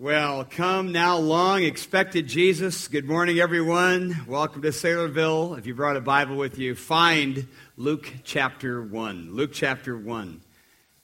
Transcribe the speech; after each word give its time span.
Well, 0.00 0.44
come 0.44 0.92
now, 0.92 1.16
long 1.16 1.64
expected 1.64 2.28
Jesus. 2.28 2.86
Good 2.86 3.08
morning, 3.08 3.40
everyone. 3.40 4.26
Welcome 4.28 4.62
to 4.62 4.68
Saylorville. 4.68 5.58
If 5.58 5.66
you 5.66 5.74
brought 5.74 5.96
a 5.96 6.00
Bible 6.00 6.36
with 6.36 6.56
you, 6.56 6.76
find 6.76 7.48
Luke 7.76 8.08
chapter 8.22 8.80
1. 8.80 9.34
Luke 9.34 9.50
chapter 9.52 9.98
1. 9.98 10.40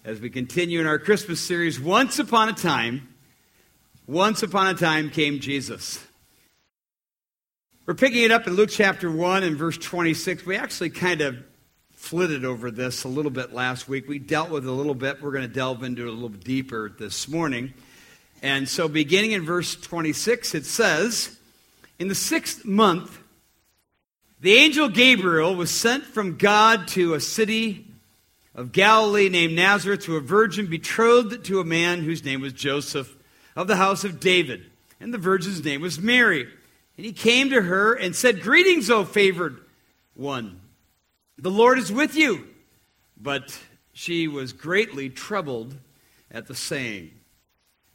As 0.04 0.20
we 0.20 0.30
continue 0.30 0.78
in 0.78 0.86
our 0.86 1.00
Christmas 1.00 1.40
series, 1.40 1.80
Once 1.80 2.20
Upon 2.20 2.48
a 2.48 2.52
Time, 2.52 3.08
once 4.06 4.44
upon 4.44 4.68
a 4.68 4.74
time 4.74 5.10
came 5.10 5.40
Jesus. 5.40 6.00
We're 7.86 7.94
picking 7.94 8.22
it 8.22 8.30
up 8.30 8.46
in 8.46 8.52
Luke 8.52 8.70
chapter 8.70 9.10
1 9.10 9.42
and 9.42 9.56
verse 9.56 9.76
26. 9.76 10.46
We 10.46 10.56
actually 10.56 10.90
kind 10.90 11.20
of 11.20 11.42
flitted 11.94 12.44
over 12.44 12.70
this 12.70 13.02
a 13.02 13.08
little 13.08 13.32
bit 13.32 13.52
last 13.52 13.88
week. 13.88 14.06
We 14.06 14.20
dealt 14.20 14.50
with 14.50 14.64
it 14.64 14.70
a 14.70 14.72
little 14.72 14.94
bit. 14.94 15.20
We're 15.20 15.32
going 15.32 15.48
to 15.48 15.52
delve 15.52 15.82
into 15.82 16.02
it 16.02 16.10
a 16.10 16.12
little 16.12 16.28
deeper 16.28 16.92
this 16.96 17.26
morning. 17.26 17.74
And 18.44 18.68
so, 18.68 18.88
beginning 18.88 19.32
in 19.32 19.42
verse 19.42 19.74
26, 19.74 20.54
it 20.54 20.66
says, 20.66 21.38
In 21.98 22.08
the 22.08 22.14
sixth 22.14 22.62
month, 22.66 23.18
the 24.38 24.52
angel 24.52 24.90
Gabriel 24.90 25.54
was 25.54 25.70
sent 25.70 26.04
from 26.04 26.36
God 26.36 26.86
to 26.88 27.14
a 27.14 27.20
city 27.20 27.86
of 28.54 28.70
Galilee 28.70 29.30
named 29.30 29.54
Nazareth 29.54 30.04
to 30.04 30.18
a 30.18 30.20
virgin 30.20 30.66
betrothed 30.66 31.46
to 31.46 31.58
a 31.58 31.64
man 31.64 32.02
whose 32.02 32.22
name 32.22 32.42
was 32.42 32.52
Joseph 32.52 33.16
of 33.56 33.66
the 33.66 33.76
house 33.76 34.04
of 34.04 34.20
David. 34.20 34.70
And 35.00 35.14
the 35.14 35.16
virgin's 35.16 35.64
name 35.64 35.80
was 35.80 35.98
Mary. 35.98 36.42
And 36.42 37.06
he 37.06 37.14
came 37.14 37.48
to 37.48 37.62
her 37.62 37.94
and 37.94 38.14
said, 38.14 38.42
Greetings, 38.42 38.90
O 38.90 39.06
favored 39.06 39.56
one. 40.12 40.60
The 41.38 41.50
Lord 41.50 41.78
is 41.78 41.90
with 41.90 42.14
you. 42.14 42.46
But 43.16 43.58
she 43.94 44.28
was 44.28 44.52
greatly 44.52 45.08
troubled 45.08 45.76
at 46.30 46.46
the 46.46 46.54
saying 46.54 47.12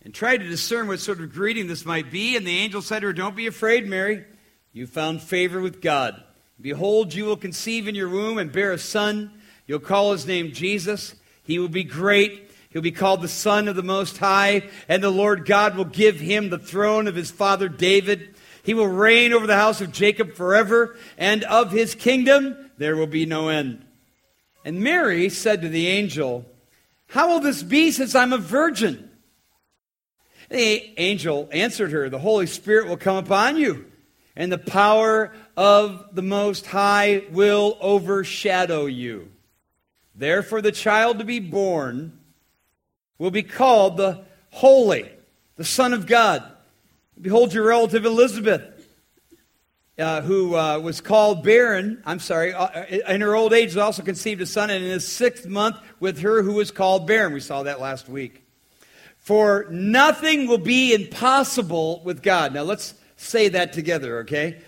and 0.03 0.13
tried 0.13 0.37
to 0.37 0.47
discern 0.47 0.87
what 0.87 0.99
sort 0.99 1.19
of 1.19 1.33
greeting 1.33 1.67
this 1.67 1.85
might 1.85 2.11
be. 2.11 2.35
And 2.35 2.45
the 2.45 2.57
angel 2.57 2.81
said 2.81 3.01
to 3.01 3.07
her, 3.07 3.13
Don't 3.13 3.35
be 3.35 3.47
afraid, 3.47 3.87
Mary. 3.87 4.25
You 4.71 4.87
found 4.87 5.21
favor 5.21 5.59
with 5.59 5.81
God. 5.81 6.23
Behold, 6.61 7.13
you 7.13 7.25
will 7.25 7.37
conceive 7.37 7.87
in 7.87 7.95
your 7.95 8.09
womb 8.09 8.37
and 8.37 8.51
bear 8.51 8.71
a 8.71 8.77
son. 8.77 9.31
You'll 9.65 9.79
call 9.79 10.11
his 10.11 10.27
name 10.27 10.51
Jesus. 10.51 11.15
He 11.43 11.59
will 11.59 11.69
be 11.69 11.83
great. 11.83 12.51
He'll 12.69 12.81
be 12.81 12.91
called 12.91 13.21
the 13.21 13.27
Son 13.27 13.67
of 13.67 13.75
the 13.75 13.83
Most 13.83 14.17
High. 14.17 14.69
And 14.87 15.03
the 15.03 15.09
Lord 15.09 15.45
God 15.45 15.75
will 15.75 15.85
give 15.85 16.19
him 16.19 16.49
the 16.49 16.59
throne 16.59 17.07
of 17.07 17.15
his 17.15 17.31
father 17.31 17.67
David. 17.67 18.35
He 18.63 18.73
will 18.73 18.87
reign 18.87 19.33
over 19.33 19.47
the 19.47 19.55
house 19.55 19.81
of 19.81 19.91
Jacob 19.91 20.33
forever, 20.33 20.95
and 21.17 21.43
of 21.45 21.71
his 21.71 21.95
kingdom 21.95 22.69
there 22.77 22.95
will 22.95 23.07
be 23.07 23.25
no 23.25 23.49
end. 23.49 23.85
And 24.63 24.81
Mary 24.81 25.29
said 25.29 25.61
to 25.61 25.69
the 25.69 25.87
angel, 25.87 26.45
How 27.07 27.29
will 27.29 27.39
this 27.39 27.63
be 27.63 27.89
since 27.91 28.13
I'm 28.13 28.33
a 28.33 28.37
virgin? 28.37 29.08
The 30.49 30.99
angel 30.99 31.47
answered 31.51 31.91
her, 31.91 32.09
The 32.09 32.19
Holy 32.19 32.47
Spirit 32.47 32.87
will 32.87 32.97
come 32.97 33.17
upon 33.17 33.57
you, 33.57 33.85
and 34.35 34.51
the 34.51 34.57
power 34.57 35.31
of 35.55 36.13
the 36.13 36.23
Most 36.23 36.65
High 36.65 37.23
will 37.31 37.77
overshadow 37.79 38.87
you. 38.87 39.31
Therefore, 40.15 40.61
the 40.61 40.71
child 40.71 41.19
to 41.19 41.25
be 41.25 41.39
born 41.39 42.19
will 43.19 43.31
be 43.31 43.43
called 43.43 43.97
the 43.97 44.25
Holy, 44.49 45.09
the 45.55 45.63
Son 45.63 45.93
of 45.93 46.07
God. 46.07 46.43
Behold, 47.21 47.53
your 47.53 47.65
relative 47.65 48.05
Elizabeth, 48.05 48.63
uh, 49.99 50.21
who 50.21 50.55
uh, 50.55 50.79
was 50.79 50.99
called 50.99 51.43
barren, 51.43 52.01
I'm 52.05 52.19
sorry, 52.19 52.53
uh, 52.53 52.85
in 52.85 53.21
her 53.21 53.35
old 53.35 53.53
age, 53.53 53.77
also 53.77 54.01
conceived 54.01 54.41
a 54.41 54.45
son, 54.45 54.69
and 54.69 54.83
in 54.83 54.89
his 54.89 55.07
sixth 55.07 55.45
month 55.45 55.75
with 55.99 56.19
her 56.21 56.41
who 56.41 56.53
was 56.53 56.71
called 56.71 57.05
barren. 57.05 57.33
We 57.33 57.41
saw 57.41 57.63
that 57.63 57.79
last 57.79 58.09
week. 58.09 58.48
For 59.29 59.67
nothing 59.69 60.47
will 60.47 60.57
be 60.57 60.91
impossible 60.91 62.01
with 62.03 62.23
God. 62.23 62.51
Now 62.51 62.63
let's 62.63 62.95
say 63.15 63.49
that 63.49 63.73
together, 63.73 64.21
okay? 64.21 64.59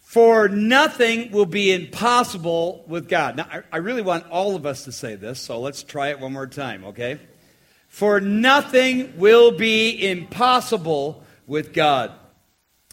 For 0.00 0.48
nothing 0.48 1.30
will 1.30 1.46
be 1.46 1.72
impossible 1.72 2.84
with 2.88 3.08
God. 3.08 3.36
Now, 3.36 3.46
I, 3.48 3.62
I 3.70 3.76
really 3.76 4.02
want 4.02 4.28
all 4.28 4.56
of 4.56 4.66
us 4.66 4.82
to 4.86 4.90
say 4.90 5.14
this, 5.14 5.38
so 5.38 5.60
let's 5.60 5.84
try 5.84 6.08
it 6.08 6.18
one 6.18 6.32
more 6.32 6.48
time, 6.48 6.86
okay? 6.86 7.20
For 7.86 8.20
nothing 8.20 9.16
will 9.16 9.52
be 9.52 10.10
impossible 10.10 11.22
with 11.46 11.72
God. 11.72 12.10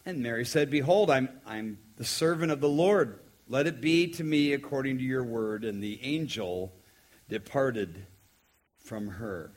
And 0.05 0.21
Mary 0.21 0.45
said, 0.45 0.69
Behold, 0.69 1.09
I'm, 1.09 1.29
I'm 1.43 1.79
the 1.97 2.05
servant 2.05 2.51
of 2.51 2.61
the 2.61 2.69
Lord. 2.69 3.17
Let 3.47 3.65
it 3.65 3.81
be 3.81 4.09
to 4.09 4.23
me 4.23 4.53
according 4.53 4.99
to 4.99 5.03
your 5.03 5.23
word. 5.23 5.65
And 5.65 5.81
the 5.81 5.99
angel 6.03 6.71
departed 7.27 8.05
from 8.77 9.07
her. 9.07 9.54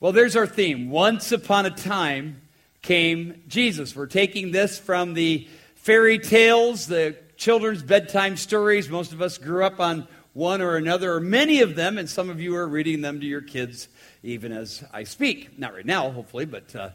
Well, 0.00 0.12
there's 0.12 0.36
our 0.36 0.46
theme. 0.46 0.90
Once 0.90 1.32
upon 1.32 1.66
a 1.66 1.70
time 1.70 2.40
came 2.82 3.42
Jesus. 3.48 3.96
We're 3.96 4.06
taking 4.06 4.52
this 4.52 4.78
from 4.78 5.14
the 5.14 5.48
fairy 5.74 6.20
tales, 6.20 6.86
the 6.86 7.16
children's 7.36 7.82
bedtime 7.82 8.36
stories. 8.36 8.88
Most 8.88 9.12
of 9.12 9.20
us 9.20 9.38
grew 9.38 9.64
up 9.64 9.80
on 9.80 10.06
one 10.34 10.62
or 10.62 10.76
another, 10.76 11.14
or 11.14 11.18
many 11.18 11.62
of 11.62 11.74
them, 11.74 11.98
and 11.98 12.08
some 12.08 12.30
of 12.30 12.40
you 12.40 12.54
are 12.54 12.68
reading 12.68 13.00
them 13.00 13.18
to 13.18 13.26
your 13.26 13.40
kids 13.40 13.88
even 14.22 14.52
as 14.52 14.84
I 14.92 15.02
speak. 15.02 15.58
Not 15.58 15.74
right 15.74 15.84
now, 15.84 16.12
hopefully, 16.12 16.44
but 16.44 16.76
uh, 16.76 16.90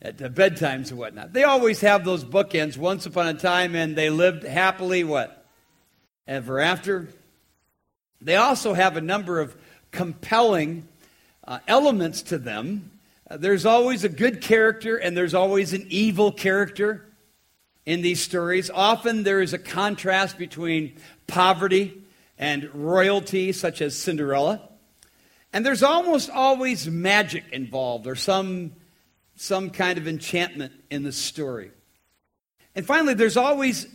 at 0.00 0.20
uh, 0.20 0.28
bedtimes 0.28 0.90
and 0.90 0.98
whatnot. 0.98 1.32
They 1.32 1.44
always 1.44 1.80
have 1.82 2.04
those 2.04 2.24
bookends. 2.24 2.76
Once 2.76 3.06
upon 3.06 3.28
a 3.28 3.34
time, 3.34 3.76
and 3.76 3.94
they 3.94 4.10
lived 4.10 4.42
happily, 4.42 5.04
what? 5.04 5.46
Ever 6.26 6.58
after. 6.58 7.06
They 8.20 8.34
also 8.34 8.74
have 8.74 8.96
a 8.96 9.00
number 9.00 9.38
of 9.38 9.56
compelling 9.92 10.88
uh, 11.46 11.58
elements 11.66 12.22
to 12.22 12.38
them. 12.38 12.90
Uh, 13.30 13.36
there's 13.36 13.66
always 13.66 14.04
a 14.04 14.08
good 14.08 14.40
character 14.40 14.96
and 14.96 15.16
there's 15.16 15.34
always 15.34 15.72
an 15.72 15.86
evil 15.88 16.32
character 16.32 17.06
in 17.84 18.02
these 18.02 18.20
stories. 18.20 18.70
Often 18.70 19.24
there 19.24 19.40
is 19.40 19.52
a 19.52 19.58
contrast 19.58 20.38
between 20.38 20.96
poverty 21.26 22.02
and 22.38 22.72
royalty, 22.74 23.52
such 23.52 23.80
as 23.80 23.96
Cinderella. 23.96 24.60
And 25.52 25.66
there's 25.66 25.82
almost 25.82 26.30
always 26.30 26.88
magic 26.88 27.44
involved 27.52 28.06
or 28.06 28.16
some, 28.16 28.72
some 29.36 29.70
kind 29.70 29.98
of 29.98 30.08
enchantment 30.08 30.72
in 30.90 31.02
the 31.02 31.12
story. 31.12 31.70
And 32.74 32.86
finally, 32.86 33.14
there's 33.14 33.36
always 33.36 33.86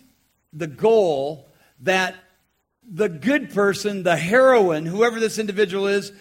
the 0.53 0.67
goal 0.67 1.47
that 1.81 2.15
the 2.89 3.09
good 3.09 3.53
person, 3.53 4.03
the 4.03 4.15
heroine, 4.15 4.85
whoever 4.85 5.19
this 5.19 5.39
individual 5.39 5.87
is, 5.87 6.11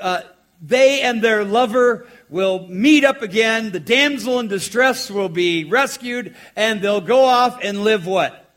uh, 0.00 0.22
they 0.60 1.02
and 1.02 1.22
their 1.22 1.44
lover 1.44 2.06
will 2.28 2.66
meet 2.68 3.04
up 3.04 3.22
again. 3.22 3.70
The 3.70 3.80
damsel 3.80 4.40
in 4.40 4.48
distress 4.48 5.10
will 5.10 5.28
be 5.28 5.64
rescued, 5.64 6.34
and 6.56 6.80
they'll 6.80 7.00
go 7.00 7.24
off 7.24 7.58
and 7.62 7.84
live 7.84 8.06
what? 8.06 8.52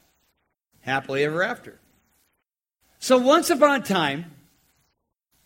Happily 0.82 1.24
ever 1.24 1.44
after. 1.44 1.80
So 3.00 3.18
once 3.18 3.50
upon 3.50 3.82
a 3.82 3.84
time 3.84 4.26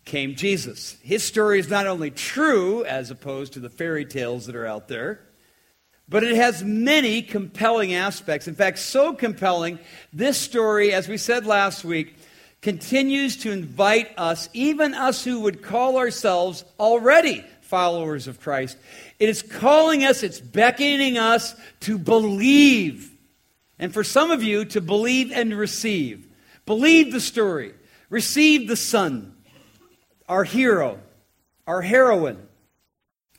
came 0.06 0.36
Jesus. 0.36 0.98
His 1.02 1.24
story 1.24 1.60
is 1.60 1.70
not 1.70 1.88
only 1.88 2.12
true, 2.12 2.86
as 2.86 3.12
opposed 3.12 3.54
to 3.54 3.60
the 3.60 3.70
fairy 3.70 4.06
tales 4.06 4.46
that 4.46 4.56
are 4.56 4.68
out 4.68 4.88
there, 4.88 5.20
but 6.08 6.24
it 6.24 6.36
has 6.36 6.64
many 6.64 7.24
compelling 7.24 7.94
aspects. 7.94 8.48
In 8.48 8.56
fact, 8.56 8.78
so 8.78 9.14
compelling, 9.14 9.80
this 10.14 10.38
story, 10.38 10.94
as 10.94 11.08
we 11.08 11.18
said 11.18 11.46
last 11.48 11.84
week, 11.84 12.16
continues 12.66 13.38
to 13.38 13.52
invite 13.52 14.10
us, 14.18 14.50
even 14.52 14.96
us 14.96 15.24
who 15.24 15.42
would 15.42 15.62
call 15.62 15.98
ourselves 15.98 16.66
already 16.80 17.46
followers 17.62 18.28
of 18.28 18.42
Christ. 18.42 18.76
It 19.20 19.30
is 19.30 19.44
calling 19.44 20.04
us, 20.04 20.24
it's 20.24 20.40
beckoning 20.40 21.20
us 21.20 21.56
to 21.82 22.00
believe. 22.00 23.12
And 23.78 23.94
for 23.94 24.04
some 24.04 24.32
of 24.32 24.42
you, 24.42 24.66
to 24.66 24.82
believe 24.82 25.32
and 25.32 25.56
receive. 25.56 26.28
Believe 26.66 27.12
the 27.12 27.20
story, 27.20 27.72
receive 28.10 28.68
the 28.68 28.76
Son, 28.76 29.36
our 30.28 30.44
hero, 30.44 31.00
our 31.68 31.84
heroine, 31.84 32.48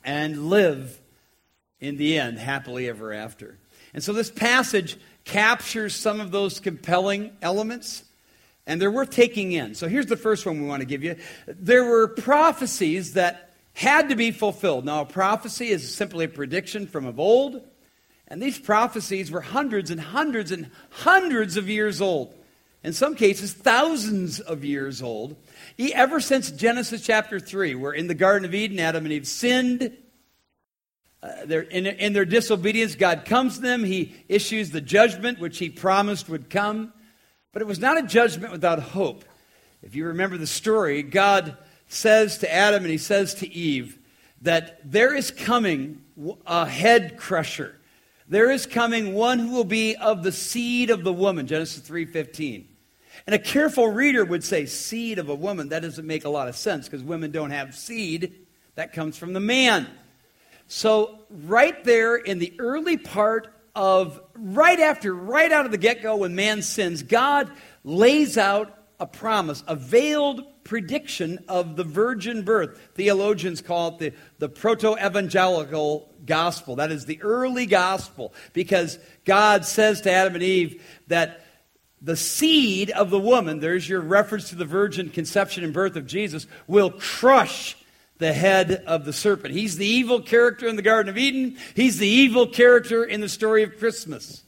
and 0.05 0.51
live 0.51 1.01
in 1.81 1.97
the 1.97 2.17
end 2.17 2.39
happily 2.39 2.89
ever 2.89 3.13
after. 3.13 3.59
And 3.93 4.05
so 4.05 4.13
this 4.13 4.31
passage 4.31 4.97
captures 5.25 5.97
some 5.97 6.21
of 6.21 6.31
those 6.31 6.61
compelling 6.61 7.33
elements 7.43 8.05
and 8.67 8.81
they're 8.81 8.91
worth 8.91 9.11
taking 9.11 9.53
in. 9.53 9.75
So 9.75 9.89
here's 9.89 10.07
the 10.07 10.17
first 10.17 10.45
one 10.45 10.61
we 10.61 10.67
want 10.67 10.81
to 10.81 10.87
give 10.87 11.05
you. 11.05 11.17
There 11.47 11.85
were 11.85 12.09
prophecies 12.09 13.13
that 13.13 13.55
had 13.75 14.09
to 14.09 14.17
be 14.17 14.31
fulfilled. 14.31 14.85
Now, 14.85 15.03
a 15.03 15.07
prophecy 15.07 15.69
is 15.69 15.95
simply 15.95 16.25
a 16.25 16.29
prediction 16.29 16.87
from 16.87 17.07
of 17.07 17.21
old, 17.21 17.63
and 18.29 18.43
these 18.43 18.59
prophecies 18.59 19.31
were 19.31 19.43
hundreds 19.43 19.91
and 19.91 20.01
hundreds 20.01 20.51
and 20.51 20.71
hundreds 20.91 21.57
of 21.57 21.69
years 21.69 22.01
old. 22.01 22.35
In 22.83 22.93
some 22.93 23.15
cases, 23.15 23.53
thousands 23.53 24.41
of 24.41 24.65
years 24.65 25.03
old. 25.03 25.37
Ever 25.79 26.21
since 26.21 26.51
Genesis 26.51 27.03
chapter 27.03 27.41
3, 27.41 27.75
where 27.75 27.93
in 27.93 28.07
the 28.07 28.15
Garden 28.15 28.45
of 28.45 28.55
Eden, 28.55 28.79
Adam 28.79 29.05
and 29.05 29.13
Eve 29.13 29.27
sinned. 29.27 29.97
Uh, 31.23 31.63
in, 31.71 31.87
in 31.87 32.13
their 32.13 32.25
disobedience, 32.25 32.95
God 32.95 33.25
comes 33.25 33.57
to 33.57 33.63
them. 33.63 33.83
He 33.83 34.15
issues 34.29 34.71
the 34.71 34.81
judgment 34.81 35.41
which 35.41 35.59
He 35.59 35.69
promised 35.69 36.29
would 36.29 36.49
come. 36.49 36.93
But 37.57 37.63
it 37.63 37.69
was 37.69 37.79
not 37.79 37.97
a 37.97 38.03
judgment 38.03 38.53
without 38.53 38.81
hope. 38.81 39.25
If 39.83 39.95
you 39.95 40.09
remember 40.09 40.37
the 40.37 40.47
story, 40.47 41.03
God 41.03 41.57
says 41.89 42.37
to 42.41 42.53
Adam 42.53 42.83
and 42.83 42.91
he 42.91 42.99
says 42.99 43.33
to 43.37 43.51
Eve 43.51 43.99
that 44.43 44.79
there 44.85 45.15
is 45.15 45.31
coming 45.31 46.03
a 46.47 46.67
head 46.67 47.17
crusher. 47.17 47.81
There 48.29 48.51
is 48.51 48.67
coming 48.67 49.15
one 49.15 49.39
who 49.39 49.53
will 49.53 49.65
be 49.65 49.97
of 49.97 50.23
the 50.23 50.33
seed 50.33 50.91
of 50.91 51.03
the 51.03 51.15
woman, 51.15 51.47
Genesis 51.47 51.81
3:15. 51.81 52.69
And 53.27 53.35
a 53.35 53.39
careful 53.39 53.89
reader 53.89 54.27
would 54.27 54.45
say 54.45 54.67
seed 54.67 55.19
of 55.19 55.31
a 55.31 55.35
woman. 55.35 55.71
That 55.71 55.81
doesn't 55.81 56.07
make 56.07 56.27
a 56.27 56.29
lot 56.29 56.49
of 56.49 56.57
sense 56.57 56.87
because 56.87 57.03
women 57.03 57.31
don't 57.31 57.53
have 57.53 57.75
seed. 57.75 58.35
That 58.75 58.93
comes 58.93 59.17
from 59.17 59.33
the 59.33 59.41
man. 59.41 59.87
So, 60.69 61.21
right 61.31 61.83
there 61.85 62.17
in 62.17 62.39
the 62.39 62.53
early 62.59 62.99
part 62.99 63.56
of, 63.77 64.19
right 64.35 64.81
after, 64.81 65.15
right 65.15 65.53
out 65.53 65.67
of 65.67 65.71
the 65.71 65.79
get 65.79 66.03
go, 66.03 66.17
when 66.17 66.35
man 66.35 66.63
sins, 66.63 67.03
God 67.03 67.53
lays 67.85 68.37
out 68.37 68.77
a 68.99 69.07
promise, 69.07 69.63
a 69.69 69.77
veiled 69.77 70.43
prediction 70.65 71.45
of 71.47 71.77
the 71.77 71.85
virgin 71.85 72.43
birth. 72.43 72.81
Theologians 72.95 73.61
call 73.61 73.89
it 73.89 73.99
the, 73.99 74.13
the 74.39 74.49
proto 74.49 74.97
evangelical 74.97 76.13
gospel. 76.25 76.77
That 76.77 76.91
is 76.91 77.05
the 77.05 77.23
early 77.23 77.67
gospel 77.67 78.35
because 78.53 78.99
God 79.25 79.65
says 79.65 80.01
to 80.01 80.11
Adam 80.11 80.35
and 80.35 80.43
Eve 80.43 80.83
that 81.07 81.45
the 82.03 82.17
seed 82.17 82.91
of 82.91 83.11
the 83.11 83.21
woman, 83.21 83.61
there's 83.61 83.89
your 83.89 84.01
reference 84.01 84.49
to 84.49 84.57
the 84.57 84.65
virgin 84.65 85.11
conception 85.11 85.63
and 85.63 85.73
birth 85.73 85.97
of 85.97 86.07
Jesus, 86.07 86.47
will 86.67 86.91
crush 86.91 87.77
the 88.19 88.33
head 88.33 88.83
of 88.87 89.05
the 89.05 89.13
serpent. 89.13 89.55
He's 89.55 89.77
the 89.77 89.87
evil 89.87 90.21
character 90.21 90.67
in 90.67 90.77
the 90.77 90.83
Garden 90.83 91.11
of 91.11 91.19
Eden, 91.19 91.57
he's 91.75 91.99
the 91.99 92.09
evil 92.09 92.47
character 92.47 93.05
in 93.05 93.21
the 93.21 93.29
story 93.29 93.63
of 93.63 93.79
Christmas. 93.79 94.43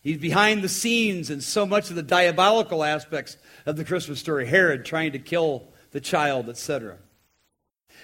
He's 0.00 0.18
behind 0.18 0.62
the 0.62 0.68
scenes 0.68 1.28
in 1.28 1.40
so 1.40 1.66
much 1.66 1.90
of 1.90 1.96
the 1.96 2.02
diabolical 2.02 2.84
aspects 2.84 3.36
of 3.66 3.76
the 3.76 3.84
Christmas 3.84 4.20
story 4.20 4.46
Herod 4.46 4.84
trying 4.84 5.12
to 5.12 5.18
kill 5.18 5.68
the 5.90 6.00
child, 6.00 6.48
etc. 6.48 6.96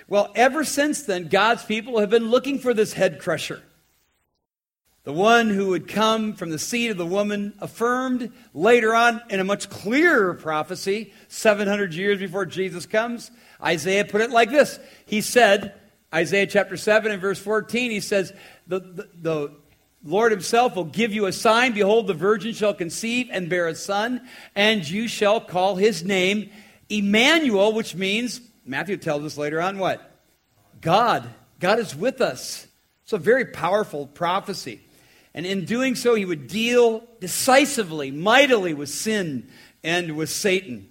Well, 0.08 0.30
ever 0.34 0.64
since 0.64 1.02
then, 1.04 1.28
God's 1.28 1.64
people 1.64 2.00
have 2.00 2.10
been 2.10 2.30
looking 2.30 2.58
for 2.58 2.74
this 2.74 2.92
head 2.92 3.20
crusher. 3.20 3.62
The 5.04 5.12
one 5.12 5.50
who 5.50 5.68
would 5.68 5.86
come 5.86 6.32
from 6.32 6.48
the 6.48 6.58
seed 6.58 6.90
of 6.90 6.96
the 6.96 7.04
woman, 7.04 7.52
affirmed 7.60 8.32
later 8.54 8.94
on 8.94 9.20
in 9.28 9.38
a 9.38 9.44
much 9.44 9.68
clearer 9.68 10.32
prophecy, 10.32 11.12
700 11.28 11.92
years 11.94 12.18
before 12.18 12.46
Jesus 12.46 12.86
comes. 12.86 13.30
Isaiah 13.64 14.04
put 14.04 14.20
it 14.20 14.30
like 14.30 14.50
this 14.50 14.78
He 15.06 15.20
said, 15.20 15.74
Isaiah 16.12 16.46
chapter 16.46 16.76
7 16.76 17.10
and 17.10 17.20
verse 17.20 17.38
14, 17.38 17.90
he 17.90 18.00
says, 18.00 18.32
the, 18.66 18.80
the, 18.80 19.08
the 19.20 19.54
Lord 20.04 20.32
himself 20.32 20.76
will 20.76 20.84
give 20.84 21.12
you 21.12 21.26
a 21.26 21.32
sign. 21.32 21.72
Behold, 21.72 22.06
the 22.06 22.14
virgin 22.14 22.52
shall 22.52 22.74
conceive 22.74 23.28
and 23.32 23.48
bear 23.48 23.66
a 23.66 23.74
son, 23.74 24.20
and 24.54 24.88
you 24.88 25.08
shall 25.08 25.40
call 25.40 25.76
his 25.76 26.04
name 26.04 26.50
Emmanuel, 26.88 27.72
which 27.72 27.94
means, 27.94 28.40
Matthew 28.64 28.96
tells 28.96 29.24
us 29.24 29.38
later 29.38 29.60
on 29.60 29.78
what? 29.78 30.20
God. 30.80 31.28
God 31.58 31.78
is 31.78 31.96
with 31.96 32.20
us. 32.20 32.66
It's 33.04 33.12
a 33.12 33.18
very 33.18 33.46
powerful 33.46 34.06
prophecy. 34.06 34.80
And 35.32 35.44
in 35.46 35.64
doing 35.64 35.94
so, 35.94 36.14
he 36.14 36.24
would 36.24 36.46
deal 36.46 37.04
decisively, 37.20 38.10
mightily 38.10 38.74
with 38.74 38.88
sin 38.88 39.48
and 39.82 40.16
with 40.16 40.30
Satan. 40.30 40.88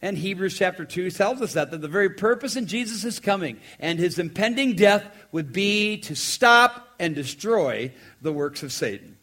And 0.00 0.16
Hebrews 0.16 0.56
chapter 0.56 0.84
2 0.84 1.10
tells 1.10 1.42
us 1.42 1.54
that, 1.54 1.72
that 1.72 1.80
the 1.80 1.88
very 1.88 2.10
purpose 2.10 2.54
in 2.54 2.66
Jesus' 2.66 3.18
coming 3.18 3.58
and 3.80 3.98
his 3.98 4.18
impending 4.18 4.76
death 4.76 5.04
would 5.32 5.52
be 5.52 5.98
to 6.02 6.14
stop 6.14 6.88
and 7.00 7.14
destroy 7.14 7.92
the 8.22 8.32
works 8.32 8.62
of 8.62 8.72
Satan. 8.72 9.18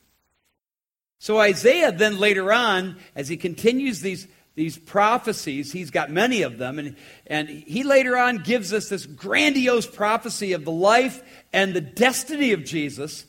So 1.17 1.39
Isaiah 1.39 1.93
then 1.93 2.19
later 2.19 2.51
on, 2.51 2.97
as 3.15 3.29
he 3.29 3.37
continues 3.37 4.01
these, 4.01 4.27
these 4.55 4.77
prophecies, 4.77 5.71
he's 5.71 5.91
got 5.91 6.11
many 6.11 6.41
of 6.41 6.57
them, 6.57 6.77
and, 6.77 6.97
and 7.25 7.47
he 7.47 7.83
later 7.83 8.17
on 8.17 8.39
gives 8.39 8.73
us 8.73 8.89
this 8.89 9.05
grandiose 9.05 9.87
prophecy 9.87 10.51
of 10.51 10.65
the 10.65 10.71
life 10.71 11.23
and 11.53 11.73
the 11.73 11.81
destiny 11.81 12.51
of 12.51 12.65
Jesus 12.65 13.25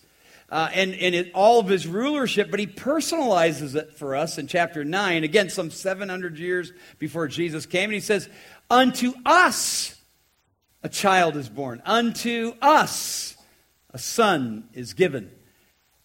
uh, 0.48 0.68
and, 0.72 0.94
and 0.94 1.14
it, 1.14 1.32
all 1.34 1.58
of 1.58 1.66
his 1.66 1.86
rulership, 1.86 2.50
but 2.50 2.60
he 2.60 2.66
personalizes 2.66 3.74
it 3.74 3.96
for 3.96 4.14
us 4.14 4.38
in 4.38 4.46
chapter 4.46 4.84
9, 4.84 5.24
again, 5.24 5.50
some 5.50 5.70
700 5.70 6.38
years 6.38 6.72
before 6.98 7.26
Jesus 7.26 7.66
came. 7.66 7.84
And 7.84 7.94
he 7.94 8.00
says, 8.00 8.28
Unto 8.70 9.12
us 9.24 10.00
a 10.82 10.88
child 10.88 11.36
is 11.36 11.48
born, 11.48 11.82
unto 11.84 12.54
us 12.62 13.36
a 13.90 13.98
son 13.98 14.68
is 14.72 14.94
given. 14.94 15.32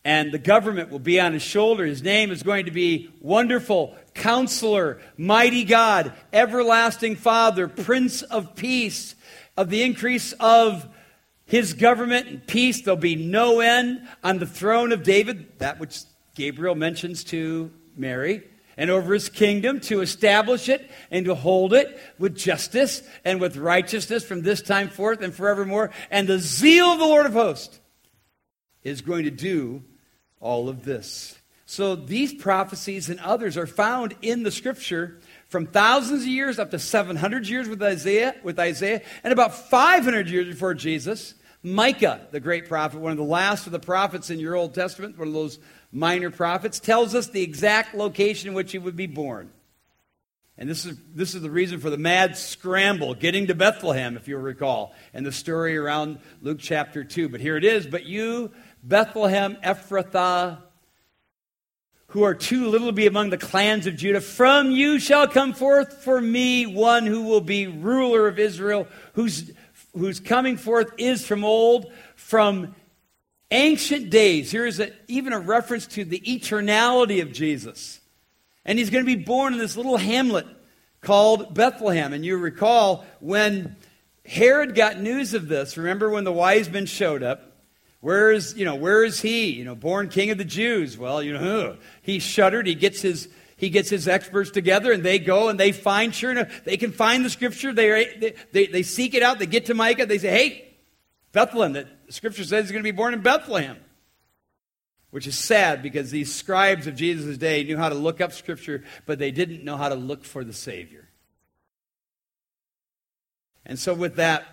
And 0.04 0.32
the 0.32 0.40
government 0.40 0.90
will 0.90 0.98
be 0.98 1.20
on 1.20 1.34
his 1.34 1.44
shoulder. 1.44 1.86
His 1.86 2.02
name 2.02 2.32
is 2.32 2.42
going 2.42 2.66
to 2.66 2.72
be 2.72 3.14
Wonderful, 3.22 3.96
Counselor, 4.16 5.00
Mighty 5.16 5.64
God, 5.64 6.12
Everlasting 6.34 7.18
Father, 7.18 7.68
Prince 7.68 8.24
of 8.24 8.56
Peace. 8.56 9.14
Of 9.56 9.70
the 9.70 9.84
increase 9.84 10.34
of 10.40 10.88
his 11.52 11.74
government 11.74 12.28
and 12.28 12.48
peace, 12.48 12.82
there'll 12.82 12.96
be 12.96 13.18
no 13.18 13.60
end 13.60 14.08
on 14.24 14.40
the 14.40 14.46
throne 14.46 14.94
of 14.94 15.04
David, 15.04 15.60
that 15.60 15.82
which 15.82 16.00
Gabriel 16.34 16.76
mentions 16.76 17.26
to 17.26 17.70
Mary, 17.98 18.44
and 18.78 18.90
over 18.90 19.14
his 19.14 19.28
kingdom 19.28 19.82
to 19.82 20.00
establish 20.00 20.70
it 20.70 20.90
and 21.12 21.26
to 21.26 21.36
hold 21.36 21.74
it 21.74 22.00
with 22.18 22.38
justice 22.38 23.04
and 23.26 23.42
with 23.42 23.58
righteousness 23.58 24.24
from 24.24 24.44
this 24.44 24.62
time 24.62 24.88
forth 24.88 25.22
and 25.22 25.36
forevermore. 25.36 25.92
And 26.10 26.26
the 26.26 26.40
zeal 26.40 26.86
of 26.86 27.00
the 27.00 27.06
Lord 27.06 27.26
of 27.26 27.34
hosts 27.34 27.82
is 28.82 29.02
going 29.02 29.26
to 29.26 29.30
do 29.30 29.84
all 30.40 30.70
of 30.70 30.86
this. 30.86 31.38
So 31.66 31.98
these 31.98 32.34
prophecies 32.34 33.10
and 33.10 33.20
others 33.20 33.58
are 33.58 33.68
found 33.68 34.16
in 34.22 34.44
the 34.44 34.52
scripture 34.52 35.20
from 35.50 35.68
thousands 35.68 36.22
of 36.22 36.28
years 36.30 36.60
up 36.60 36.72
to 36.72 36.80
700 36.80 37.50
years 37.50 37.68
with 37.68 37.84
Isaiah, 37.84 38.36
with 38.42 38.58
Isaiah, 38.58 39.02
and 39.22 39.34
about 39.34 39.54
500 39.54 40.30
years 40.30 40.48
before 40.48 40.74
Jesus. 40.74 41.36
Micah, 41.64 42.28
the 42.32 42.40
great 42.40 42.68
prophet, 42.68 43.00
one 43.00 43.12
of 43.12 43.18
the 43.18 43.24
last 43.24 43.68
of 43.68 43.72
the 43.72 43.80
prophets 43.80 44.30
in 44.30 44.40
your 44.40 44.56
Old 44.56 44.74
Testament, 44.74 45.18
one 45.18 45.28
of 45.28 45.34
those 45.34 45.60
minor 45.92 46.32
prophets, 46.32 46.80
tells 46.80 47.14
us 47.14 47.28
the 47.28 47.44
exact 47.44 47.94
location 47.94 48.50
in 48.50 48.56
which 48.56 48.72
he 48.72 48.80
would 48.80 48.96
be 48.96 49.08
born. 49.08 49.52
And 50.58 50.70
this 50.70 50.86
is, 50.86 50.98
this 51.14 51.34
is 51.34 51.42
the 51.42 51.50
reason 51.50 51.80
for 51.80 51.90
the 51.90 51.98
mad 51.98 52.38
scramble 52.38 53.14
getting 53.14 53.48
to 53.48 53.56
Bethlehem, 53.56 54.18
if 54.18 54.28
you'll 54.28 54.42
recall, 54.42 54.94
and 55.14 55.26
the 55.26 55.32
story 55.32 55.78
around 55.78 56.20
Luke 56.42 56.60
chapter 56.60 57.04
2. 57.04 57.30
But 57.30 57.42
here 57.42 57.58
it 57.58 57.64
is. 57.64 57.88
But 57.88 58.06
you, 58.06 58.52
Bethlehem 58.84 59.58
Ephrathah, 59.64 60.60
who 62.08 62.24
are 62.24 62.36
too 62.36 62.68
little 62.68 62.88
to 62.88 62.94
be 62.94 63.08
among 63.08 63.30
the 63.30 63.38
clans 63.38 63.88
of 63.88 63.96
Judah, 63.96 64.20
from 64.20 64.70
you 64.70 65.00
shall 65.00 65.28
come 65.28 65.54
forth 65.54 66.04
for 66.04 66.20
me 66.20 66.66
one 66.66 67.06
who 67.06 67.24
will 67.24 67.42
be 67.42 67.68
ruler 67.68 68.28
of 68.28 68.38
Israel, 68.38 68.86
whose 69.14 69.52
whose 69.98 70.20
coming 70.20 70.58
forth 70.58 70.92
is 70.98 71.26
from 71.26 71.44
old, 71.44 71.92
from 72.16 72.76
ancient 73.52 74.10
days. 74.10 74.52
Here 74.52 74.66
is 74.66 74.80
a, 74.80 74.92
even 75.08 75.34
a 75.34 75.40
reference 75.40 75.88
to 75.88 76.06
the 76.06 76.20
eternality 76.20 77.22
of 77.22 77.32
Jesus. 77.32 78.00
And 78.66 78.80
he's 78.80 78.90
going 78.90 79.06
to 79.06 79.18
be 79.18 79.22
born 79.22 79.54
in 79.54 79.60
this 79.60 79.76
little 79.76 79.98
hamlet 79.98 80.48
called 81.02 81.54
Bethlehem. 81.54 82.14
And 82.14 82.26
you 82.26 82.38
recall 82.38 83.06
when 83.20 83.76
Herod 84.26 84.76
got 84.76 85.00
news 85.00 85.34
of 85.34 85.48
this, 85.48 85.78
remember 85.78 86.10
when 86.10 86.24
the 86.24 86.32
wise 86.32 86.70
men 86.70 86.86
showed 86.86 87.24
up? 87.24 87.48
Where 88.00 88.32
is, 88.32 88.56
you 88.56 88.66
know, 88.66 88.76
where 88.76 89.04
is 89.04 89.22
he? 89.22 89.52
You 89.52 89.64
know, 89.64 89.76
born 89.76 90.10
king 90.10 90.32
of 90.32 90.38
the 90.38 90.46
Jews. 90.46 90.98
Well, 90.98 91.22
you 91.22 91.34
know, 91.34 91.78
he 92.02 92.18
shuddered. 92.20 92.66
He 92.66 92.74
gets 92.74 93.02
his 93.02 93.28
he 93.62 93.70
gets 93.70 93.92
his 93.92 94.08
experts 94.08 94.50
together 94.50 94.92
and 94.92 95.04
they 95.04 95.20
go 95.20 95.48
and 95.48 95.60
they 95.60 95.72
find, 95.72 96.16
sure 96.16 96.32
enough, 96.32 96.64
they 96.66 96.78
can 96.78 96.92
find 96.92 97.24
the 97.24 97.30
scripture. 97.30 97.72
They, 97.72 98.34
they, 98.52 98.66
they 98.66 98.82
seek 98.82 99.14
it 99.14 99.22
out. 99.22 99.38
They 99.38 99.46
get 99.46 99.68
to 99.68 99.76
Micah. 99.76 100.08
They 100.08 100.18
say, 100.18 100.32
hey, 100.32 100.74
Bethlehem, 101.32 101.74
the 101.74 101.88
scripture 102.10 102.44
says 102.44 102.66
he's 102.66 102.72
going 102.72 102.84
to 102.84 102.92
be 102.92 102.98
born 102.98 103.14
in 103.14 103.22
Bethlehem. 103.22 103.78
Which 105.12 105.28
is 105.28 105.38
sad 105.38 105.84
because 105.84 106.10
these 106.10 106.34
scribes 106.34 106.88
of 106.88 106.96
Jesus' 106.96 107.38
day 107.38 107.64
knew 107.64 107.78
how 107.78 107.90
to 107.90 107.94
look 107.94 108.20
up 108.20 108.32
scripture, 108.32 108.84
but 109.06 109.20
they 109.20 109.30
didn't 109.30 109.64
know 109.64 109.78
how 109.78 109.90
to 109.90 109.96
look 109.96 110.26
for 110.26 110.44
the 110.44 110.54
Savior. 110.54 111.08
And 113.64 113.78
so, 113.78 113.94
with 113.94 114.16
that, 114.16 114.44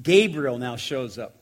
Gabriel 0.00 0.58
now 0.58 0.76
shows 0.76 1.18
up. 1.18 1.41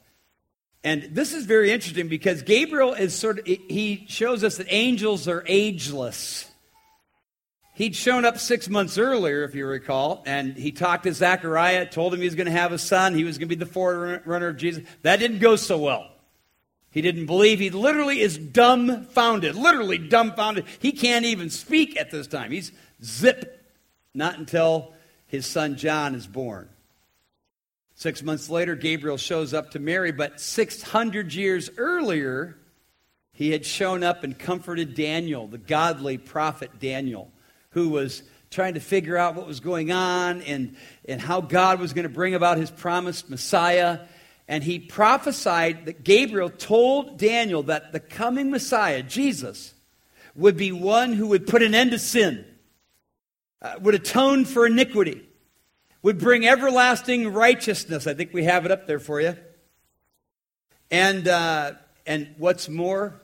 And 0.82 1.08
this 1.12 1.34
is 1.34 1.44
very 1.44 1.70
interesting 1.70 2.08
because 2.08 2.42
Gabriel 2.42 2.94
is 2.94 3.14
sort 3.14 3.40
of, 3.40 3.46
he 3.46 4.06
shows 4.08 4.42
us 4.42 4.56
that 4.56 4.66
angels 4.70 5.28
are 5.28 5.44
ageless. 5.46 6.50
He'd 7.74 7.94
shown 7.96 8.24
up 8.24 8.38
six 8.38 8.68
months 8.68 8.98
earlier, 8.98 9.42
if 9.44 9.54
you 9.54 9.66
recall, 9.66 10.22
and 10.26 10.54
he 10.54 10.72
talked 10.72 11.04
to 11.04 11.14
Zechariah, 11.14 11.86
told 11.86 12.12
him 12.12 12.20
he 12.20 12.26
was 12.26 12.34
going 12.34 12.46
to 12.46 12.52
have 12.52 12.72
a 12.72 12.78
son, 12.78 13.14
he 13.14 13.24
was 13.24 13.38
going 13.38 13.48
to 13.48 13.56
be 13.56 13.62
the 13.62 13.70
forerunner 13.70 14.48
of 14.48 14.56
Jesus. 14.56 14.84
That 15.02 15.18
didn't 15.18 15.38
go 15.38 15.56
so 15.56 15.78
well. 15.78 16.10
He 16.90 17.02
didn't 17.02 17.26
believe. 17.26 17.58
He 17.58 17.70
literally 17.70 18.20
is 18.20 18.36
dumbfounded, 18.36 19.54
literally 19.54 19.98
dumbfounded. 19.98 20.64
He 20.78 20.92
can't 20.92 21.24
even 21.24 21.48
speak 21.48 21.96
at 21.96 22.10
this 22.10 22.26
time. 22.26 22.50
He's 22.50 22.72
zip, 23.02 23.64
not 24.12 24.38
until 24.38 24.92
his 25.26 25.46
son 25.46 25.76
John 25.76 26.14
is 26.14 26.26
born. 26.26 26.68
Six 28.00 28.22
months 28.22 28.48
later, 28.48 28.76
Gabriel 28.76 29.18
shows 29.18 29.52
up 29.52 29.72
to 29.72 29.78
Mary, 29.78 30.10
but 30.10 30.40
600 30.40 31.34
years 31.34 31.68
earlier, 31.76 32.56
he 33.34 33.50
had 33.50 33.66
shown 33.66 34.02
up 34.02 34.24
and 34.24 34.38
comforted 34.38 34.94
Daniel, 34.94 35.46
the 35.46 35.58
godly 35.58 36.16
prophet 36.16 36.70
Daniel, 36.80 37.30
who 37.72 37.90
was 37.90 38.22
trying 38.48 38.72
to 38.72 38.80
figure 38.80 39.18
out 39.18 39.34
what 39.34 39.46
was 39.46 39.60
going 39.60 39.92
on 39.92 40.40
and, 40.40 40.76
and 41.06 41.20
how 41.20 41.42
God 41.42 41.78
was 41.78 41.92
going 41.92 42.04
to 42.04 42.08
bring 42.08 42.34
about 42.34 42.56
his 42.56 42.70
promised 42.70 43.28
Messiah. 43.28 43.98
And 44.48 44.64
he 44.64 44.78
prophesied 44.78 45.84
that 45.84 46.02
Gabriel 46.02 46.48
told 46.48 47.18
Daniel 47.18 47.64
that 47.64 47.92
the 47.92 48.00
coming 48.00 48.50
Messiah, 48.50 49.02
Jesus, 49.02 49.74
would 50.34 50.56
be 50.56 50.72
one 50.72 51.12
who 51.12 51.26
would 51.26 51.46
put 51.46 51.62
an 51.62 51.74
end 51.74 51.90
to 51.90 51.98
sin, 51.98 52.46
uh, 53.60 53.74
would 53.82 53.94
atone 53.94 54.46
for 54.46 54.64
iniquity, 54.64 55.28
would 56.02 56.18
bring 56.18 56.46
everlasting 56.46 57.32
righteousness. 57.32 58.06
I 58.06 58.14
think 58.14 58.32
we 58.32 58.44
have 58.44 58.64
it 58.64 58.70
up 58.70 58.86
there 58.86 58.98
for 58.98 59.20
you. 59.20 59.36
And, 60.90 61.28
uh, 61.28 61.72
and 62.06 62.34
what's 62.38 62.68
more, 62.68 63.20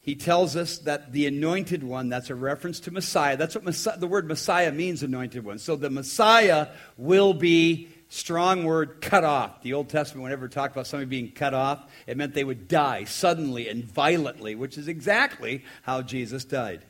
he 0.00 0.14
tells 0.14 0.56
us 0.56 0.78
that 0.78 1.12
the 1.12 1.26
anointed 1.26 1.84
one, 1.84 2.08
that's 2.08 2.30
a 2.30 2.34
reference 2.34 2.80
to 2.80 2.90
Messiah. 2.90 3.36
That's 3.36 3.54
what 3.54 3.64
Messiah, 3.64 3.98
the 3.98 4.06
word 4.06 4.26
Messiah 4.26 4.72
means, 4.72 5.02
anointed 5.02 5.44
one. 5.44 5.58
So 5.58 5.76
the 5.76 5.90
Messiah 5.90 6.68
will 6.96 7.34
be, 7.34 7.88
strong 8.08 8.64
word, 8.64 9.00
cut 9.02 9.24
off. 9.24 9.62
The 9.62 9.74
Old 9.74 9.90
Testament, 9.90 10.24
whenever 10.24 10.46
it 10.46 10.52
talked 10.52 10.74
about 10.74 10.86
somebody 10.86 11.08
being 11.08 11.30
cut 11.30 11.52
off, 11.52 11.84
it 12.06 12.16
meant 12.16 12.34
they 12.34 12.44
would 12.44 12.66
die 12.66 13.04
suddenly 13.04 13.68
and 13.68 13.84
violently, 13.84 14.54
which 14.54 14.78
is 14.78 14.88
exactly 14.88 15.64
how 15.82 16.00
Jesus 16.00 16.44
died. 16.44 16.82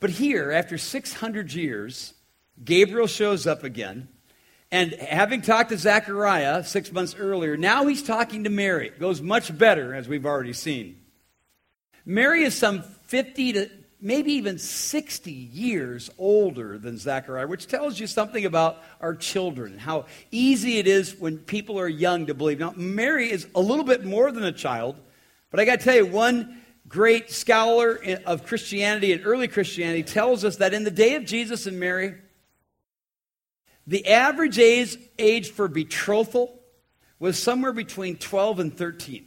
But 0.00 0.10
here, 0.10 0.52
after 0.52 0.78
600 0.78 1.52
years, 1.52 2.14
Gabriel 2.64 3.06
shows 3.06 3.46
up 3.46 3.64
again. 3.64 4.08
And 4.70 4.92
having 4.92 5.40
talked 5.40 5.70
to 5.70 5.78
Zechariah 5.78 6.62
six 6.62 6.92
months 6.92 7.14
earlier, 7.18 7.56
now 7.56 7.86
he's 7.86 8.02
talking 8.02 8.44
to 8.44 8.50
Mary. 8.50 8.88
It 8.88 9.00
goes 9.00 9.22
much 9.22 9.56
better, 9.56 9.94
as 9.94 10.06
we've 10.06 10.26
already 10.26 10.52
seen. 10.52 11.00
Mary 12.04 12.42
is 12.42 12.54
some 12.54 12.82
50 12.82 13.52
to 13.54 13.70
maybe 14.00 14.32
even 14.32 14.58
60 14.58 15.32
years 15.32 16.10
older 16.18 16.78
than 16.78 16.98
Zechariah, 16.98 17.46
which 17.46 17.66
tells 17.66 17.98
you 17.98 18.06
something 18.06 18.44
about 18.44 18.82
our 19.00 19.14
children, 19.14 19.78
how 19.78 20.06
easy 20.30 20.78
it 20.78 20.86
is 20.86 21.16
when 21.16 21.38
people 21.38 21.80
are 21.80 21.88
young 21.88 22.26
to 22.26 22.34
believe. 22.34 22.60
Now, 22.60 22.74
Mary 22.76 23.30
is 23.30 23.48
a 23.54 23.60
little 23.60 23.84
bit 23.84 24.04
more 24.04 24.30
than 24.30 24.44
a 24.44 24.52
child, 24.52 24.96
but 25.50 25.60
I 25.60 25.64
got 25.64 25.80
to 25.80 25.84
tell 25.84 25.96
you, 25.96 26.06
one 26.06 26.62
great 26.86 27.30
scholar 27.30 27.98
of 28.24 28.46
Christianity 28.46 29.12
and 29.12 29.26
early 29.26 29.48
Christianity 29.48 30.02
tells 30.02 30.44
us 30.44 30.56
that 30.56 30.74
in 30.74 30.84
the 30.84 30.90
day 30.90 31.16
of 31.16 31.24
Jesus 31.24 31.66
and 31.66 31.80
Mary, 31.80 32.14
the 33.88 34.06
average 34.06 34.58
age, 34.58 34.98
age 35.18 35.50
for 35.50 35.66
betrothal 35.66 36.60
was 37.18 37.42
somewhere 37.42 37.72
between 37.72 38.16
12 38.16 38.60
and 38.60 38.76
13. 38.76 39.26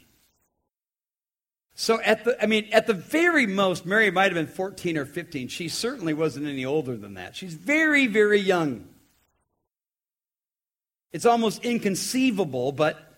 So 1.74 2.00
at 2.02 2.26
the 2.26 2.42
I 2.42 2.46
mean 2.46 2.70
at 2.72 2.86
the 2.86 2.94
very 2.94 3.48
most 3.48 3.88
Mary 3.88 4.12
might 4.12 4.26
have 4.26 4.36
been 4.36 4.46
14 4.46 4.98
or 4.98 5.06
15. 5.06 5.48
She 5.48 5.68
certainly 5.68 6.14
wasn't 6.14 6.46
any 6.46 6.64
older 6.64 6.96
than 6.96 7.16
that. 7.16 7.36
She's 7.36 7.56
very 7.56 8.06
very 8.06 8.40
young. 8.40 8.88
It's 11.12 11.26
almost 11.26 11.66
inconceivable, 11.66 12.72
but 12.72 13.18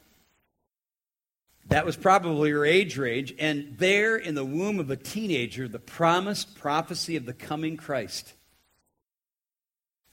that 1.67 1.85
was 1.85 1.97
probably 1.97 2.51
her 2.51 2.65
age 2.65 2.97
range 2.97 3.33
and 3.37 3.77
there 3.77 4.15
in 4.15 4.35
the 4.35 4.45
womb 4.45 4.79
of 4.79 4.89
a 4.89 4.95
teenager 4.95 5.67
the 5.67 5.79
promised 5.79 6.55
prophecy 6.55 7.17
of 7.17 7.25
the 7.25 7.33
coming 7.33 7.75
Christ 7.75 8.33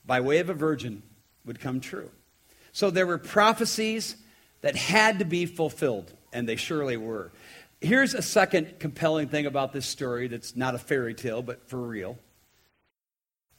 by 0.05 0.21
way 0.21 0.39
of 0.39 0.51
a 0.51 0.55
virgin 0.55 1.05
would 1.51 1.59
come 1.59 1.81
true. 1.81 2.09
So 2.71 2.91
there 2.91 3.09
were 3.09 3.19
prophecies 3.19 4.15
that 4.61 4.77
had 4.77 5.19
to 5.19 5.25
be 5.25 5.47
fulfilled 5.47 6.13
and 6.33 6.49
they 6.49 6.55
surely 6.55 6.97
were. 6.97 7.33
Here's 7.81 8.15
a 8.15 8.23
second 8.23 8.79
compelling 8.79 9.27
thing 9.27 9.47
about 9.47 9.73
this 9.73 9.85
story 9.85 10.29
that's 10.29 10.55
not 10.55 10.77
a 10.77 10.79
fairy 10.79 11.13
tale, 11.13 11.43
but 11.43 11.69
for 11.69 11.77
real. 11.77 12.17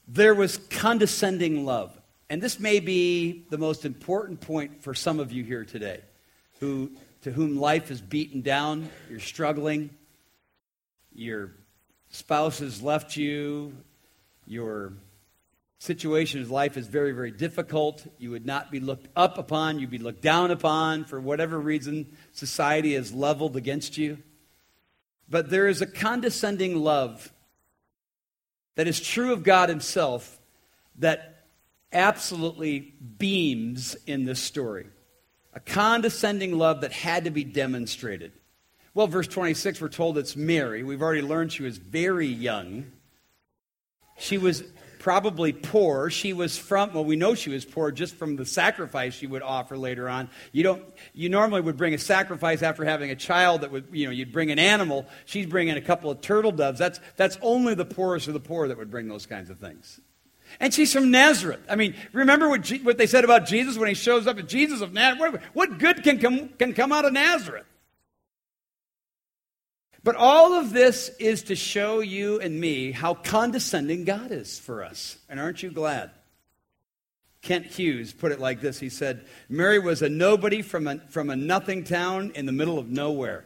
There 0.07 0.33
was 0.33 0.55
condescending 0.55 1.65
love. 1.65 1.99
And 2.29 2.41
this 2.41 2.61
may 2.61 2.79
be 2.79 3.43
the 3.49 3.57
most 3.57 3.83
important 3.83 4.39
point 4.39 4.81
for 4.81 4.93
some 4.93 5.19
of 5.19 5.33
you 5.33 5.43
here 5.43 5.65
today, 5.65 5.99
who, 6.61 6.91
to 7.23 7.31
whom 7.31 7.57
life 7.57 7.91
is 7.91 7.99
beaten 7.99 8.39
down, 8.39 8.89
you're 9.09 9.19
struggling, 9.19 9.89
your 11.13 11.51
spouse 12.09 12.59
has 12.59 12.81
left 12.81 13.17
you, 13.17 13.73
your 14.47 14.93
situation 15.81 16.39
in 16.39 16.47
life 16.47 16.77
is 16.77 16.85
very, 16.85 17.11
very 17.11 17.31
difficult. 17.31 18.05
You 18.19 18.29
would 18.29 18.45
not 18.45 18.69
be 18.69 18.79
looked 18.79 19.07
up 19.15 19.39
upon, 19.39 19.79
you'd 19.79 19.89
be 19.89 19.97
looked 19.97 20.21
down 20.21 20.51
upon 20.51 21.05
for 21.05 21.19
whatever 21.19 21.59
reason 21.59 22.15
society 22.33 22.93
has 22.93 23.11
leveled 23.11 23.55
against 23.55 23.97
you. 23.97 24.19
But 25.27 25.49
there 25.49 25.67
is 25.67 25.81
a 25.81 25.87
condescending 25.87 26.75
love 26.75 27.33
that 28.75 28.87
is 28.87 28.99
true 28.99 29.33
of 29.33 29.41
God 29.41 29.69
Himself 29.69 30.39
that 30.99 31.45
absolutely 31.91 32.93
beams 33.17 33.95
in 34.05 34.25
this 34.25 34.39
story. 34.39 34.85
A 35.55 35.59
condescending 35.59 36.59
love 36.59 36.81
that 36.81 36.91
had 36.91 37.23
to 37.23 37.31
be 37.31 37.43
demonstrated. 37.43 38.33
Well, 38.93 39.07
verse 39.07 39.27
26, 39.27 39.81
we're 39.81 39.89
told 39.89 40.19
it's 40.19 40.35
Mary. 40.35 40.83
We've 40.83 41.01
already 41.01 41.23
learned 41.23 41.51
she 41.51 41.63
was 41.63 41.79
very 41.79 42.27
young. 42.27 42.91
She 44.19 44.37
was 44.37 44.63
probably 45.01 45.51
poor. 45.51 46.11
She 46.11 46.31
was 46.31 46.59
from, 46.59 46.93
well, 46.93 47.03
we 47.03 47.15
know 47.15 47.33
she 47.33 47.49
was 47.49 47.65
poor 47.65 47.91
just 47.91 48.15
from 48.15 48.35
the 48.35 48.45
sacrifice 48.45 49.15
she 49.15 49.25
would 49.25 49.41
offer 49.41 49.75
later 49.75 50.07
on. 50.07 50.29
You 50.51 50.61
don't, 50.61 50.83
you 51.13 51.27
normally 51.27 51.61
would 51.61 51.75
bring 51.75 51.95
a 51.95 51.97
sacrifice 51.97 52.61
after 52.61 52.85
having 52.85 53.09
a 53.09 53.15
child 53.15 53.61
that 53.61 53.71
would, 53.71 53.87
you 53.91 54.05
know, 54.05 54.11
you'd 54.11 54.31
bring 54.31 54.51
an 54.51 54.59
animal. 54.59 55.07
She's 55.25 55.47
bringing 55.47 55.75
a 55.75 55.81
couple 55.81 56.11
of 56.11 56.21
turtle 56.21 56.51
doves. 56.51 56.77
That's, 56.77 56.99
that's 57.15 57.39
only 57.41 57.73
the 57.73 57.83
poorest 57.83 58.27
of 58.27 58.35
the 58.35 58.39
poor 58.39 58.67
that 58.67 58.77
would 58.77 58.91
bring 58.91 59.07
those 59.07 59.25
kinds 59.25 59.49
of 59.49 59.57
things. 59.57 59.99
And 60.59 60.71
she's 60.71 60.93
from 60.93 61.09
Nazareth. 61.09 61.61
I 61.67 61.75
mean, 61.75 61.95
remember 62.13 62.47
what, 62.47 62.61
G, 62.61 62.77
what 62.83 62.99
they 62.99 63.07
said 63.07 63.23
about 63.23 63.47
Jesus 63.47 63.79
when 63.79 63.87
he 63.87 63.95
shows 63.95 64.27
up 64.27 64.37
at 64.37 64.47
Jesus 64.47 64.81
of 64.81 64.93
Nazareth? 64.93 65.33
What, 65.53 65.69
what 65.69 65.79
good 65.79 66.03
can 66.03 66.19
come, 66.19 66.49
can 66.49 66.73
come 66.73 66.91
out 66.91 67.05
of 67.05 67.13
Nazareth? 67.13 67.65
But 70.03 70.15
all 70.15 70.53
of 70.53 70.73
this 70.73 71.09
is 71.19 71.43
to 71.43 71.55
show 71.55 71.99
you 71.99 72.39
and 72.39 72.59
me 72.59 72.91
how 72.91 73.13
condescending 73.13 74.03
God 74.03 74.31
is 74.31 74.57
for 74.57 74.83
us. 74.83 75.17
And 75.29 75.39
aren't 75.39 75.61
you 75.61 75.69
glad? 75.69 76.11
Kent 77.41 77.67
Hughes 77.67 78.13
put 78.13 78.31
it 78.31 78.39
like 78.39 78.61
this 78.61 78.79
He 78.79 78.89
said, 78.89 79.25
Mary 79.49 79.79
was 79.79 80.01
a 80.01 80.09
nobody 80.09 80.61
from 80.61 80.87
a, 80.87 80.99
from 81.09 81.29
a 81.29 81.35
nothing 81.35 81.83
town 81.83 82.31
in 82.35 82.45
the 82.45 82.51
middle 82.51 82.79
of 82.79 82.89
nowhere. 82.89 83.45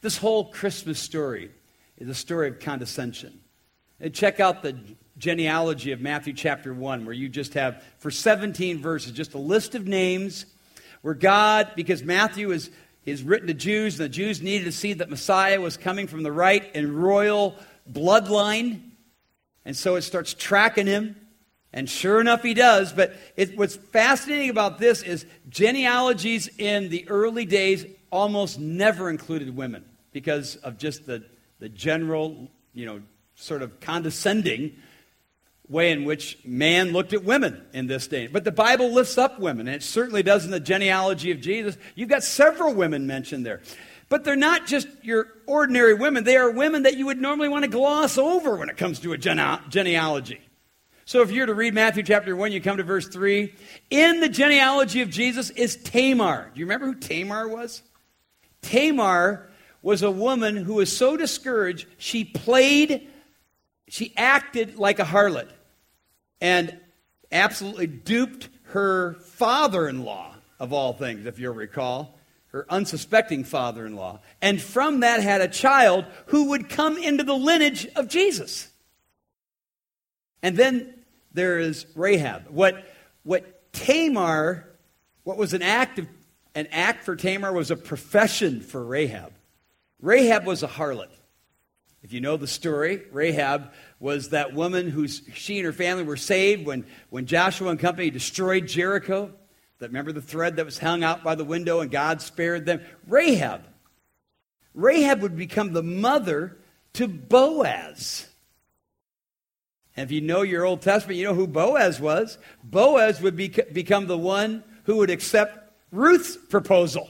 This 0.00 0.18
whole 0.18 0.50
Christmas 0.50 0.98
story 0.98 1.50
is 1.96 2.08
a 2.08 2.14
story 2.14 2.48
of 2.48 2.60
condescension. 2.60 3.40
And 4.00 4.12
check 4.12 4.40
out 4.40 4.62
the 4.62 4.76
genealogy 5.16 5.92
of 5.92 6.00
Matthew 6.00 6.32
chapter 6.32 6.74
1, 6.74 7.04
where 7.04 7.14
you 7.14 7.28
just 7.28 7.54
have, 7.54 7.82
for 7.98 8.10
17 8.10 8.80
verses, 8.80 9.12
just 9.12 9.34
a 9.34 9.38
list 9.38 9.74
of 9.74 9.86
names 9.86 10.46
where 11.04 11.14
God, 11.14 11.70
because 11.76 12.02
Matthew 12.02 12.50
is 12.50 12.70
is 13.04 13.22
written 13.22 13.48
to 13.48 13.54
Jews, 13.54 13.98
and 13.98 14.04
the 14.04 14.14
Jews 14.14 14.40
needed 14.40 14.64
to 14.64 14.72
see 14.72 14.94
that 14.94 15.10
Messiah 15.10 15.60
was 15.60 15.76
coming 15.76 16.06
from 16.06 16.22
the 16.22 16.32
right 16.32 16.70
and 16.74 16.90
royal 16.90 17.56
bloodline. 17.90 18.80
And 19.64 19.76
so 19.76 19.96
it 19.96 20.02
starts 20.02 20.34
tracking 20.34 20.86
him. 20.86 21.16
And 21.72 21.90
sure 21.90 22.20
enough, 22.20 22.42
he 22.42 22.54
does. 22.54 22.92
But 22.92 23.14
it, 23.36 23.58
what's 23.58 23.76
fascinating 23.76 24.50
about 24.50 24.78
this 24.78 25.02
is 25.02 25.26
genealogies 25.48 26.48
in 26.58 26.88
the 26.88 27.08
early 27.08 27.44
days 27.44 27.84
almost 28.10 28.58
never 28.58 29.10
included 29.10 29.54
women 29.56 29.84
because 30.12 30.56
of 30.56 30.78
just 30.78 31.04
the, 31.04 31.24
the 31.58 31.68
general, 31.68 32.48
you 32.72 32.86
know, 32.86 33.00
sort 33.34 33.62
of 33.62 33.80
condescending 33.80 34.76
way 35.68 35.92
in 35.92 36.04
which 36.04 36.38
man 36.44 36.92
looked 36.92 37.12
at 37.12 37.24
women 37.24 37.64
in 37.72 37.86
this 37.86 38.06
day. 38.06 38.26
But 38.26 38.44
the 38.44 38.52
Bible 38.52 38.92
lifts 38.92 39.16
up 39.16 39.38
women, 39.38 39.66
and 39.66 39.76
it 39.76 39.82
certainly 39.82 40.22
does 40.22 40.44
in 40.44 40.50
the 40.50 40.60
genealogy 40.60 41.30
of 41.30 41.40
Jesus. 41.40 41.78
You've 41.94 42.08
got 42.08 42.22
several 42.22 42.74
women 42.74 43.06
mentioned 43.06 43.46
there. 43.46 43.62
But 44.10 44.24
they're 44.24 44.36
not 44.36 44.66
just 44.66 44.86
your 45.02 45.28
ordinary 45.46 45.94
women, 45.94 46.24
they 46.24 46.36
are 46.36 46.50
women 46.50 46.82
that 46.82 46.96
you 46.96 47.06
would 47.06 47.20
normally 47.20 47.48
want 47.48 47.64
to 47.64 47.70
gloss 47.70 48.18
over 48.18 48.56
when 48.56 48.68
it 48.68 48.76
comes 48.76 49.00
to 49.00 49.12
a 49.12 49.18
gene- 49.18 49.60
genealogy. 49.68 50.40
So 51.06 51.20
if 51.22 51.30
you're 51.30 51.46
to 51.46 51.54
read 51.54 51.74
Matthew 51.74 52.02
chapter 52.02 52.34
1, 52.34 52.52
you 52.52 52.60
come 52.60 52.78
to 52.78 52.82
verse 52.82 53.08
3. 53.08 53.52
In 53.90 54.20
the 54.20 54.28
genealogy 54.28 55.02
of 55.02 55.10
Jesus 55.10 55.50
is 55.50 55.76
Tamar. 55.76 56.50
Do 56.54 56.60
you 56.60 56.66
remember 56.66 56.86
who 56.86 56.94
Tamar 56.94 57.48
was? 57.48 57.82
Tamar 58.62 59.50
was 59.82 60.02
a 60.02 60.10
woman 60.10 60.56
who 60.56 60.74
was 60.74 60.94
so 60.96 61.16
discouraged, 61.16 61.86
she 61.98 62.24
played 62.24 63.06
she 63.88 64.12
acted 64.16 64.76
like 64.76 64.98
a 64.98 65.04
harlot 65.04 65.48
and 66.40 66.78
absolutely 67.30 67.86
duped 67.86 68.48
her 68.64 69.14
father 69.14 69.88
in 69.88 70.04
law, 70.04 70.34
of 70.58 70.72
all 70.72 70.92
things, 70.92 71.26
if 71.26 71.38
you'll 71.38 71.54
recall, 71.54 72.18
her 72.48 72.66
unsuspecting 72.68 73.44
father 73.44 73.84
in 73.84 73.96
law. 73.96 74.20
And 74.40 74.60
from 74.60 75.00
that 75.00 75.20
had 75.20 75.40
a 75.40 75.48
child 75.48 76.04
who 76.26 76.50
would 76.50 76.68
come 76.68 76.96
into 76.96 77.24
the 77.24 77.34
lineage 77.34 77.86
of 77.96 78.08
Jesus. 78.08 78.68
And 80.42 80.56
then 80.56 80.94
there 81.32 81.58
is 81.58 81.86
Rahab. 81.94 82.48
What, 82.48 82.84
what 83.22 83.72
Tamar, 83.72 84.68
what 85.24 85.36
was 85.36 85.52
an 85.52 85.62
act 85.62 85.98
of, 85.98 86.06
an 86.54 86.68
act 86.70 87.04
for 87.04 87.16
Tamar 87.16 87.52
was 87.52 87.70
a 87.70 87.76
profession 87.76 88.60
for 88.60 88.84
Rahab. 88.84 89.32
Rahab 90.00 90.46
was 90.46 90.62
a 90.62 90.68
harlot. 90.68 91.08
If 92.04 92.12
you 92.12 92.20
know 92.20 92.36
the 92.36 92.46
story, 92.46 93.02
Rahab 93.12 93.72
was 93.98 94.28
that 94.28 94.52
woman 94.52 94.90
who 94.90 95.08
she 95.08 95.56
and 95.56 95.64
her 95.64 95.72
family 95.72 96.02
were 96.02 96.18
saved 96.18 96.66
when, 96.66 96.84
when 97.08 97.24
Joshua 97.24 97.70
and 97.70 97.80
company 97.80 98.10
destroyed 98.10 98.68
Jericho. 98.68 99.32
That 99.78 99.88
remember 99.88 100.12
the 100.12 100.20
thread 100.20 100.56
that 100.56 100.66
was 100.66 100.78
hung 100.78 101.02
out 101.02 101.24
by 101.24 101.34
the 101.34 101.46
window 101.46 101.80
and 101.80 101.90
God 101.90 102.20
spared 102.20 102.66
them? 102.66 102.82
Rahab. 103.06 103.62
Rahab 104.74 105.22
would 105.22 105.34
become 105.34 105.72
the 105.72 105.82
mother 105.82 106.58
to 106.92 107.08
Boaz. 107.08 108.28
And 109.96 110.04
if 110.04 110.12
you 110.12 110.20
know 110.20 110.42
your 110.42 110.66
Old 110.66 110.82
Testament, 110.82 111.18
you 111.18 111.24
know 111.24 111.34
who 111.34 111.46
Boaz 111.46 112.00
was. 112.00 112.36
Boaz 112.62 113.22
would 113.22 113.34
be, 113.34 113.48
become 113.48 114.08
the 114.08 114.18
one 114.18 114.62
who 114.84 114.96
would 114.96 115.10
accept 115.10 115.72
Ruth's 115.90 116.36
proposal. 116.36 117.08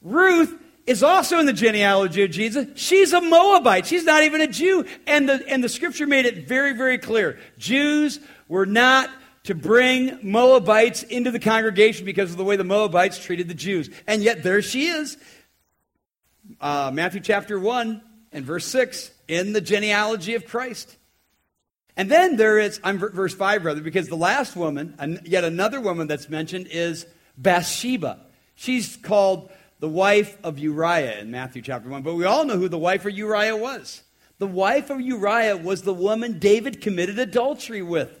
Ruth 0.00 0.54
is 0.88 1.02
also 1.02 1.38
in 1.38 1.44
the 1.44 1.52
genealogy 1.52 2.22
of 2.22 2.30
Jesus. 2.30 2.66
She's 2.74 3.12
a 3.12 3.20
Moabite. 3.20 3.86
She's 3.86 4.04
not 4.04 4.22
even 4.22 4.40
a 4.40 4.46
Jew. 4.46 4.86
And 5.06 5.28
the, 5.28 5.44
and 5.46 5.62
the 5.62 5.68
scripture 5.68 6.06
made 6.06 6.24
it 6.24 6.48
very, 6.48 6.72
very 6.72 6.96
clear. 6.96 7.38
Jews 7.58 8.18
were 8.48 8.64
not 8.64 9.10
to 9.44 9.54
bring 9.54 10.18
Moabites 10.22 11.02
into 11.02 11.30
the 11.30 11.38
congregation 11.38 12.06
because 12.06 12.30
of 12.30 12.38
the 12.38 12.44
way 12.44 12.56
the 12.56 12.64
Moabites 12.64 13.22
treated 13.22 13.48
the 13.48 13.54
Jews. 13.54 13.90
And 14.06 14.22
yet 14.22 14.42
there 14.42 14.62
she 14.62 14.86
is. 14.86 15.18
Uh, 16.58 16.90
Matthew 16.92 17.20
chapter 17.20 17.60
1 17.60 18.00
and 18.32 18.44
verse 18.46 18.64
6 18.66 19.10
in 19.28 19.52
the 19.52 19.60
genealogy 19.60 20.36
of 20.36 20.46
Christ. 20.46 20.96
And 21.98 22.10
then 22.10 22.36
there 22.36 22.58
is, 22.58 22.80
I'm 22.82 22.96
verse 22.98 23.34
5 23.34 23.64
rather, 23.66 23.82
because 23.82 24.08
the 24.08 24.16
last 24.16 24.56
woman, 24.56 25.20
yet 25.24 25.44
another 25.44 25.82
woman 25.82 26.06
that's 26.06 26.30
mentioned 26.30 26.68
is 26.70 27.04
Bathsheba. 27.36 28.20
She's 28.54 28.96
called 28.96 29.50
the 29.80 29.88
wife 29.88 30.36
of 30.42 30.58
Uriah 30.58 31.18
in 31.20 31.30
Matthew 31.30 31.62
chapter 31.62 31.88
1. 31.88 32.02
But 32.02 32.14
we 32.14 32.24
all 32.24 32.44
know 32.44 32.56
who 32.56 32.68
the 32.68 32.78
wife 32.78 33.04
of 33.04 33.12
Uriah 33.12 33.56
was. 33.56 34.02
The 34.38 34.46
wife 34.46 34.90
of 34.90 35.00
Uriah 35.00 35.56
was 35.56 35.82
the 35.82 35.94
woman 35.94 36.38
David 36.38 36.80
committed 36.80 37.18
adultery 37.18 37.82
with. 37.82 38.20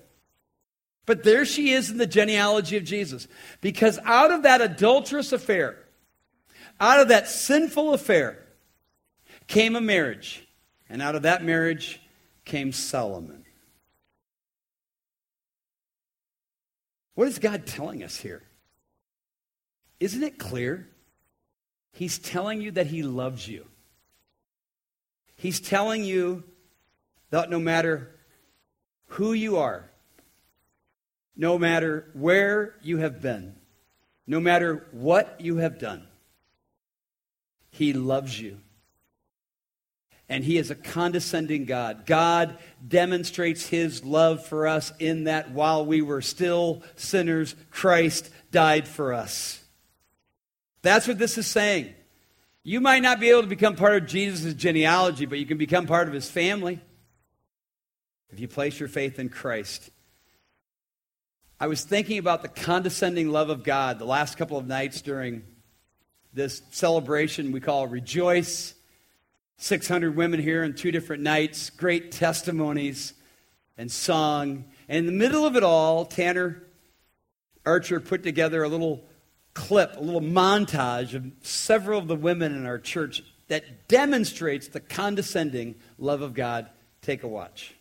But 1.06 1.22
there 1.22 1.44
she 1.44 1.70
is 1.70 1.90
in 1.90 1.98
the 1.98 2.06
genealogy 2.06 2.76
of 2.76 2.84
Jesus. 2.84 3.28
Because 3.60 3.98
out 4.04 4.30
of 4.30 4.42
that 4.42 4.60
adulterous 4.60 5.32
affair, 5.32 5.78
out 6.80 7.00
of 7.00 7.08
that 7.08 7.28
sinful 7.28 7.94
affair, 7.94 8.44
came 9.46 9.74
a 9.74 9.80
marriage. 9.80 10.46
And 10.88 11.02
out 11.02 11.14
of 11.14 11.22
that 11.22 11.42
marriage 11.42 12.00
came 12.44 12.72
Solomon. 12.72 13.44
What 17.14 17.28
is 17.28 17.38
God 17.38 17.66
telling 17.66 18.04
us 18.04 18.16
here? 18.16 18.42
Isn't 19.98 20.22
it 20.22 20.38
clear? 20.38 20.88
He's 21.98 22.20
telling 22.20 22.60
you 22.60 22.70
that 22.70 22.86
He 22.86 23.02
loves 23.02 23.48
you. 23.48 23.66
He's 25.34 25.58
telling 25.58 26.04
you 26.04 26.44
that 27.30 27.50
no 27.50 27.58
matter 27.58 28.14
who 29.06 29.32
you 29.32 29.56
are, 29.56 29.90
no 31.36 31.58
matter 31.58 32.08
where 32.12 32.76
you 32.82 32.98
have 32.98 33.20
been, 33.20 33.56
no 34.28 34.38
matter 34.38 34.86
what 34.92 35.40
you 35.40 35.56
have 35.56 35.80
done, 35.80 36.06
He 37.72 37.92
loves 37.92 38.40
you. 38.40 38.60
And 40.28 40.44
He 40.44 40.56
is 40.56 40.70
a 40.70 40.76
condescending 40.76 41.64
God. 41.64 42.06
God 42.06 42.58
demonstrates 42.86 43.66
His 43.66 44.04
love 44.04 44.46
for 44.46 44.68
us 44.68 44.92
in 45.00 45.24
that 45.24 45.50
while 45.50 45.84
we 45.84 46.00
were 46.00 46.22
still 46.22 46.84
sinners, 46.94 47.56
Christ 47.72 48.30
died 48.52 48.86
for 48.86 49.12
us. 49.12 49.64
That's 50.82 51.08
what 51.08 51.18
this 51.18 51.38
is 51.38 51.46
saying. 51.46 51.94
You 52.62 52.80
might 52.80 53.02
not 53.02 53.20
be 53.20 53.30
able 53.30 53.42
to 53.42 53.48
become 53.48 53.76
part 53.76 54.02
of 54.02 54.08
Jesus' 54.08 54.54
genealogy, 54.54 55.26
but 55.26 55.38
you 55.38 55.46
can 55.46 55.58
become 55.58 55.86
part 55.86 56.08
of 56.08 56.14
his 56.14 56.30
family 56.30 56.80
if 58.30 58.40
you 58.40 58.48
place 58.48 58.78
your 58.78 58.88
faith 58.88 59.18
in 59.18 59.28
Christ. 59.28 59.90
I 61.60 61.66
was 61.66 61.82
thinking 61.82 62.18
about 62.18 62.42
the 62.42 62.48
condescending 62.48 63.30
love 63.30 63.50
of 63.50 63.64
God 63.64 63.98
the 63.98 64.04
last 64.04 64.36
couple 64.36 64.58
of 64.58 64.66
nights 64.66 65.00
during 65.00 65.42
this 66.32 66.62
celebration 66.70 67.52
we 67.52 67.60
call 67.60 67.86
Rejoice. 67.86 68.74
600 69.60 70.14
women 70.14 70.40
here 70.40 70.62
in 70.62 70.74
two 70.74 70.92
different 70.92 71.22
nights, 71.22 71.70
great 71.70 72.12
testimonies 72.12 73.12
and 73.76 73.90
song. 73.90 74.64
And 74.88 74.98
in 74.98 75.06
the 75.06 75.12
middle 75.12 75.44
of 75.44 75.56
it 75.56 75.64
all, 75.64 76.04
Tanner 76.04 76.62
Archer 77.66 77.98
put 77.98 78.22
together 78.22 78.62
a 78.62 78.68
little 78.68 79.04
clip, 79.58 79.96
a 79.96 80.00
little 80.00 80.20
montage 80.20 81.14
of 81.14 81.26
several 81.42 81.98
of 81.98 82.06
the 82.06 82.14
women 82.14 82.54
in 82.54 82.64
our 82.64 82.78
church 82.78 83.24
that 83.48 83.88
demonstrates 83.88 84.68
the 84.68 84.78
condescending 84.78 85.74
love 85.98 86.22
of 86.22 86.32
God. 86.32 86.70
Take 87.02 87.24
a 87.24 87.28
watch. 87.28 87.74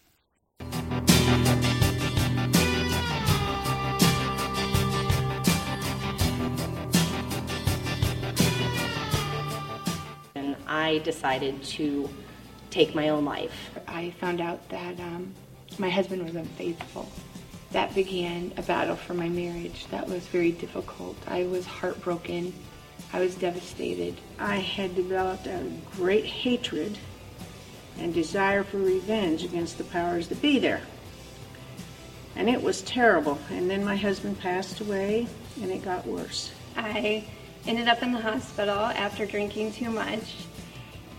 And 10.36 10.56
I 10.68 10.98
decided 11.04 11.64
to 11.64 12.10
take 12.72 12.96
my 12.96 13.10
own 13.10 13.24
life. 13.24 13.70
I 13.88 14.10
found 14.20 14.42
out 14.42 14.68
that 14.70 15.00
um, 15.00 15.32
my 15.78 15.90
husband 15.90 16.24
was 16.24 16.36
unfaithful 16.36 17.08
that 17.72 17.94
began 17.94 18.54
a 18.58 18.62
battle 18.62 18.96
for 18.96 19.14
my 19.14 19.30
marriage 19.30 19.86
that 19.92 20.08
was 20.08 20.26
very 20.28 20.52
difficult. 20.52 21.18
I 21.28 21.44
was 21.46 21.66
heartbroken. 21.66 22.54
I 23.14 23.20
was 23.20 23.36
devastated. 23.36 24.16
I 24.40 24.58
had 24.58 24.96
developed 24.96 25.48
a 25.48 25.70
great 25.96 26.26
hatred 26.26 26.98
and 28.00 28.14
desire 28.14 28.64
for 28.64 28.78
revenge 28.78 29.44
against 29.44 29.78
the 29.78 29.84
powers 29.86 30.28
that 30.30 30.42
be 30.42 30.60
there. 30.60 30.82
And 32.36 32.50
it 32.50 32.62
was 32.62 32.82
terrible. 32.84 33.40
And 33.50 33.70
then 33.70 33.84
my 33.84 33.96
husband 33.96 34.40
passed 34.40 34.80
away, 34.80 35.28
and 35.62 35.72
it 35.72 35.84
got 35.84 36.06
worse. 36.06 36.52
I 36.76 37.26
ended 37.66 37.88
up 37.88 38.04
in 38.04 38.14
the 38.14 38.22
hospital 38.22 38.76
after 38.76 39.26
drinking 39.26 39.74
too 39.74 39.90
much 39.90 40.47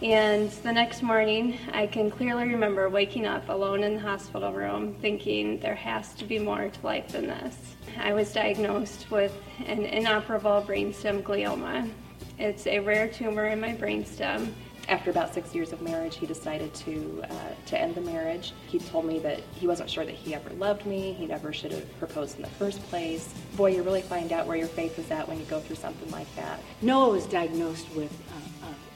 and 0.01 0.51
the 0.51 0.73
next 0.73 1.03
morning, 1.03 1.59
I 1.73 1.89
can 1.89 2.11
clearly 2.11 2.47
remember 2.47 2.89
waking 2.89 3.27
up 3.27 3.49
alone 3.49 3.83
in 3.83 3.97
the 3.97 4.01
hospital 4.01 4.53
room 4.53 4.95
thinking 5.01 5.59
there 5.59 5.75
has 5.75 6.15
to 6.15 6.25
be 6.25 6.39
more 6.39 6.69
to 6.69 6.87
life 6.87 7.09
than 7.09 7.27
this. 7.27 7.57
I 7.99 8.13
was 8.13 8.33
diagnosed 8.33 9.11
with 9.11 9.35
an 9.67 9.85
inoperable 9.85 10.65
brainstem 10.67 11.23
glioma. 11.23 11.91
It's 12.39 12.67
a 12.69 12.79
rare 12.79 13.09
tumor 13.09 13.47
in 13.47 13.61
my 13.61 13.75
brainstem. 13.75 14.53
After 14.89 15.11
about 15.11 15.35
six 15.35 15.55
years 15.55 15.73
of 15.73 15.83
marriage, 15.83 16.17
he 16.17 16.27
decided 16.27 16.73
to 16.75 17.23
uh, 17.29 17.35
to 17.67 17.79
end 17.79 17.95
the 17.95 18.01
marriage. 18.01 18.55
He 18.69 18.79
told 18.79 19.05
me 19.05 19.19
that 19.19 19.41
he 19.53 19.67
wasn't 19.67 19.91
sure 19.91 20.07
that 20.07 20.15
he 20.15 20.35
ever 20.35 20.49
loved 20.51 20.87
me. 20.87 21.13
He 21.13 21.27
never 21.27 21.53
should 21.53 21.73
have 21.73 21.99
proposed 21.99 22.37
in 22.37 22.43
the 22.43 22.49
first 22.49 22.81
place. 22.85 23.35
Boy, 23.57 23.75
you 23.75 23.83
really 23.83 24.01
find 24.01 24.33
out 24.33 24.47
where 24.47 24.57
your 24.57 24.69
faith 24.69 24.99
is 24.99 25.11
at 25.11 25.29
when 25.29 25.39
you 25.39 25.45
go 25.47 25.61
through 25.61 25.77
something 25.77 26.11
like 26.11 26.33
that. 26.37 26.61
Noah 26.81 27.11
was 27.11 27.27
diagnosed 27.27 27.87
with 27.95 28.11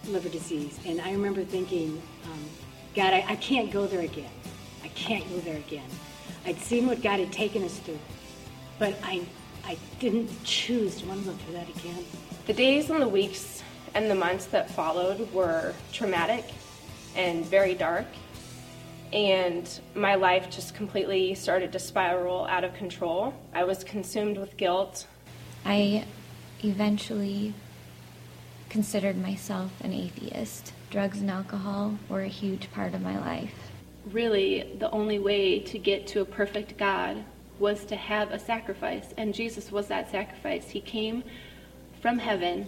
liver 0.06 0.28
disease. 0.28 0.78
And 0.86 1.00
I 1.00 1.12
remember 1.12 1.44
thinking, 1.44 2.00
um, 2.24 2.44
God, 2.94 3.12
I, 3.12 3.24
I 3.28 3.36
can't 3.36 3.70
go 3.70 3.86
there 3.86 4.00
again. 4.00 4.30
I 4.82 4.88
can't 4.88 5.28
go 5.30 5.38
there 5.40 5.56
again. 5.56 5.88
I'd 6.44 6.58
seen 6.58 6.86
what 6.86 7.02
God 7.02 7.20
had 7.20 7.32
taken 7.32 7.62
us 7.62 7.78
through, 7.78 7.98
but 8.78 8.98
I, 9.02 9.22
I 9.64 9.78
didn't 10.00 10.30
choose 10.44 11.00
to 11.00 11.06
want 11.06 11.20
to 11.24 11.30
go 11.30 11.36
through 11.36 11.54
that 11.54 11.68
again. 11.68 12.04
The 12.46 12.52
days 12.52 12.90
and 12.90 13.00
the 13.00 13.08
weeks 13.08 13.62
and 13.94 14.10
the 14.10 14.14
months 14.14 14.46
that 14.46 14.70
followed 14.70 15.32
were 15.32 15.74
traumatic 15.92 16.44
and 17.14 17.44
very 17.46 17.74
dark. 17.74 18.06
And 19.12 19.68
my 19.94 20.14
life 20.14 20.50
just 20.50 20.74
completely 20.74 21.34
started 21.34 21.70
to 21.72 21.78
spiral 21.78 22.46
out 22.46 22.64
of 22.64 22.74
control. 22.74 23.34
I 23.54 23.64
was 23.64 23.84
consumed 23.84 24.38
with 24.38 24.56
guilt. 24.56 25.06
I 25.64 26.06
eventually 26.64 27.54
considered 28.72 29.20
myself 29.20 29.70
an 29.82 29.92
atheist. 29.92 30.72
Drugs 30.90 31.20
and 31.20 31.30
alcohol 31.30 31.94
were 32.08 32.22
a 32.22 32.28
huge 32.28 32.70
part 32.72 32.94
of 32.94 33.02
my 33.02 33.18
life. 33.18 33.52
Really, 34.06 34.74
the 34.78 34.90
only 34.90 35.18
way 35.18 35.60
to 35.60 35.78
get 35.78 36.06
to 36.08 36.22
a 36.22 36.24
perfect 36.24 36.78
God 36.78 37.22
was 37.58 37.84
to 37.84 37.96
have 37.96 38.30
a 38.30 38.38
sacrifice, 38.38 39.12
and 39.18 39.34
Jesus 39.34 39.70
was 39.70 39.88
that 39.88 40.10
sacrifice. 40.10 40.70
He 40.70 40.80
came 40.80 41.22
from 42.00 42.18
heaven, 42.18 42.66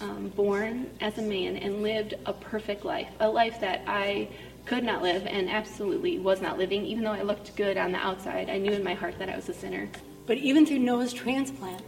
um, 0.00 0.28
born 0.28 0.88
as 1.00 1.18
a 1.18 1.22
man, 1.22 1.56
and 1.56 1.82
lived 1.82 2.14
a 2.26 2.32
perfect 2.32 2.84
life, 2.84 3.08
a 3.18 3.28
life 3.28 3.60
that 3.60 3.82
I 3.88 4.28
could 4.66 4.84
not 4.84 5.02
live 5.02 5.26
and 5.26 5.50
absolutely 5.50 6.20
was 6.20 6.40
not 6.40 6.58
living, 6.58 6.86
even 6.86 7.02
though 7.02 7.10
I 7.10 7.22
looked 7.22 7.56
good 7.56 7.76
on 7.76 7.90
the 7.90 7.98
outside. 7.98 8.48
I 8.48 8.58
knew 8.58 8.72
in 8.72 8.84
my 8.84 8.94
heart 8.94 9.18
that 9.18 9.28
I 9.28 9.34
was 9.34 9.48
a 9.48 9.54
sinner. 9.54 9.88
But 10.26 10.38
even 10.38 10.64
through 10.64 10.78
Noah's 10.78 11.12
transplant, 11.12 11.82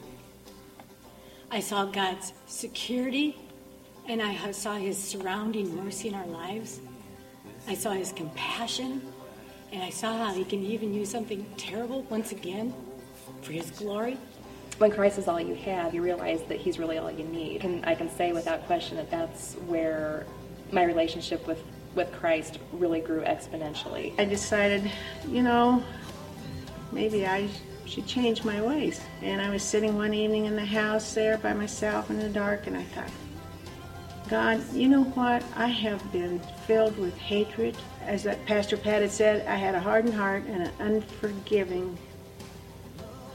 I 1.48 1.60
saw 1.60 1.84
God's 1.84 2.32
security 2.46 3.36
and 4.08 4.20
I 4.22 4.50
saw 4.52 4.74
his 4.74 4.98
surrounding 4.98 5.74
mercy 5.76 6.08
in 6.08 6.14
our 6.14 6.26
lives. 6.26 6.80
I 7.66 7.74
saw 7.74 7.92
his 7.92 8.12
compassion. 8.12 9.02
And 9.72 9.82
I 9.82 9.88
saw 9.88 10.18
how 10.18 10.34
he 10.34 10.44
can 10.44 10.62
even 10.62 10.92
use 10.92 11.10
something 11.10 11.46
terrible 11.56 12.02
once 12.10 12.30
again 12.30 12.74
for 13.40 13.52
his 13.52 13.70
glory. 13.70 14.18
When 14.76 14.90
Christ 14.90 15.18
is 15.18 15.28
all 15.28 15.40
you 15.40 15.54
have, 15.54 15.94
you 15.94 16.02
realize 16.02 16.42
that 16.44 16.58
he's 16.58 16.78
really 16.78 16.98
all 16.98 17.10
you 17.10 17.24
need. 17.24 17.64
And 17.64 17.84
I 17.86 17.94
can 17.94 18.10
say 18.10 18.32
without 18.32 18.66
question 18.66 18.98
that 18.98 19.10
that's 19.10 19.54
where 19.66 20.26
my 20.70 20.84
relationship 20.84 21.46
with 21.46 21.62
with 21.94 22.10
Christ 22.12 22.58
really 22.72 23.00
grew 23.00 23.22
exponentially. 23.22 24.18
I 24.18 24.24
decided, 24.24 24.90
you 25.28 25.42
know, 25.42 25.82
maybe 26.90 27.26
I 27.26 27.48
should 27.84 28.06
change 28.06 28.44
my 28.44 28.62
ways. 28.62 29.00
And 29.20 29.42
I 29.42 29.50
was 29.50 29.62
sitting 29.62 29.96
one 29.96 30.14
evening 30.14 30.46
in 30.46 30.56
the 30.56 30.64
house 30.64 31.12
there 31.14 31.36
by 31.36 31.52
myself 31.52 32.08
in 32.08 32.18
the 32.18 32.30
dark, 32.30 32.66
and 32.66 32.76
I 32.76 32.82
thought, 32.84 33.10
God, 34.32 34.62
you 34.72 34.88
know 34.88 35.02
what? 35.02 35.44
I 35.56 35.66
have 35.66 36.10
been 36.10 36.40
filled 36.66 36.96
with 36.96 37.14
hatred. 37.18 37.76
As 38.06 38.26
Pastor 38.46 38.78
Pat 38.78 39.02
had 39.02 39.10
said, 39.10 39.46
I 39.46 39.56
had 39.56 39.74
a 39.74 39.78
hardened 39.78 40.14
heart 40.14 40.44
and 40.44 40.62
an 40.62 40.72
unforgiving 40.78 41.98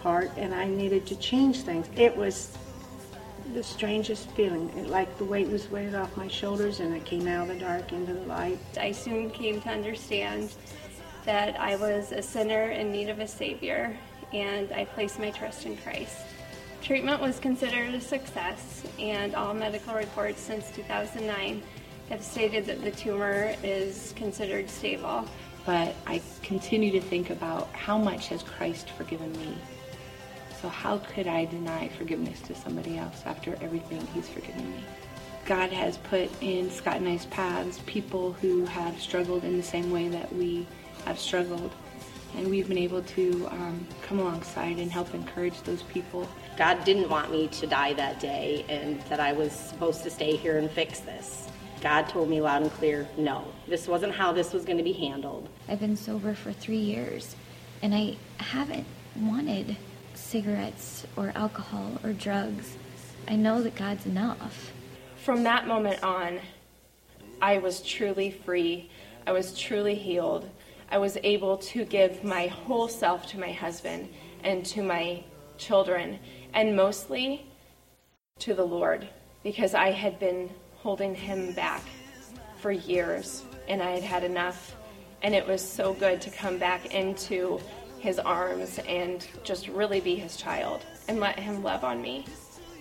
heart, 0.01 0.31
and 0.37 0.55
I 0.55 0.65
needed 0.65 1.05
to 1.05 1.15
change 1.17 1.61
things. 1.61 1.87
It 1.95 2.17
was 2.17 2.57
the 3.53 3.61
strangest 3.63 4.31
feeling, 4.31 4.69
it, 4.75 4.87
like 4.87 5.15
the 5.19 5.25
weight 5.25 5.47
was 5.49 5.69
weighted 5.69 5.93
off 5.93 6.17
my 6.17 6.27
shoulders, 6.27 6.79
and 6.79 6.91
I 6.91 6.99
came 7.01 7.27
out 7.27 7.47
of 7.47 7.53
the 7.53 7.59
dark 7.59 7.93
into 7.93 8.15
the 8.15 8.21
light. 8.21 8.57
I 8.79 8.91
soon 8.91 9.29
came 9.29 9.61
to 9.61 9.69
understand 9.69 10.51
that 11.25 11.59
I 11.59 11.75
was 11.75 12.11
a 12.11 12.23
sinner 12.23 12.71
in 12.71 12.91
need 12.91 13.09
of 13.09 13.19
a 13.19 13.27
Savior, 13.27 13.95
and 14.33 14.71
I 14.71 14.85
placed 14.85 15.19
my 15.19 15.29
trust 15.29 15.67
in 15.67 15.77
Christ. 15.77 16.25
Treatment 16.87 17.19
was 17.19 17.37
considered 17.37 17.93
a 17.93 17.99
success, 17.99 18.85
and 18.97 19.35
all 19.35 19.53
medical 19.53 19.93
reports 19.93 20.39
since 20.39 20.71
2009 20.71 21.61
have 22.09 22.23
stated 22.23 22.65
that 22.65 22.81
the 22.81 22.91
tumor 22.91 23.53
is 23.61 24.13
considered 24.15 24.69
stable. 24.69 25.25
But 25.65 25.93
I 26.05 26.21
continue 26.43 26.89
to 26.93 27.01
think 27.01 27.29
about 27.29 27.67
how 27.73 27.97
much 27.97 28.29
has 28.29 28.41
Christ 28.41 28.91
forgiven 28.91 29.33
me. 29.33 29.57
So 30.61 30.69
how 30.69 30.99
could 30.99 31.27
I 31.27 31.43
deny 31.43 31.89
forgiveness 31.89 32.39
to 32.43 32.55
somebody 32.55 32.97
else 32.97 33.21
after 33.25 33.57
everything 33.61 34.07
he's 34.13 34.29
forgiven 34.29 34.71
me? 34.71 34.81
God 35.45 35.73
has 35.73 35.97
put 35.97 36.29
in 36.41 36.71
Scott 36.71 36.95
and 36.95 37.09
I's 37.09 37.25
paths 37.25 37.81
people 37.85 38.31
who 38.31 38.63
have 38.63 38.97
struggled 38.97 39.43
in 39.43 39.57
the 39.57 39.63
same 39.63 39.91
way 39.91 40.07
that 40.07 40.33
we 40.33 40.65
have 41.03 41.19
struggled. 41.19 41.73
And 42.37 42.49
we've 42.49 42.69
been 42.69 42.77
able 42.77 43.01
to 43.01 43.47
um, 43.51 43.85
come 44.03 44.19
alongside 44.19 44.79
and 44.79 44.89
help 44.89 45.13
encourage 45.13 45.61
those 45.63 45.83
people. 45.83 46.29
God 46.57 46.83
didn't 46.83 47.07
want 47.07 47.31
me 47.31 47.47
to 47.49 47.67
die 47.67 47.93
that 47.93 48.19
day 48.19 48.65
and 48.67 48.99
that 49.03 49.19
I 49.19 49.31
was 49.31 49.51
supposed 49.51 50.01
to 50.03 50.09
stay 50.09 50.35
here 50.35 50.57
and 50.57 50.69
fix 50.71 50.99
this. 50.99 51.47
God 51.81 52.09
told 52.09 52.29
me 52.29 52.41
loud 52.41 52.63
and 52.63 52.71
clear, 52.71 53.07
no, 53.15 53.45
this 53.67 53.87
wasn't 53.87 54.13
how 54.13 54.31
this 54.31 54.53
was 54.53 54.65
going 54.65 54.79
to 54.79 54.83
be 54.83 54.93
handled. 54.93 55.47
I've 55.69 55.79
been 55.79 55.95
sober 55.95 56.33
for 56.33 56.51
three 56.51 56.79
years, 56.79 57.35
and 57.83 57.93
I 57.93 58.17
haven't 58.39 58.87
wanted 59.15 59.77
cigarettes 60.15 61.05
or 61.15 61.31
alcohol 61.35 61.99
or 62.03 62.13
drugs. 62.13 62.75
I 63.27 63.35
know 63.35 63.61
that 63.61 63.75
God's 63.75 64.07
enough. 64.07 64.73
From 65.17 65.43
that 65.43 65.67
moment 65.67 66.01
on, 66.03 66.39
I 67.39 67.59
was 67.59 67.83
truly 67.83 68.31
free. 68.31 68.89
I 69.27 69.31
was 69.31 69.55
truly 69.55 69.93
healed. 69.93 70.49
I 70.89 70.97
was 70.97 71.19
able 71.23 71.57
to 71.57 71.85
give 71.85 72.23
my 72.23 72.47
whole 72.47 72.87
self 72.87 73.27
to 73.27 73.39
my 73.39 73.51
husband 73.51 74.09
and 74.43 74.65
to 74.67 74.81
my 74.81 75.23
children, 75.57 76.19
and 76.57 76.75
mostly 76.75 77.45
to 78.39 78.55
the 78.55 78.63
Lord, 78.63 79.07
because 79.43 79.75
I 79.75 79.91
had 79.91 80.19
been 80.19 80.49
holding 80.77 81.13
him 81.13 81.51
back 81.53 81.83
for 82.59 82.71
years 82.71 83.43
and 83.67 83.79
I 83.79 83.91
had 83.91 84.01
had 84.01 84.23
enough. 84.23 84.75
And 85.21 85.35
it 85.35 85.45
was 85.47 85.61
so 85.61 85.93
good 85.93 86.19
to 86.21 86.31
come 86.31 86.57
back 86.57 86.95
into 86.95 87.59
his 87.99 88.17
arms 88.17 88.79
and 88.87 89.25
just 89.43 89.67
really 89.67 89.99
be 89.99 90.15
his 90.15 90.35
child 90.35 90.81
and 91.07 91.19
let 91.19 91.37
him 91.37 91.61
love 91.61 91.83
on 91.83 92.01
me 92.01 92.25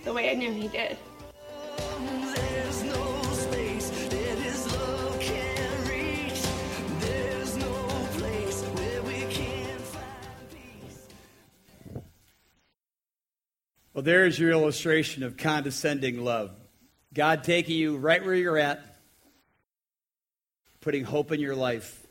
the 0.05 0.13
way 0.13 0.31
I 0.31 0.35
knew 0.35 0.53
he 0.53 0.69
did. 0.69 0.97
Well, 13.97 14.03
there's 14.03 14.39
your 14.39 14.51
illustration 14.51 15.23
of 15.23 15.39
condescending 15.39 16.23
love. 16.23 16.51
God 17.15 17.45
taking 17.45 17.77
you 17.77 17.97
right 17.97 18.23
where 18.23 18.35
you're 18.35 18.59
at, 18.59 18.85
putting 20.83 21.03
hope 21.03 21.33
in 21.33 21.41
your 21.41 21.57
life, 21.57 22.07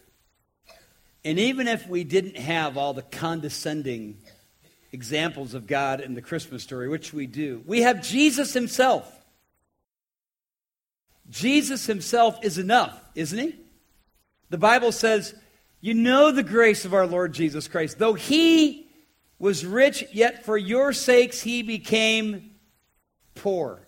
and 1.23 1.37
even 1.37 1.67
if 1.67 1.87
we 1.87 2.03
didn't 2.03 2.37
have 2.37 2.75
all 2.75 2.95
the 2.95 3.03
condescending 3.03 4.17
examples 4.91 5.53
of 5.53 5.67
God 5.67 6.01
in 6.01 6.15
the 6.15 6.23
Christmas 6.23 6.63
story, 6.63 6.89
which 6.89 7.13
we 7.13 7.27
do, 7.27 7.61
we 7.67 7.83
have 7.83 8.01
Jesus 8.01 8.51
himself. 8.51 9.07
Jesus 11.29 11.85
himself 11.85 12.39
is 12.41 12.57
enough, 12.57 12.99
isn't 13.13 13.37
he? 13.37 13.55
The 14.49 14.57
Bible 14.57 14.91
says, 14.91 15.35
You 15.81 15.93
know 15.93 16.31
the 16.31 16.41
grace 16.41 16.83
of 16.83 16.95
our 16.95 17.05
Lord 17.05 17.33
Jesus 17.33 17.67
Christ. 17.67 17.99
Though 17.99 18.15
he 18.15 18.84
was 19.39 19.65
rich, 19.65 20.05
yet 20.11 20.45
for 20.45 20.57
your 20.57 20.93
sakes 20.93 21.41
he 21.41 21.61
became 21.61 22.51
poor, 23.35 23.87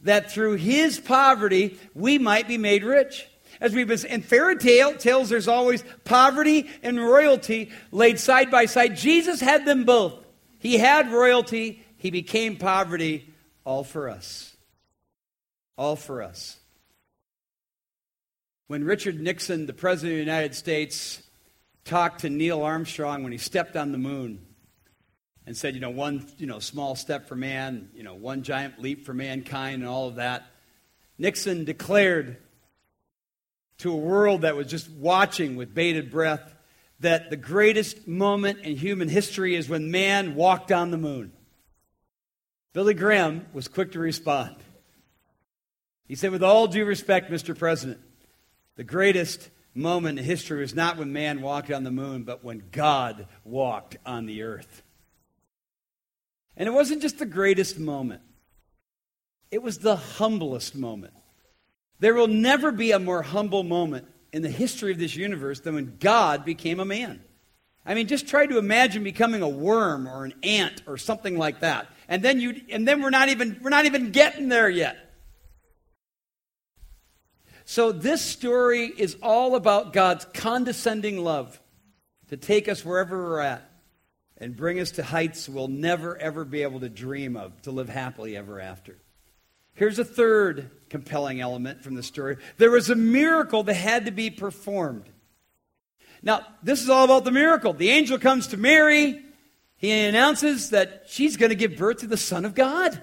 that 0.00 0.30
through 0.30 0.54
his 0.56 0.98
poverty 0.98 1.78
we 1.94 2.18
might 2.18 2.48
be 2.48 2.58
made 2.58 2.84
rich. 2.84 3.28
As 3.60 3.74
we've 3.74 3.88
been 3.88 4.04
in 4.06 4.22
fairy 4.22 4.56
tale 4.56 4.94
tales, 4.94 5.28
there's 5.28 5.48
always 5.48 5.82
poverty 6.04 6.70
and 6.82 6.98
royalty 6.98 7.70
laid 7.90 8.18
side 8.18 8.50
by 8.50 8.66
side. 8.66 8.96
Jesus 8.96 9.40
had 9.40 9.64
them 9.64 9.84
both. 9.84 10.14
He 10.58 10.78
had 10.78 11.10
royalty, 11.10 11.84
he 11.96 12.10
became 12.10 12.56
poverty, 12.56 13.32
all 13.64 13.84
for 13.84 14.08
us. 14.08 14.56
All 15.78 15.96
for 15.96 16.22
us. 16.22 16.58
When 18.66 18.84
Richard 18.84 19.20
Nixon, 19.20 19.66
the 19.66 19.72
President 19.72 20.12
of 20.12 20.26
the 20.26 20.32
United 20.32 20.54
States, 20.54 21.22
talked 21.84 22.22
to 22.22 22.30
Neil 22.30 22.62
Armstrong 22.62 23.22
when 23.22 23.32
he 23.32 23.38
stepped 23.38 23.76
on 23.76 23.92
the 23.92 23.98
moon 23.98 24.45
and 25.46 25.56
said, 25.56 25.74
you 25.74 25.80
know, 25.80 25.90
one 25.90 26.26
you 26.38 26.46
know, 26.46 26.58
small 26.58 26.96
step 26.96 27.28
for 27.28 27.36
man, 27.36 27.88
you 27.94 28.02
know, 28.02 28.14
one 28.14 28.42
giant 28.42 28.80
leap 28.80 29.06
for 29.06 29.14
mankind, 29.14 29.82
and 29.82 29.88
all 29.88 30.08
of 30.08 30.16
that, 30.16 30.44
Nixon 31.18 31.64
declared 31.64 32.36
to 33.78 33.92
a 33.92 33.96
world 33.96 34.42
that 34.42 34.56
was 34.56 34.66
just 34.66 34.90
watching 34.90 35.56
with 35.56 35.74
bated 35.74 36.10
breath 36.10 36.54
that 37.00 37.30
the 37.30 37.36
greatest 37.36 38.08
moment 38.08 38.60
in 38.60 38.76
human 38.76 39.08
history 39.08 39.54
is 39.54 39.68
when 39.68 39.90
man 39.90 40.34
walked 40.34 40.72
on 40.72 40.90
the 40.90 40.96
moon. 40.96 41.32
Billy 42.72 42.94
Graham 42.94 43.46
was 43.52 43.68
quick 43.68 43.92
to 43.92 43.98
respond. 43.98 44.56
He 46.08 46.14
said, 46.14 46.30
With 46.30 46.42
all 46.42 46.66
due 46.66 46.84
respect, 46.84 47.30
Mr. 47.30 47.56
President, 47.56 48.00
the 48.76 48.84
greatest 48.84 49.50
moment 49.74 50.18
in 50.18 50.24
history 50.24 50.60
was 50.60 50.74
not 50.74 50.96
when 50.96 51.12
man 51.12 51.42
walked 51.42 51.70
on 51.70 51.84
the 51.84 51.90
moon, 51.90 52.22
but 52.22 52.44
when 52.44 52.62
God 52.70 53.26
walked 53.44 53.96
on 54.06 54.26
the 54.26 54.42
earth. 54.42 54.82
And 56.56 56.68
it 56.68 56.72
wasn't 56.72 57.02
just 57.02 57.18
the 57.18 57.26
greatest 57.26 57.78
moment, 57.78 58.22
it 59.50 59.62
was 59.62 59.78
the 59.78 59.96
humblest 59.96 60.74
moment. 60.74 61.14
There 61.98 62.14
will 62.14 62.28
never 62.28 62.72
be 62.72 62.92
a 62.92 62.98
more 62.98 63.22
humble 63.22 63.62
moment 63.62 64.06
in 64.32 64.42
the 64.42 64.50
history 64.50 64.92
of 64.92 64.98
this 64.98 65.16
universe 65.16 65.60
than 65.60 65.74
when 65.74 65.96
God 65.98 66.44
became 66.44 66.78
a 66.78 66.84
man. 66.84 67.22
I 67.86 67.94
mean, 67.94 68.06
just 68.06 68.26
try 68.26 68.44
to 68.46 68.58
imagine 68.58 69.02
becoming 69.02 69.42
a 69.42 69.48
worm 69.48 70.08
or 70.08 70.24
an 70.24 70.34
ant 70.42 70.82
or 70.86 70.98
something 70.98 71.38
like 71.38 71.60
that. 71.60 71.86
And 72.08 72.22
then 72.22 72.40
you 72.40 72.60
and 72.68 72.86
then 72.86 73.00
we're 73.00 73.10
not 73.10 73.28
even 73.28 73.58
we're 73.62 73.70
not 73.70 73.86
even 73.86 74.10
getting 74.10 74.48
there 74.48 74.68
yet. 74.68 74.98
So 77.64 77.92
this 77.92 78.20
story 78.20 78.86
is 78.86 79.16
all 79.22 79.54
about 79.54 79.92
God's 79.92 80.24
condescending 80.34 81.22
love 81.22 81.60
to 82.28 82.36
take 82.36 82.68
us 82.68 82.84
wherever 82.84 83.16
we're 83.16 83.40
at 83.40 83.70
and 84.38 84.56
bring 84.56 84.78
us 84.78 84.92
to 84.92 85.02
heights 85.02 85.48
we'll 85.48 85.68
never 85.68 86.16
ever 86.18 86.44
be 86.44 86.62
able 86.62 86.80
to 86.80 86.88
dream 86.88 87.36
of 87.36 87.60
to 87.62 87.70
live 87.70 87.88
happily 87.88 88.36
ever 88.36 88.60
after. 88.60 88.96
Here's 89.74 89.98
a 89.98 90.04
third 90.04 90.70
compelling 90.88 91.40
element 91.40 91.82
from 91.82 91.94
the 91.94 92.02
story 92.02 92.36
there 92.56 92.70
was 92.70 92.90
a 92.90 92.94
miracle 92.96 93.62
that 93.64 93.74
had 93.74 94.06
to 94.06 94.10
be 94.10 94.30
performed. 94.30 95.08
Now, 96.22 96.46
this 96.62 96.82
is 96.82 96.88
all 96.88 97.04
about 97.04 97.24
the 97.24 97.30
miracle. 97.30 97.72
The 97.72 97.90
angel 97.90 98.18
comes 98.18 98.48
to 98.48 98.56
Mary, 98.56 99.22
he 99.76 99.90
announces 99.92 100.70
that 100.70 101.04
she's 101.06 101.36
going 101.36 101.50
to 101.50 101.56
give 101.56 101.76
birth 101.76 101.98
to 101.98 102.06
the 102.06 102.16
Son 102.16 102.44
of 102.44 102.54
God. 102.54 103.00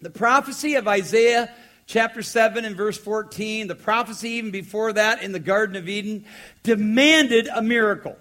The 0.00 0.10
prophecy 0.10 0.74
of 0.74 0.86
Isaiah 0.86 1.50
chapter 1.86 2.22
7 2.22 2.64
and 2.64 2.76
verse 2.76 2.98
14, 2.98 3.68
the 3.68 3.74
prophecy 3.74 4.30
even 4.32 4.50
before 4.50 4.92
that 4.92 5.22
in 5.22 5.32
the 5.32 5.38
Garden 5.38 5.76
of 5.76 5.88
Eden, 5.88 6.26
demanded 6.62 7.48
a 7.48 7.62
miracle. 7.62 8.16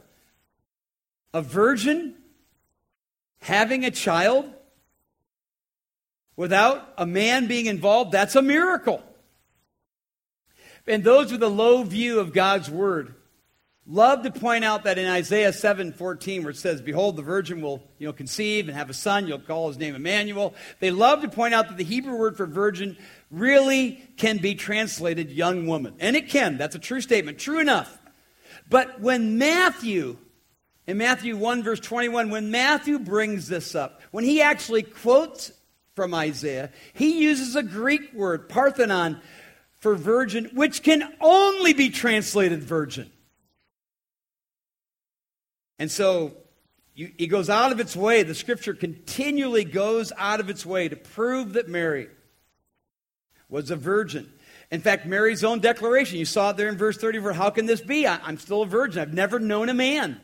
A 1.33 1.41
virgin 1.41 2.15
having 3.39 3.85
a 3.85 3.91
child 3.91 4.51
without 6.35 6.93
a 6.97 7.05
man 7.05 7.47
being 7.47 7.65
involved, 7.65 8.11
that's 8.11 8.35
a 8.35 8.41
miracle. 8.41 9.01
And 10.87 11.03
those 11.03 11.31
with 11.31 11.43
a 11.43 11.49
low 11.49 11.83
view 11.83 12.19
of 12.19 12.33
God's 12.33 12.69
word 12.69 13.15
love 13.85 14.23
to 14.23 14.31
point 14.31 14.63
out 14.63 14.85
that 14.85 14.97
in 14.97 15.05
Isaiah 15.05 15.51
7:14 15.51 16.43
where 16.43 16.51
it 16.51 16.57
says 16.57 16.81
behold 16.81 17.17
the 17.17 17.21
virgin 17.21 17.61
will 17.61 17.83
you 17.97 18.07
know 18.07 18.13
conceive 18.13 18.67
and 18.67 18.77
have 18.77 18.89
a 18.89 18.93
son. 18.93 19.27
You'll 19.27 19.39
call 19.39 19.67
his 19.67 19.77
name 19.77 19.95
Emmanuel. 19.95 20.53
They 20.79 20.91
love 20.91 21.21
to 21.21 21.29
point 21.29 21.53
out 21.53 21.67
that 21.67 21.77
the 21.77 21.83
Hebrew 21.83 22.17
word 22.17 22.37
for 22.37 22.45
virgin 22.45 22.97
really 23.29 24.01
can 24.17 24.37
be 24.37 24.55
translated 24.55 25.31
young 25.31 25.67
woman. 25.67 25.95
And 25.99 26.15
it 26.15 26.29
can. 26.29 26.57
That's 26.57 26.75
a 26.75 26.79
true 26.79 27.01
statement. 27.01 27.39
True 27.39 27.59
enough. 27.59 27.99
But 28.69 29.01
when 29.01 29.37
Matthew 29.37 30.17
in 30.87 30.97
Matthew 30.97 31.37
1 31.37 31.63
verse 31.63 31.79
21 31.79 32.29
when 32.29 32.51
Matthew 32.51 32.99
brings 32.99 33.47
this 33.47 33.75
up 33.75 34.01
when 34.11 34.23
he 34.23 34.41
actually 34.41 34.83
quotes 34.83 35.51
from 35.95 36.13
Isaiah 36.13 36.71
he 36.93 37.23
uses 37.23 37.55
a 37.55 37.63
Greek 37.63 38.13
word 38.13 38.49
parthenon 38.49 39.21
for 39.77 39.95
virgin 39.95 40.49
which 40.53 40.83
can 40.83 41.13
only 41.21 41.73
be 41.73 41.89
translated 41.89 42.63
virgin 42.63 43.11
and 45.79 45.91
so 45.91 46.33
you, 46.95 47.11
he 47.17 47.27
goes 47.27 47.49
out 47.49 47.71
of 47.71 47.79
its 47.79 47.95
way, 47.95 48.23
the 48.23 48.35
scripture 48.35 48.73
continually 48.73 49.63
goes 49.63 50.11
out 50.17 50.39
of 50.39 50.49
its 50.49 50.65
way 50.65 50.87
to 50.87 50.95
prove 50.95 51.53
that 51.53 51.67
Mary 51.67 52.07
was 53.49 53.71
a 53.71 53.75
virgin. 53.75 54.31
In 54.71 54.81
fact, 54.81 55.05
Mary's 55.05 55.43
own 55.43 55.59
declaration, 55.59 56.19
you 56.19 56.25
saw 56.25 56.51
it 56.51 56.57
there 56.57 56.67
in 56.69 56.77
verse 56.77 56.97
34 56.97 57.33
how 57.33 57.49
can 57.49 57.65
this 57.65 57.81
be? 57.81 58.07
I, 58.07 58.19
I'm 58.23 58.37
still 58.37 58.61
a 58.61 58.67
virgin. 58.67 59.01
I've 59.01 59.13
never 59.13 59.39
known 59.39 59.69
a 59.69 59.73
man. 59.73 60.21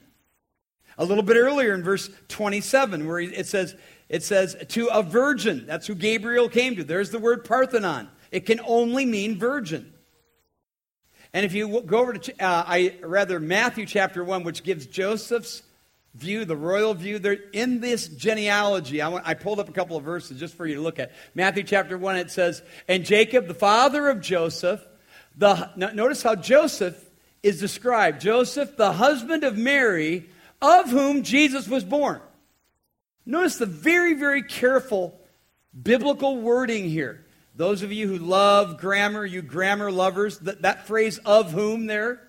A 0.99 1.05
little 1.05 1.23
bit 1.23 1.37
earlier 1.37 1.73
in 1.73 1.81
verse 1.81 2.09
27, 2.27 3.07
where 3.07 3.19
it 3.19 3.47
says, 3.47 3.75
it 4.09 4.21
says, 4.21 4.55
to 4.69 4.87
a 4.87 5.01
virgin. 5.01 5.65
That's 5.65 5.87
who 5.87 5.95
Gabriel 5.95 6.49
came 6.49 6.75
to. 6.75 6.83
There's 6.83 7.09
the 7.09 7.19
word 7.19 7.45
Parthenon. 7.45 8.09
It 8.31 8.45
can 8.45 8.59
only 8.67 9.05
mean 9.05 9.39
virgin. 9.39 9.93
And 11.33 11.45
if 11.45 11.53
you 11.53 11.81
go 11.81 11.99
over 11.99 12.13
to, 12.13 12.31
uh, 12.43 12.63
I 12.67 12.95
rather 13.01 13.39
Matthew 13.39 13.85
chapter 13.85 14.23
one, 14.23 14.43
which 14.43 14.63
gives 14.63 14.85
Joseph's 14.87 15.63
view, 16.15 16.43
the 16.43 16.57
royal 16.57 16.93
view, 16.93 17.17
there 17.17 17.37
in 17.53 17.79
this 17.79 18.07
genealogy. 18.07 19.01
I, 19.01 19.07
want, 19.07 19.27
I 19.27 19.35
pulled 19.35 19.59
up 19.59 19.69
a 19.69 19.71
couple 19.71 19.95
of 19.95 20.03
verses 20.03 20.39
just 20.39 20.55
for 20.55 20.65
you 20.65 20.75
to 20.75 20.81
look 20.81 20.99
at. 20.99 21.11
Matthew 21.33 21.63
chapter 21.63 21.97
one, 21.97 22.17
it 22.17 22.31
says, 22.31 22.61
"And 22.87 23.05
Jacob, 23.05 23.47
the 23.47 23.53
father 23.53 24.09
of 24.09 24.21
Joseph, 24.21 24.85
the 25.37 25.69
notice 25.75 26.23
how 26.23 26.35
Joseph 26.35 27.09
is 27.41 27.59
described. 27.59 28.21
Joseph, 28.21 28.75
the 28.75 28.91
husband 28.91 29.43
of 29.43 29.57
Mary, 29.57 30.29
of 30.61 30.89
whom 30.89 31.23
Jesus 31.23 31.67
was 31.67 31.83
born." 31.83 32.21
Notice 33.25 33.57
the 33.57 33.65
very, 33.65 34.13
very 34.13 34.41
careful 34.41 35.19
biblical 35.83 36.37
wording 36.37 36.89
here. 36.89 37.25
Those 37.55 37.83
of 37.83 37.91
you 37.91 38.07
who 38.07 38.17
love 38.17 38.79
grammar, 38.79 39.25
you 39.25 39.41
grammar 39.41 39.91
lovers, 39.91 40.39
that, 40.39 40.61
that 40.61 40.87
phrase 40.87 41.17
of 41.19 41.51
whom 41.51 41.87
there 41.87 42.27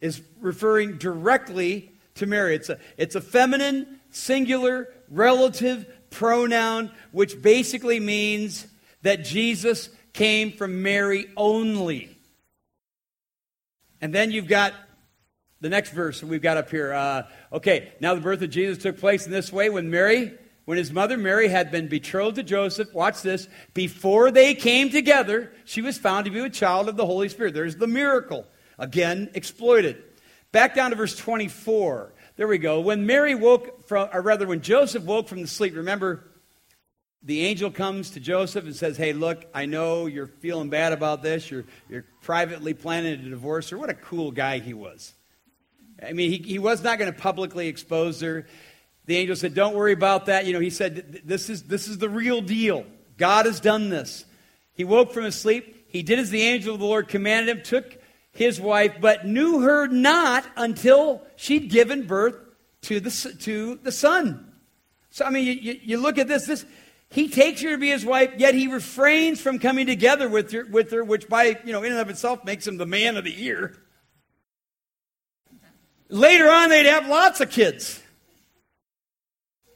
is 0.00 0.22
referring 0.40 0.96
directly 0.96 1.92
to 2.14 2.26
Mary. 2.26 2.54
It's 2.54 2.68
a, 2.68 2.78
it's 2.96 3.14
a 3.14 3.20
feminine, 3.20 4.00
singular, 4.10 4.88
relative 5.08 5.86
pronoun, 6.10 6.90
which 7.12 7.40
basically 7.40 8.00
means 8.00 8.66
that 9.02 9.24
Jesus 9.24 9.90
came 10.12 10.50
from 10.50 10.82
Mary 10.82 11.26
only. 11.36 12.16
And 14.00 14.14
then 14.14 14.30
you've 14.30 14.48
got 14.48 14.72
the 15.60 15.68
next 15.68 15.90
verse 15.90 16.22
we've 16.22 16.42
got 16.42 16.56
up 16.56 16.70
here. 16.70 16.92
Uh, 16.92 17.22
okay, 17.52 17.92
now 18.00 18.14
the 18.14 18.20
birth 18.20 18.42
of 18.42 18.50
Jesus 18.50 18.78
took 18.78 18.98
place 18.98 19.26
in 19.26 19.32
this 19.32 19.52
way 19.52 19.70
when 19.70 19.90
Mary 19.90 20.32
when 20.70 20.78
his 20.78 20.92
mother 20.92 21.16
Mary 21.16 21.48
had 21.48 21.72
been 21.72 21.88
betrothed 21.88 22.36
to 22.36 22.44
Joseph, 22.44 22.94
watch 22.94 23.22
this, 23.22 23.48
before 23.74 24.30
they 24.30 24.54
came 24.54 24.88
together, 24.88 25.52
she 25.64 25.82
was 25.82 25.98
found 25.98 26.26
to 26.26 26.30
be 26.30 26.38
a 26.38 26.48
child 26.48 26.88
of 26.88 26.96
the 26.96 27.06
Holy 27.06 27.28
Spirit. 27.28 27.54
There's 27.54 27.74
the 27.74 27.88
miracle, 27.88 28.46
again 28.78 29.30
exploited. 29.34 30.00
Back 30.52 30.76
down 30.76 30.90
to 30.90 30.96
verse 30.96 31.16
24. 31.16 32.12
There 32.36 32.46
we 32.46 32.58
go. 32.58 32.80
When 32.80 33.04
Mary 33.04 33.34
woke 33.34 33.88
from, 33.88 34.10
or 34.12 34.22
rather, 34.22 34.46
when 34.46 34.60
Joseph 34.60 35.02
woke 35.02 35.26
from 35.26 35.40
the 35.42 35.48
sleep, 35.48 35.74
remember, 35.74 36.24
the 37.22 37.44
angel 37.46 37.72
comes 37.72 38.10
to 38.10 38.20
Joseph 38.20 38.64
and 38.64 38.76
says, 38.76 38.96
Hey, 38.96 39.12
look, 39.12 39.46
I 39.52 39.66
know 39.66 40.06
you're 40.06 40.26
feeling 40.26 40.70
bad 40.70 40.92
about 40.92 41.22
this. 41.22 41.50
You're, 41.50 41.64
you're 41.88 42.04
privately 42.22 42.74
planning 42.74 43.14
a 43.26 43.30
divorce 43.30 43.72
Or 43.72 43.78
What 43.78 43.90
a 43.90 43.94
cool 43.94 44.30
guy 44.30 44.60
he 44.60 44.74
was. 44.74 45.14
I 46.06 46.12
mean, 46.12 46.30
he, 46.30 46.38
he 46.38 46.58
was 46.58 46.82
not 46.82 46.98
going 46.98 47.12
to 47.12 47.18
publicly 47.18 47.68
expose 47.68 48.20
her. 48.20 48.46
The 49.06 49.16
angel 49.16 49.36
said, 49.36 49.54
Don't 49.54 49.74
worry 49.74 49.92
about 49.92 50.26
that. 50.26 50.46
You 50.46 50.52
know, 50.52 50.60
he 50.60 50.70
said, 50.70 51.22
This 51.24 51.50
is, 51.50 51.64
this 51.64 51.88
is 51.88 51.98
the 51.98 52.08
real 52.08 52.40
deal. 52.40 52.84
God 53.16 53.46
has 53.46 53.60
done 53.60 53.90
this. 53.90 54.24
He 54.74 54.84
woke 54.84 55.12
from 55.12 55.24
his 55.24 55.34
sleep. 55.34 55.86
He 55.88 56.02
did 56.02 56.18
as 56.18 56.30
the 56.30 56.42
angel 56.42 56.74
of 56.74 56.80
the 56.80 56.86
Lord 56.86 57.08
commanded 57.08 57.56
him, 57.56 57.62
took 57.62 57.98
his 58.32 58.60
wife, 58.60 58.94
but 59.00 59.26
knew 59.26 59.60
her 59.60 59.88
not 59.88 60.46
until 60.56 61.22
she'd 61.36 61.68
given 61.68 62.06
birth 62.06 62.36
to 62.82 63.00
the, 63.00 63.36
to 63.40 63.78
the 63.82 63.92
son. 63.92 64.52
So, 65.10 65.24
I 65.24 65.30
mean, 65.30 65.58
you, 65.60 65.80
you, 65.82 65.98
look 65.98 66.18
at 66.18 66.28
this, 66.28 66.46
this. 66.46 66.64
He 67.10 67.28
takes 67.28 67.60
her 67.62 67.70
to 67.70 67.78
be 67.78 67.90
his 67.90 68.04
wife, 68.06 68.30
yet 68.38 68.54
he 68.54 68.68
refrains 68.68 69.40
from 69.40 69.58
coming 69.58 69.86
together 69.86 70.28
with 70.28 70.52
her, 70.52 70.64
with 70.64 70.92
her, 70.92 71.02
which 71.02 71.28
by, 71.28 71.58
you 71.64 71.72
know, 71.72 71.82
in 71.82 71.92
and 71.92 72.00
of 72.00 72.08
itself 72.08 72.44
makes 72.44 72.66
him 72.66 72.76
the 72.76 72.86
man 72.86 73.16
of 73.16 73.24
the 73.24 73.32
year. 73.32 73.76
Later 76.10 76.50
on, 76.50 76.68
they'd 76.68 76.86
have 76.86 77.08
lots 77.08 77.40
of 77.40 77.50
kids 77.50 78.00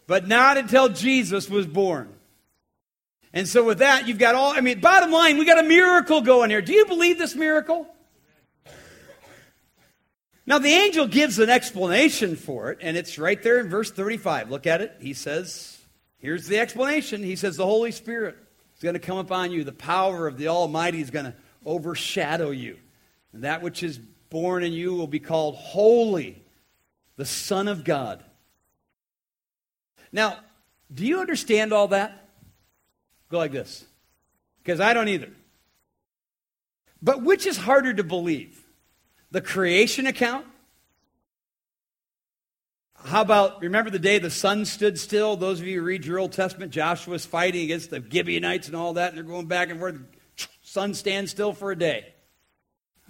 but 0.07 0.29
not 0.29 0.57
until 0.57 0.89
Jesus 0.89 1.49
was 1.49 1.67
born. 1.67 2.09
And 3.33 3.49
so, 3.49 3.65
with 3.65 3.79
that, 3.79 4.07
you've 4.07 4.19
got 4.19 4.35
all, 4.35 4.53
I 4.53 4.61
mean, 4.61 4.81
bottom 4.81 5.11
line, 5.11 5.39
we 5.39 5.45
got 5.45 5.59
a 5.59 5.69
miracle 5.69 6.21
going 6.21 6.51
here. 6.51 6.63
Do 6.63 6.73
you 6.73 6.87
believe 6.87 7.19
this 7.19 7.35
miracle? 7.35 7.87
Now, 10.47 10.59
the 10.59 10.69
angel 10.69 11.07
gives 11.07 11.39
an 11.39 11.49
explanation 11.49 12.37
for 12.37 12.71
it, 12.71 12.79
and 12.81 12.97
it's 12.97 13.19
right 13.19 13.43
there 13.43 13.59
in 13.59 13.69
verse 13.71 13.91
35. 13.91 14.51
Look 14.51 14.67
at 14.67 14.83
it. 14.83 14.95
He 15.01 15.15
says, 15.15 15.79
Here's 16.19 16.47
the 16.47 16.59
explanation. 16.59 17.23
He 17.23 17.35
says, 17.35 17.57
The 17.57 17.67
Holy 17.67 17.91
Spirit 17.91 18.37
is 18.77 18.83
going 18.83 18.95
to 18.95 19.01
come 19.01 19.19
upon 19.19 19.51
you. 19.51 19.65
The 19.65 19.73
power 19.73 20.29
of 20.29 20.37
the 20.37 20.49
Almighty 20.49 21.01
is 21.01 21.11
going 21.11 21.25
to 21.25 21.35
overshadow 21.65 22.51
you. 22.51 22.79
And 23.33 23.43
that 23.45 23.63
which 23.63 23.83
is 23.83 23.99
born 24.35 24.65
in 24.65 24.73
you 24.73 24.93
will 24.93 25.07
be 25.07 25.21
called 25.21 25.55
holy, 25.55 26.43
the 27.17 27.25
Son 27.25 27.69
of 27.69 27.85
God. 27.85 28.21
Now, 30.11 30.41
do 30.93 31.07
you 31.07 31.21
understand 31.21 31.73
all 31.73 31.87
that? 31.89 32.31
Go 33.31 33.39
like 33.39 33.53
this. 33.53 33.85
Because 34.59 34.81
I 34.81 34.93
don't 34.93 35.07
either. 35.07 35.31
But 37.01 37.23
which 37.23 37.47
is 37.47 37.57
harder 37.57 37.95
to 37.95 38.03
believe? 38.03 38.61
The 39.31 39.41
creation 39.41 40.09
account? 40.09 40.47
How 43.05 43.21
about, 43.21 43.63
remember 43.63 43.91
the 43.91 44.01
day 44.01 44.19
the 44.19 44.31
sun 44.31 44.65
stood 44.65 44.99
still? 44.99 45.37
Those 45.37 45.61
of 45.61 45.67
you 45.69 45.79
who 45.79 45.87
read 45.87 46.05
your 46.05 46.19
Old 46.19 46.33
Testament, 46.33 46.73
Joshua's 46.73 47.25
fighting 47.25 47.63
against 47.63 47.91
the 47.91 48.03
Gibeonites 48.03 48.67
and 48.67 48.75
all 48.75 48.95
that, 48.95 49.11
and 49.11 49.17
they're 49.17 49.23
going 49.23 49.47
back 49.47 49.71
and 49.71 49.79
forth. 49.79 49.97
Sun 50.63 50.95
stands 50.95 51.31
still 51.31 51.53
for 51.53 51.71
a 51.71 51.79
day. 51.79 52.14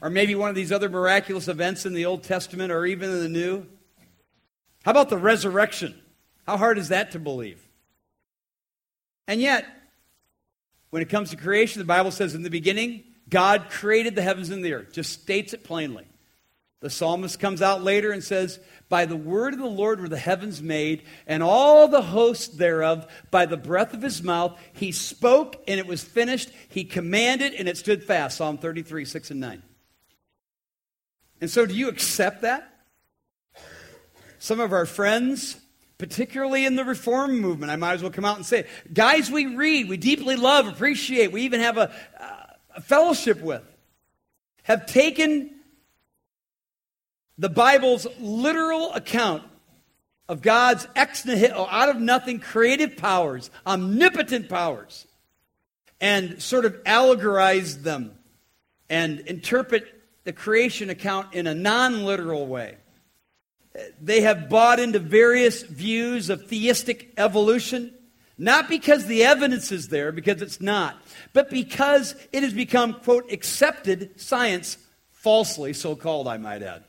Or 0.05 0.11
maybe 0.11 0.35
one 0.35 0.51
of 0.51 0.55
these 0.55 0.71
other 0.71 0.90
miraculous 0.90 1.49
events 1.49 1.87
in 1.87 1.95
the 1.95 2.05
Old 2.05 2.25
Testament 2.25 2.71
or 2.71 2.85
even 2.85 3.09
in 3.09 3.21
the 3.21 3.29
New. 3.31 3.64
How 4.85 4.90
about 4.90 5.09
the 5.09 5.17
resurrection? 5.17 5.99
How 6.47 6.59
hard 6.59 6.77
is 6.77 6.88
that 6.88 7.12
to 7.12 7.19
believe? 7.19 7.67
And 9.27 9.40
yet, 9.40 9.64
when 10.90 11.01
it 11.01 11.09
comes 11.09 11.31
to 11.31 11.38
creation, 11.38 11.79
the 11.79 11.87
Bible 11.87 12.11
says 12.11 12.35
in 12.35 12.43
the 12.43 12.51
beginning, 12.51 13.03
God 13.31 13.71
created 13.71 14.14
the 14.14 14.21
heavens 14.21 14.51
and 14.51 14.62
the 14.62 14.75
earth, 14.75 14.93
just 14.93 15.23
states 15.23 15.55
it 15.55 15.64
plainly. 15.64 16.05
The 16.81 16.90
psalmist 16.90 17.40
comes 17.40 17.62
out 17.62 17.83
later 17.83 18.12
and 18.12 18.23
says, 18.23 18.61
By 18.90 19.07
the 19.07 19.17
word 19.17 19.55
of 19.55 19.59
the 19.59 19.64
Lord 19.64 20.03
were 20.03 20.09
the 20.11 20.19
heavens 20.19 20.61
made, 20.61 21.05
and 21.27 21.43
all 21.43 21.88
the 21.88 22.03
hosts 22.03 22.49
thereof, 22.49 23.11
by 23.31 23.47
the 23.47 23.57
breath 23.57 23.95
of 23.95 24.03
his 24.03 24.23
mouth, 24.23 24.61
he 24.75 24.93
spoke 24.93 25.57
and 25.67 25.81
it 25.81 25.87
was 25.87 26.05
finished. 26.05 26.51
He 26.69 26.85
commanded 26.85 27.55
and 27.55 27.71
it 27.71 27.79
stood 27.79 28.05
fast. 28.05 28.37
Psalm 28.37 28.59
33, 28.59 29.07
6 29.07 29.31
and 29.31 29.40
9. 29.40 29.62
And 31.40 31.51
so, 31.51 31.66
do 31.66 31.75
you 31.75 31.88
accept 31.88 32.42
that? 32.42 32.70
Some 34.38 34.61
of 34.61 34.73
our 34.73 34.87
friends 34.87 35.57
particularly 35.99 36.66
in 36.66 36.77
the 36.77 36.85
reform 36.85 37.40
movement. 37.40 37.70
I 37.70 37.77
might 37.77 37.94
as 37.94 38.03
well 38.03 38.11
come 38.11 38.25
out 38.25 38.37
and 38.37 38.44
say, 38.44 38.66
guys 38.92 39.31
we 39.31 39.47
read, 39.47 39.88
we 39.88 39.97
deeply 39.97 40.37
love, 40.37 40.66
appreciate, 40.66 41.33
we 41.33 41.42
even 41.42 41.61
have 41.61 41.79
a, 41.79 41.92
a 42.75 42.81
fellowship 42.81 43.40
with, 43.40 43.62
have 44.64 44.87
taken 44.87 45.51
the 47.38 47.49
Bible's 47.49 48.07
literal 48.20 48.92
account 48.92 49.44
of 50.29 50.42
God's 50.42 50.87
ex 50.97 51.25
nihilo, 51.25 51.66
out 51.70 51.90
of 51.90 51.97
nothing 51.97 52.40
creative 52.40 52.97
powers, 52.97 53.51
omnipotent 53.66 54.49
powers, 54.49 55.07
and 56.01 56.42
sort 56.42 56.64
of 56.64 56.83
allegorize 56.85 57.83
them 57.83 58.12
and 58.88 59.20
interpret 59.20 59.93
the 60.24 60.32
creation 60.32 60.90
account 60.90 61.34
in 61.34 61.46
a 61.46 61.54
non 61.54 62.04
literal 62.04 62.46
way. 62.46 62.76
They 64.00 64.22
have 64.22 64.48
bought 64.48 64.78
into 64.78 64.98
various 64.98 65.62
views 65.62 66.30
of 66.30 66.46
theistic 66.46 67.12
evolution, 67.16 67.92
not 68.38 68.68
because 68.68 69.06
the 69.06 69.24
evidence 69.24 69.72
is 69.72 69.88
there, 69.88 70.12
because 70.12 70.42
it's 70.42 70.60
not, 70.60 70.96
but 71.32 71.50
because 71.50 72.14
it 72.32 72.42
has 72.42 72.52
become, 72.52 72.94
quote, 72.94 73.32
accepted 73.32 74.20
science, 74.20 74.78
falsely 75.10 75.72
so 75.72 75.96
called, 75.96 76.28
I 76.28 76.37
might 76.37 76.62
add. 76.62 76.84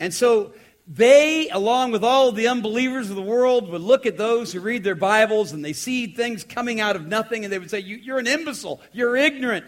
And 0.00 0.12
so 0.12 0.52
they, 0.86 1.48
along 1.50 1.92
with 1.92 2.02
all 2.02 2.32
the 2.32 2.48
unbelievers 2.48 3.10
of 3.10 3.16
the 3.16 3.22
world, 3.22 3.68
would 3.68 3.82
look 3.82 4.06
at 4.06 4.16
those 4.16 4.52
who 4.52 4.60
read 4.60 4.82
their 4.82 4.94
Bibles 4.94 5.52
and 5.52 5.64
they 5.64 5.72
see 5.74 6.06
things 6.06 6.44
coming 6.44 6.80
out 6.80 6.96
of 6.96 7.06
nothing 7.06 7.44
and 7.44 7.52
they 7.52 7.58
would 7.58 7.70
say, 7.70 7.80
you, 7.80 8.14
are 8.14 8.18
an 8.18 8.26
imbecile. 8.26 8.80
You're 8.92 9.16
ignorant. 9.16 9.66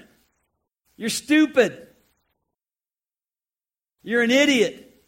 You're 1.01 1.09
stupid. 1.09 1.89
You're 4.03 4.21
an 4.21 4.31
idiot 4.31 5.03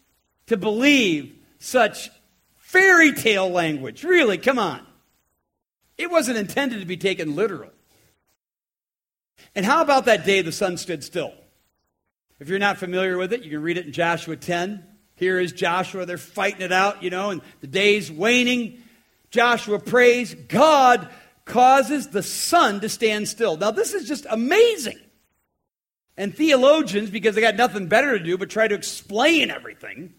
to 0.47 0.57
believe 0.57 1.35
such 1.59 2.09
fairy 2.55 3.13
tale 3.13 3.47
language. 3.47 4.03
Really, 4.03 4.39
come 4.39 4.57
on. 4.57 4.81
It 5.95 6.09
wasn't 6.09 6.39
intended 6.39 6.79
to 6.79 6.87
be 6.87 6.97
taken 6.97 7.35
literal. 7.35 7.69
And 9.53 9.63
how 9.63 9.83
about 9.83 10.05
that 10.05 10.25
day 10.25 10.41
the 10.41 10.51
sun 10.51 10.77
stood 10.77 11.03
still? 11.03 11.31
If 12.39 12.49
you're 12.49 12.57
not 12.57 12.79
familiar 12.79 13.15
with 13.15 13.31
it, 13.31 13.43
you 13.43 13.51
can 13.51 13.61
read 13.61 13.77
it 13.77 13.85
in 13.85 13.91
Joshua 13.91 14.35
10. 14.35 14.83
Here 15.15 15.39
is 15.39 15.51
Joshua. 15.51 16.07
They're 16.07 16.17
fighting 16.17 16.63
it 16.63 16.71
out, 16.71 17.03
you 17.03 17.11
know, 17.11 17.29
and 17.29 17.43
the 17.61 17.67
day's 17.67 18.11
waning. 18.11 18.81
Joshua 19.29 19.77
prays. 19.77 20.33
God 20.33 21.07
causes 21.45 22.07
the 22.07 22.23
sun 22.23 22.79
to 22.79 22.89
stand 22.89 23.27
still. 23.27 23.57
Now, 23.57 23.69
this 23.69 23.93
is 23.93 24.07
just 24.07 24.25
amazing. 24.27 24.97
And 26.17 26.35
theologians, 26.35 27.09
because 27.09 27.35
they 27.35 27.41
got 27.41 27.55
nothing 27.55 27.87
better 27.87 28.17
to 28.17 28.23
do 28.23 28.37
but 28.37 28.49
try 28.49 28.67
to 28.67 28.75
explain 28.75 29.49
everything, 29.49 30.13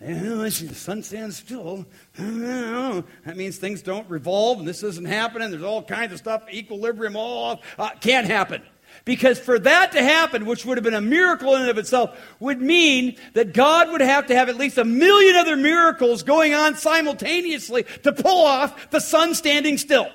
the 0.00 0.50
sun 0.74 1.02
stands 1.02 1.36
still. 1.36 1.86
That 3.24 3.36
means 3.36 3.58
things 3.58 3.82
don't 3.82 4.08
revolve 4.08 4.58
and 4.58 4.66
this 4.66 4.82
isn't 4.82 5.06
happening. 5.06 5.50
There's 5.50 5.62
all 5.62 5.82
kinds 5.82 6.12
of 6.12 6.18
stuff, 6.18 6.42
equilibrium, 6.50 7.16
all 7.16 7.60
uh, 7.78 7.90
can't 8.00 8.26
happen. 8.26 8.62
Because 9.04 9.38
for 9.38 9.58
that 9.58 9.92
to 9.92 10.02
happen, 10.02 10.46
which 10.46 10.64
would 10.64 10.76
have 10.76 10.84
been 10.84 10.94
a 10.94 11.00
miracle 11.00 11.54
in 11.54 11.62
and 11.62 11.70
of 11.70 11.78
itself, 11.78 12.18
would 12.40 12.60
mean 12.60 13.16
that 13.34 13.52
God 13.52 13.90
would 13.90 14.00
have 14.00 14.26
to 14.26 14.34
have 14.34 14.48
at 14.48 14.56
least 14.56 14.78
a 14.78 14.84
million 14.84 15.36
other 15.36 15.56
miracles 15.56 16.22
going 16.22 16.54
on 16.54 16.76
simultaneously 16.76 17.84
to 18.02 18.12
pull 18.12 18.46
off 18.46 18.90
the 18.90 19.00
sun 19.00 19.34
standing 19.34 19.78
still. 19.78 20.08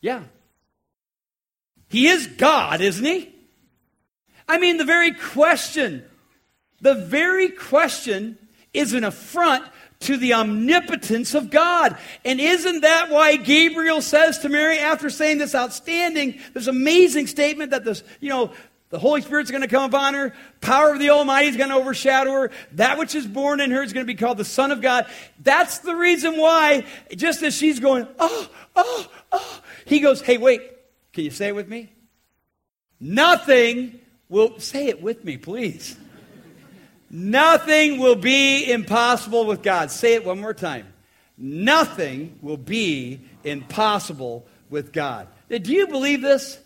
Yeah. 0.00 0.24
He 1.96 2.08
is 2.08 2.26
God, 2.26 2.82
isn't 2.82 3.06
he? 3.06 3.32
I 4.46 4.58
mean, 4.58 4.76
the 4.76 4.84
very 4.84 5.12
question, 5.12 6.04
the 6.82 6.94
very 6.94 7.48
question 7.48 8.36
is 8.74 8.92
an 8.92 9.02
affront 9.02 9.64
to 10.00 10.18
the 10.18 10.34
omnipotence 10.34 11.32
of 11.32 11.48
God. 11.48 11.96
And 12.22 12.38
isn't 12.38 12.82
that 12.82 13.08
why 13.08 13.36
Gabriel 13.36 14.02
says 14.02 14.40
to 14.40 14.50
Mary, 14.50 14.78
after 14.78 15.08
saying 15.08 15.38
this 15.38 15.54
outstanding, 15.54 16.38
this 16.52 16.66
amazing 16.66 17.28
statement 17.28 17.70
that 17.70 17.86
this, 17.86 18.02
you 18.20 18.28
know, 18.28 18.52
the 18.90 18.98
Holy 18.98 19.22
Spirit's 19.22 19.50
going 19.50 19.62
to 19.62 19.66
come 19.66 19.84
upon 19.90 20.12
her. 20.12 20.34
Power 20.60 20.92
of 20.92 20.98
the 20.98 21.08
Almighty 21.08 21.48
is 21.48 21.56
going 21.56 21.70
to 21.70 21.76
overshadow 21.76 22.30
her. 22.32 22.50
That 22.72 22.98
which 22.98 23.14
is 23.14 23.26
born 23.26 23.58
in 23.58 23.70
her 23.70 23.82
is 23.82 23.94
going 23.94 24.04
to 24.04 24.12
be 24.12 24.18
called 24.18 24.36
the 24.36 24.44
Son 24.44 24.70
of 24.70 24.82
God. 24.82 25.06
That's 25.42 25.78
the 25.78 25.96
reason 25.96 26.36
why, 26.36 26.84
just 27.16 27.42
as 27.42 27.56
she's 27.56 27.80
going, 27.80 28.06
oh, 28.18 28.50
oh, 28.76 29.06
oh, 29.32 29.62
he 29.86 30.00
goes, 30.00 30.20
hey, 30.20 30.36
wait, 30.36 30.60
can 31.16 31.24
you 31.24 31.30
say 31.30 31.48
it 31.48 31.54
with 31.54 31.66
me? 31.66 31.90
Nothing 33.00 34.00
will, 34.28 34.60
say 34.60 34.88
it 34.88 35.00
with 35.00 35.24
me, 35.24 35.38
please. 35.38 35.96
Nothing 37.08 37.98
will 37.98 38.16
be 38.16 38.70
impossible 38.70 39.46
with 39.46 39.62
God. 39.62 39.90
Say 39.90 40.12
it 40.12 40.26
one 40.26 40.38
more 40.38 40.52
time. 40.52 40.92
Nothing 41.38 42.38
will 42.42 42.58
be 42.58 43.22
impossible 43.44 44.46
with 44.68 44.92
God. 44.92 45.28
Do 45.48 45.72
you 45.72 45.86
believe 45.86 46.20
this? 46.20 46.58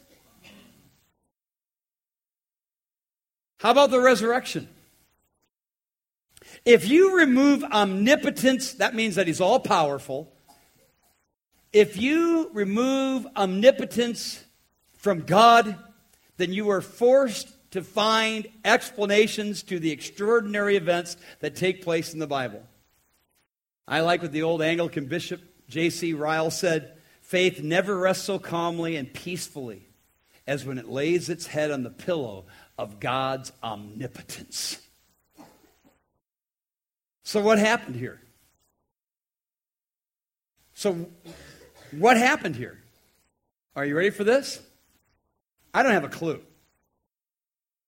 How 3.61 3.71
about 3.71 3.93
the 3.93 4.01
resurrection? 4.01 4.69
If 6.65 6.89
you 6.89 7.19
remove 7.19 7.63
omnipotence, 7.63 8.73
that 8.75 8.97
means 8.97 9.15
that 9.15 9.29
he's 9.29 9.41
all 9.41 9.61
powerful. 9.61 10.33
If 11.73 11.97
you 11.97 12.51
remove 12.53 13.27
omnipotence 13.37 14.45
from 14.99 15.21
God, 15.21 15.77
then 16.37 16.53
you 16.53 16.71
are 16.71 16.81
forced 16.81 17.49
to 17.73 17.83
find 17.83 18.49
explanations 18.65 19.63
to 19.65 19.79
the 19.79 19.93
extraordinary 19.93 20.77
events 20.77 21.17
that 21.39 21.55
take 21.55 21.83
place 21.83 22.13
in 22.13 22.19
the 22.19 22.27
Bible. 22.27 22.63
I 23.87 24.01
like 24.01 24.23
what 24.23 24.33
the 24.33 24.43
old 24.43 24.63
Anglican 24.63 25.07
bishop 25.07 25.43
J.C. 25.69 26.15
Ryle 26.15 26.51
said 26.51 26.97
faith 27.21 27.63
never 27.63 27.97
rests 27.97 28.25
so 28.25 28.41
calmly 28.41 28.97
and 28.97 29.13
peacefully 29.13 29.87
as 30.47 30.65
when 30.65 30.79
it 30.79 30.89
lays 30.89 31.29
its 31.29 31.47
head 31.47 31.71
on 31.71 31.85
the 31.85 31.91
pillow 31.91 32.47
of 32.77 32.99
God's 32.99 33.53
omnipotence. 33.63 34.81
So, 37.23 37.41
what 37.41 37.61
happened 37.61 37.95
here? 37.95 38.21
So, 40.75 41.07
what 41.93 42.17
happened 42.17 42.57
here? 42.57 42.79
Are 43.77 43.85
you 43.85 43.97
ready 43.97 44.11
for 44.11 44.25
this? 44.25 44.61
I 45.73 45.83
don't 45.83 45.93
have 45.93 46.05
a 46.05 46.09
clue. 46.09 46.41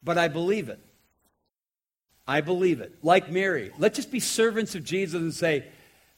But 0.02 0.18
I 0.18 0.28
believe 0.28 0.68
it. 0.68 0.80
I 2.26 2.40
believe 2.40 2.80
it. 2.80 2.96
Like 3.02 3.30
Mary. 3.30 3.72
Let's 3.78 3.96
just 3.96 4.10
be 4.10 4.20
servants 4.20 4.74
of 4.74 4.84
Jesus 4.84 5.20
and 5.20 5.34
say, 5.34 5.66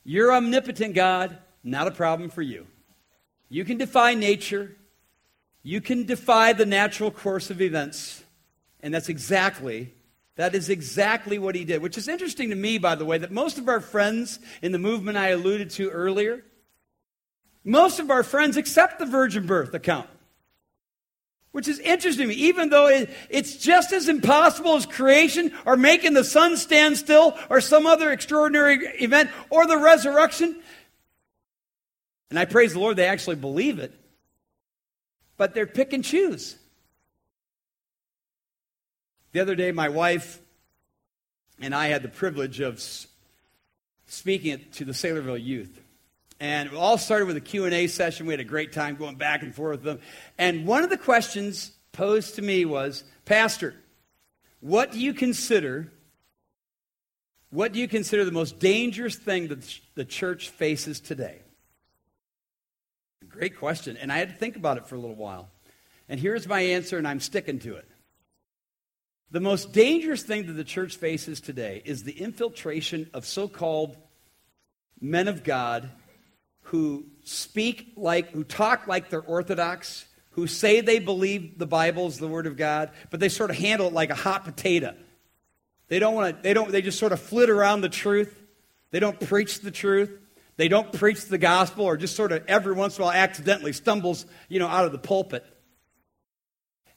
You're 0.05 0.33
omnipotent, 0.33 0.95
God. 0.95 1.39
Not 1.63 1.87
a 1.87 1.91
problem 1.91 2.29
for 2.29 2.43
you. 2.43 2.67
You 3.49 3.65
can 3.65 3.79
defy 3.79 4.15
nature. 4.15 4.77
You 5.63 5.81
can 5.81 6.05
defy 6.05 6.53
the 6.53 6.67
natural 6.67 7.11
course 7.11 7.51
of 7.51 7.63
events. 7.63 8.23
And 8.81 8.93
that's 8.93 9.09
exactly, 9.09 9.95
that 10.37 10.55
is 10.55 10.69
exactly 10.69 11.39
what 11.39 11.55
he 11.55 11.65
did. 11.65 11.81
Which 11.81 11.97
is 11.97 12.07
interesting 12.07 12.51
to 12.51 12.55
me, 12.55 12.77
by 12.77 12.97
the 12.97 13.07
way, 13.07 13.17
that 13.17 13.33
most 13.33 13.57
of 13.57 13.69
our 13.69 13.81
friends 13.81 14.39
in 14.61 14.73
the 14.73 14.79
movement 14.79 15.17
I 15.17 15.29
alluded 15.29 15.71
to 15.71 15.89
earlier, 15.89 16.45
most 17.65 17.99
of 17.99 18.11
our 18.11 18.23
friends 18.23 18.57
accept 18.57 18.99
the 18.99 19.07
virgin 19.07 19.47
birth 19.47 19.75
account 19.75 20.09
which 21.55 21.69
is 21.69 21.79
interesting 21.79 22.27
to 22.27 22.35
me, 22.35 22.35
even 22.35 22.69
though 22.69 22.89
it, 22.89 23.09
it's 23.31 23.57
just 23.59 23.93
as 23.93 24.09
impossible 24.09 24.75
as 24.75 24.87
creation 24.87 25.53
or 25.65 25.77
making 25.77 26.13
the 26.13 26.25
sun 26.25 26.57
stand 26.57 26.97
still 26.97 27.39
or 27.49 27.61
some 27.61 27.87
other 27.87 28.11
extraordinary 28.11 28.85
event 28.99 29.31
or 29.51 29.65
the 29.65 29.79
resurrection. 29.79 30.61
And 32.29 32.41
I 32.41 32.45
praise 32.45 32.73
the 32.73 32.81
Lord, 32.81 32.97
they 32.97 33.07
actually 33.07 33.37
believe 33.37 33.79
it. 33.79 33.95
But 35.37 35.55
they're 35.55 35.65
pick 35.65 35.93
and 35.93 36.03
choose. 36.03 36.57
The 39.31 39.39
other 39.39 39.55
day, 39.55 39.71
my 39.71 39.91
wife 39.91 40.41
and 41.61 41.73
I 41.73 41.87
had 41.87 42.03
the 42.03 42.09
privilege 42.09 42.59
of 42.59 42.83
speaking 44.09 44.61
to 44.73 44.85
the 44.85 44.91
Saylorville 44.91 45.41
youth. 45.41 45.84
And 46.41 46.69
it 46.69 46.75
all 46.75 46.99
started 46.99 47.27
with 47.27 47.37
a 47.37 47.41
Q&A 47.41 47.87
session. 47.87 48.27
We 48.27 48.33
had 48.33 48.41
a 48.41 48.45
great 48.45 48.73
time 48.73 48.97
going 48.97 49.17
back 49.17 49.43
and 49.43 49.55
forth 49.55 49.79
with 49.79 49.85
them. 49.85 50.01
And 50.37 50.67
one 50.67 50.83
of 50.83 50.91
the 50.91 50.99
questions 50.99 51.73
posed 51.93 52.35
to 52.37 52.43
me 52.43 52.65
was, 52.65 53.05
Pastor, 53.25 53.75
what 54.61 54.93
do 54.93 54.99
you 54.99 55.15
consider 55.15 55.93
what 57.55 57.73
do 57.73 57.79
you 57.79 57.87
consider 57.87 58.25
the 58.25 58.33
most 58.33 58.59
dangerous 58.59 59.15
thing 59.15 59.47
that 59.47 59.79
the 59.95 60.05
church 60.05 60.49
faces 60.49 60.99
today? 60.99 61.39
Great 63.29 63.57
question. 63.61 63.97
And 63.97 64.11
I 64.11 64.17
had 64.17 64.31
to 64.31 64.35
think 64.35 64.57
about 64.57 64.77
it 64.77 64.89
for 64.89 64.97
a 64.97 64.99
little 64.99 65.15
while. 65.15 65.49
And 66.09 66.19
here's 66.19 66.49
my 66.49 66.61
answer, 66.61 66.99
and 66.99 67.07
I'm 67.07 67.21
sticking 67.21 67.61
to 67.61 67.77
it. 67.77 67.89
The 69.31 69.39
most 69.39 69.73
dangerous 69.73 70.25
thing 70.25 70.47
that 70.47 70.55
the 70.55 70.65
church 70.65 70.97
faces 70.97 71.41
today 71.41 71.81
is 71.85 72.03
the 72.03 72.21
infiltration 72.21 73.09
of 73.15 73.25
so 73.25 73.47
called 73.47 73.97
men 75.01 75.29
of 75.29 75.45
God 75.45 75.91
who 76.75 77.05
speak 77.23 77.93
like, 77.95 78.31
who 78.31 78.43
talk 78.43 78.89
like 78.89 79.09
they're 79.09 79.23
Orthodox, 79.23 80.07
who 80.31 80.49
say 80.49 80.81
they 80.81 80.99
believe 80.99 81.57
the 81.57 81.69
Bible 81.69 82.09
is 82.09 82.19
the 82.19 82.27
Word 82.27 82.49
of 82.49 82.57
God, 82.57 82.91
but 83.11 83.21
they 83.21 83.29
sort 83.29 83.51
of 83.51 83.57
handle 83.57 83.87
it 83.87 83.93
like 83.93 84.11
a 84.11 84.17
hot 84.17 84.45
potato. 84.45 84.93
They 85.87 86.01
don't 86.01 86.17
want 86.17 86.37
to, 86.37 86.43
they 86.43 86.53
don't, 86.53 86.73
they 86.73 86.83
just 86.83 86.99
sort 86.99 87.13
of 87.13 87.21
flit 87.21 87.49
around 87.49 87.83
the 87.83 87.89
truth. 87.89 88.43
They 88.91 88.99
don't 88.99 89.21
preach 89.21 89.61
the 89.61 89.71
truth. 89.71 90.19
They 90.57 90.67
don't 90.67 90.93
preach 90.93 91.27
the 91.27 91.39
gospel 91.39 91.85
or 91.85 91.97
just 91.97 92.17
sort 92.17 92.33
of 92.33 92.43
every 92.49 92.73
once 92.73 92.99
in 92.99 93.03
a 93.03 93.07
while 93.07 93.15
accidentally 93.15 93.73
stumbles, 93.73 94.27
you 94.49 94.59
know, 94.59 94.67
out 94.67 94.85
of 94.85 94.91
the 94.91 94.99
pulpit. 94.99 95.45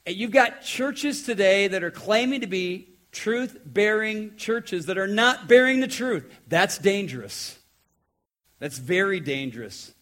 And 0.08 0.16
you've 0.16 0.32
got 0.32 0.63
churches 0.63 1.22
today 1.22 1.68
that 1.68 1.84
are 1.84 1.92
claiming 1.92 2.42
to 2.42 2.48
be 2.48 2.96
truth 3.12 3.60
bearing 3.63 4.38
churches 4.38 4.88
that 4.88 4.98
are 4.98 5.06
not 5.06 5.48
bearing 5.48 5.82
the 5.82 5.88
truth. 5.88 6.25
That's 6.48 6.80
dangerous. 6.80 7.57
That's 8.60 8.78
very 8.78 9.20
dangerous. 9.20 9.94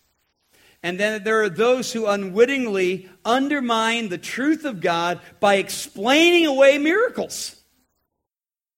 And 0.82 1.00
then 1.00 1.24
there 1.24 1.42
are 1.42 1.50
those 1.50 1.92
who 1.92 2.06
unwittingly 2.06 3.10
undermine 3.24 4.10
the 4.10 4.18
truth 4.18 4.66
of 4.66 4.82
God 4.82 5.20
by 5.40 5.56
explaining 5.56 6.46
away 6.46 6.78
miracles. 6.78 7.56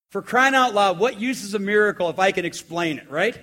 For 0.10 0.22
crying 0.22 0.56
out 0.56 0.74
loud, 0.74 1.00
what 1.00 1.20
use 1.20 1.44
is 1.44 1.54
a 1.54 1.60
miracle 1.60 2.10
if 2.10 2.18
I 2.18 2.32
can 2.32 2.46
explain 2.46 2.98
it, 2.98 3.12
right? 3.12 3.38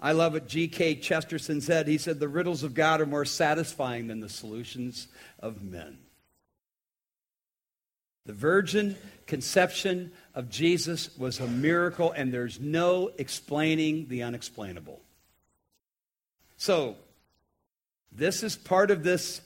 I 0.00 0.12
love 0.12 0.32
what 0.32 0.48
G.K. 0.48 0.96
Chesterton 0.96 1.60
said. 1.60 1.88
He 1.88 1.98
said, 1.98 2.20
The 2.20 2.28
riddles 2.28 2.62
of 2.62 2.74
God 2.74 3.00
are 3.00 3.06
more 3.06 3.24
satisfying 3.24 4.06
than 4.06 4.20
the 4.20 4.28
solutions 4.28 5.08
of 5.40 5.62
men. 5.62 5.98
The 8.28 8.34
virgin 8.34 8.94
conception 9.26 10.12
of 10.34 10.50
Jesus 10.50 11.16
was 11.16 11.40
a 11.40 11.46
miracle, 11.46 12.12
and 12.12 12.30
there's 12.30 12.60
no 12.60 13.10
explaining 13.16 14.08
the 14.08 14.22
unexplainable. 14.22 15.00
So, 16.58 16.96
this 18.12 18.42
is 18.42 18.54
part 18.54 18.90
of 18.90 19.02
this 19.02 19.40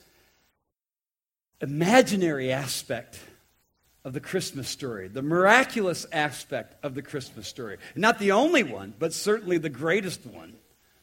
imaginary 1.60 2.50
aspect 2.50 3.20
of 4.02 4.14
the 4.14 4.20
Christmas 4.20 4.68
story, 4.68 5.06
the 5.06 5.22
miraculous 5.22 6.04
aspect 6.10 6.74
of 6.84 6.96
the 6.96 7.02
Christmas 7.02 7.46
story. 7.46 7.76
Not 7.94 8.18
the 8.18 8.32
only 8.32 8.64
one, 8.64 8.94
but 8.98 9.12
certainly 9.12 9.58
the 9.58 9.68
greatest 9.68 10.26
one 10.26 10.54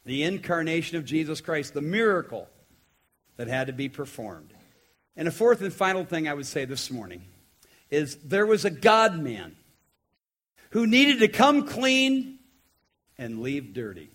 the 0.04 0.24
incarnation 0.24 0.98
of 0.98 1.06
Jesus 1.06 1.40
Christ, 1.40 1.74
the 1.74 1.82
miracle 1.82 2.50
that 3.38 3.48
had 3.48 3.68
to 3.68 3.74
be 3.74 3.88
performed. 3.88 4.54
And 5.16 5.30
a 5.30 5.32
fourth 5.32 5.62
and 5.62 5.72
final 5.72 6.04
thing 6.04 6.28
I 6.28 6.34
would 6.34 6.46
say 6.46 6.66
this 6.66 6.92
morning 6.92 7.24
is 7.90 8.18
there 8.18 8.46
was 8.46 8.66
a 8.66 8.70
God 8.70 9.20
man 9.20 9.56
who 10.72 10.86
needed 10.86 11.20
to 11.20 11.28
come 11.28 11.68
clean 11.68 12.40
and 13.18 13.42
leave 13.42 13.74
dirty. 13.74 14.10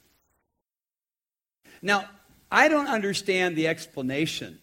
Now, 1.83 2.09
I 2.51 2.69
don't 2.69 2.87
understand 2.87 3.57
the 3.57 3.67
explanation 3.67 4.61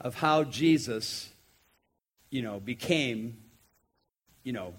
of 0.00 0.14
how 0.14 0.44
Jesus, 0.44 1.30
you 2.30 2.42
know, 2.42 2.60
became, 2.60 3.38
you 4.44 4.52
know, 4.52 4.74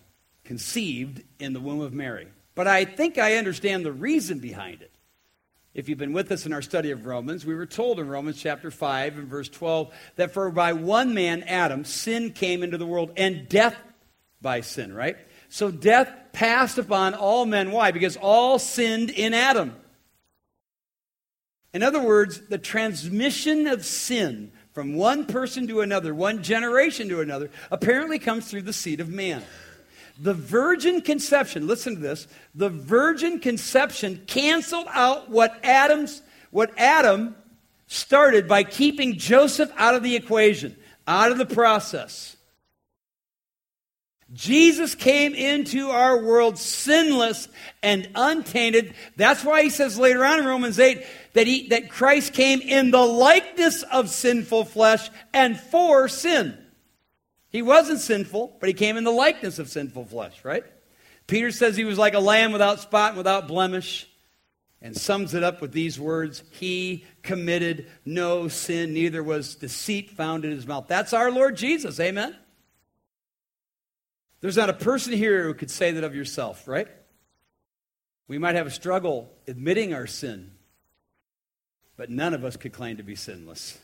conceived 0.45 1.21
in 1.39 1.53
the 1.53 1.59
womb 1.59 1.81
of 1.81 1.93
Mary. 1.93 2.27
But 2.55 2.67
I 2.67 2.85
think 2.85 3.17
I 3.17 3.35
understand 3.35 3.85
the 3.85 3.91
reason 3.91 4.39
behind 4.39 4.81
it. 4.81 4.92
If 5.73 5.89
you've 5.89 5.97
been 5.97 6.13
with 6.13 6.31
us 6.31 6.45
in 6.45 6.53
our 6.53 6.61
study 6.61 6.91
of 6.91 7.07
Romans, 7.07 7.45
we 7.45 7.55
were 7.55 7.65
told 7.65 7.99
in 7.99 8.07
Romans 8.07 8.39
chapter 8.39 8.69
5 8.69 9.17
and 9.17 9.27
verse 9.27 9.49
12 9.49 9.91
that 10.17 10.31
for 10.31 10.51
by 10.51 10.73
one 10.73 11.15
man, 11.15 11.41
Adam, 11.43 11.83
sin 11.83 12.31
came 12.31 12.61
into 12.61 12.77
the 12.77 12.85
world 12.85 13.11
and 13.17 13.49
death 13.49 13.75
by 14.39 14.61
sin, 14.61 14.93
right? 14.93 15.17
So 15.49 15.71
death 15.71 16.11
passed 16.31 16.77
upon 16.77 17.15
all 17.15 17.45
men. 17.45 17.71
Why? 17.71 17.91
Because 17.91 18.17
all 18.17 18.59
sinned 18.59 19.09
in 19.09 19.33
Adam. 19.33 19.75
In 21.73 21.81
other 21.81 22.01
words, 22.01 22.39
the 22.49 22.59
transmission 22.59 23.65
of 23.65 23.83
sin 23.83 24.51
from 24.73 24.93
one 24.93 25.25
person 25.25 25.67
to 25.67 25.81
another, 25.81 26.13
one 26.13 26.43
generation 26.43 27.09
to 27.09 27.21
another, 27.21 27.49
apparently 27.71 28.19
comes 28.19 28.47
through 28.47 28.61
the 28.61 28.73
seed 28.73 28.99
of 28.99 29.09
man. 29.09 29.43
The 30.19 30.33
virgin 30.33 31.01
conception, 31.01 31.67
listen 31.67 31.95
to 31.95 32.01
this, 32.01 32.27
the 32.53 32.69
virgin 32.69 33.39
conception 33.39 34.23
canceled 34.27 34.87
out 34.91 35.29
what 35.29 35.59
Adam's 35.63 36.21
what 36.51 36.71
Adam 36.77 37.35
started 37.87 38.47
by 38.47 38.63
keeping 38.63 39.17
Joseph 39.17 39.71
out 39.75 39.95
of 39.95 40.03
the 40.03 40.15
equation, 40.15 40.75
out 41.07 41.31
of 41.31 41.39
the 41.39 41.47
process. 41.47 42.37
Jesus 44.31 44.95
came 44.95 45.35
into 45.35 45.89
our 45.89 46.23
world 46.23 46.57
sinless 46.57 47.47
and 47.83 48.09
untainted. 48.15 48.95
That's 49.15 49.43
why 49.43 49.63
he 49.63 49.69
says 49.69 49.97
later 49.97 50.25
on 50.25 50.39
in 50.39 50.45
Romans 50.45 50.79
8 50.79 51.05
that, 51.33 51.45
he, 51.45 51.67
that 51.67 51.89
Christ 51.89 52.33
came 52.33 52.59
in 52.61 52.89
the 52.89 53.05
likeness 53.05 53.83
of 53.83 54.09
sinful 54.09 54.65
flesh 54.65 55.09
and 55.33 55.59
for 55.59 56.07
sin. 56.07 56.57
He 57.53 57.61
wasn't 57.61 57.99
sinful, 57.99 58.57
but 58.59 58.67
he 58.67 58.73
came 58.73 58.97
in 58.97 59.03
the 59.03 59.11
likeness 59.11 59.59
of 59.59 59.69
sinful 59.69 60.05
flesh, 60.05 60.43
right? 60.43 60.65
Peter 61.27 61.51
says 61.51 61.77
he 61.77 61.85
was 61.85 61.99
like 61.99 62.15
a 62.15 62.19
lamb 62.19 62.51
without 62.51 62.81
spot 62.81 63.09
and 63.09 63.17
without 63.17 63.47
blemish, 63.47 64.09
and 64.81 64.97
sums 64.97 65.33
it 65.33 65.43
up 65.43 65.61
with 65.61 65.71
these 65.71 65.97
words 65.97 66.43
He 66.49 67.05
committed 67.21 67.87
no 68.03 68.49
sin, 68.49 68.93
neither 68.93 69.23
was 69.23 69.55
deceit 69.55 70.09
found 70.09 70.43
in 70.43 70.51
his 70.51 70.67
mouth. 70.67 70.87
That's 70.87 71.13
our 71.13 71.31
Lord 71.31 71.55
Jesus, 71.55 71.99
amen? 71.99 72.35
There's 74.41 74.57
not 74.57 74.69
a 74.69 74.73
person 74.73 75.13
here 75.13 75.45
who 75.45 75.53
could 75.53 75.71
say 75.71 75.91
that 75.91 76.03
of 76.03 76.15
yourself, 76.15 76.67
right? 76.67 76.87
We 78.27 78.39
might 78.39 78.55
have 78.55 78.67
a 78.67 78.71
struggle 78.71 79.31
admitting 79.47 79.93
our 79.93 80.07
sin, 80.07 80.51
but 81.95 82.09
none 82.09 82.33
of 82.33 82.43
us 82.43 82.57
could 82.57 82.73
claim 82.73 82.97
to 82.97 83.03
be 83.03 83.15
sinless. 83.15 83.77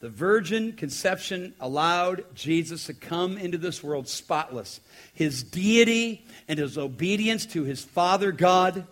The 0.00 0.08
virgin 0.08 0.72
conception 0.72 1.54
allowed 1.60 2.24
Jesus 2.34 2.86
to 2.86 2.94
come 2.94 3.36
into 3.36 3.58
this 3.58 3.82
world 3.82 4.08
spotless. 4.08 4.80
His 5.12 5.42
deity 5.42 6.24
and 6.48 6.58
his 6.58 6.78
obedience 6.78 7.44
to 7.46 7.64
his 7.64 7.84
Father 7.84 8.32
God, 8.32 8.86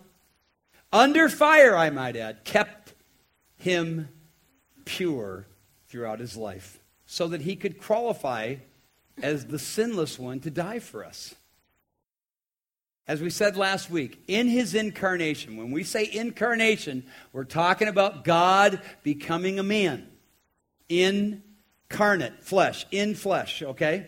under 0.93 1.27
fire, 1.27 1.75
I 1.75 1.89
might 1.89 2.15
add, 2.15 2.45
kept 2.45 2.93
him 3.57 4.09
pure 4.85 5.47
throughout 5.87 6.19
his 6.19 6.37
life 6.37 6.79
so 7.07 7.27
that 7.29 7.41
he 7.41 7.55
could 7.55 7.81
qualify 7.81 8.55
as 9.19 9.47
the 9.47 9.59
sinless 9.59 10.19
one 10.19 10.39
to 10.41 10.51
die 10.51 10.77
for 10.77 11.03
us. 11.03 11.33
As 13.07 13.19
we 13.19 13.31
said 13.31 13.57
last 13.57 13.89
week, 13.89 14.21
in 14.27 14.47
his 14.47 14.75
incarnation, 14.75 15.57
when 15.57 15.71
we 15.71 15.83
say 15.83 16.07
incarnation, 16.11 17.03
we're 17.33 17.45
talking 17.45 17.87
about 17.87 18.23
God 18.23 18.79
becoming 19.01 19.57
a 19.57 19.63
man 19.63 20.07
incarnate, 20.89 22.43
flesh, 22.43 22.85
in 22.91 23.15
flesh, 23.15 23.61
okay? 23.61 24.07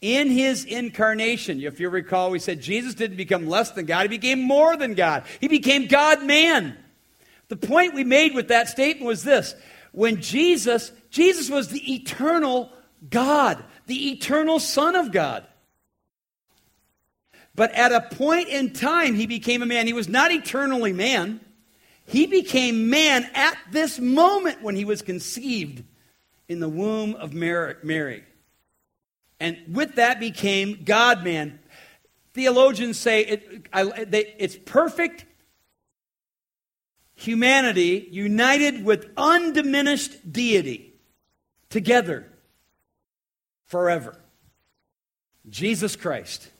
In 0.00 0.30
his 0.30 0.64
incarnation, 0.64 1.60
if 1.60 1.78
you 1.78 1.90
recall, 1.90 2.30
we 2.30 2.38
said 2.38 2.62
Jesus 2.62 2.94
didn't 2.94 3.18
become 3.18 3.48
less 3.48 3.72
than 3.72 3.84
God, 3.84 4.02
he 4.02 4.08
became 4.08 4.40
more 4.40 4.76
than 4.76 4.94
God. 4.94 5.24
He 5.40 5.48
became 5.48 5.88
God 5.88 6.24
man. 6.24 6.78
The 7.48 7.56
point 7.56 7.94
we 7.94 8.04
made 8.04 8.34
with 8.34 8.48
that 8.48 8.68
statement 8.68 9.06
was 9.06 9.24
this 9.24 9.54
when 9.92 10.22
Jesus, 10.22 10.92
Jesus 11.10 11.50
was 11.50 11.68
the 11.68 11.94
eternal 11.94 12.72
God, 13.08 13.62
the 13.86 14.12
eternal 14.12 14.58
Son 14.60 14.94
of 14.94 15.12
God. 15.12 15.46
But 17.54 17.72
at 17.72 17.92
a 17.92 18.14
point 18.14 18.48
in 18.48 18.72
time, 18.72 19.14
he 19.14 19.26
became 19.26 19.62
a 19.62 19.66
man. 19.66 19.86
He 19.86 19.92
was 19.92 20.08
not 20.08 20.30
eternally 20.30 20.92
man. 20.92 21.40
He 22.10 22.26
became 22.26 22.90
man 22.90 23.30
at 23.34 23.56
this 23.70 24.00
moment 24.00 24.62
when 24.62 24.74
he 24.74 24.84
was 24.84 25.00
conceived 25.00 25.84
in 26.48 26.58
the 26.58 26.68
womb 26.68 27.14
of 27.14 27.32
Mary. 27.32 28.24
And 29.38 29.56
with 29.68 29.94
that 29.94 30.18
became 30.18 30.82
God 30.84 31.22
man. 31.22 31.60
Theologians 32.34 32.98
say 32.98 33.20
it, 33.20 33.66
I, 33.72 33.84
they, 34.02 34.34
it's 34.38 34.56
perfect 34.56 35.24
humanity 37.14 38.08
united 38.10 38.84
with 38.84 39.08
undiminished 39.16 40.32
deity 40.32 40.94
together 41.68 42.26
forever. 43.66 44.18
Jesus 45.48 45.94
Christ. 45.94 46.50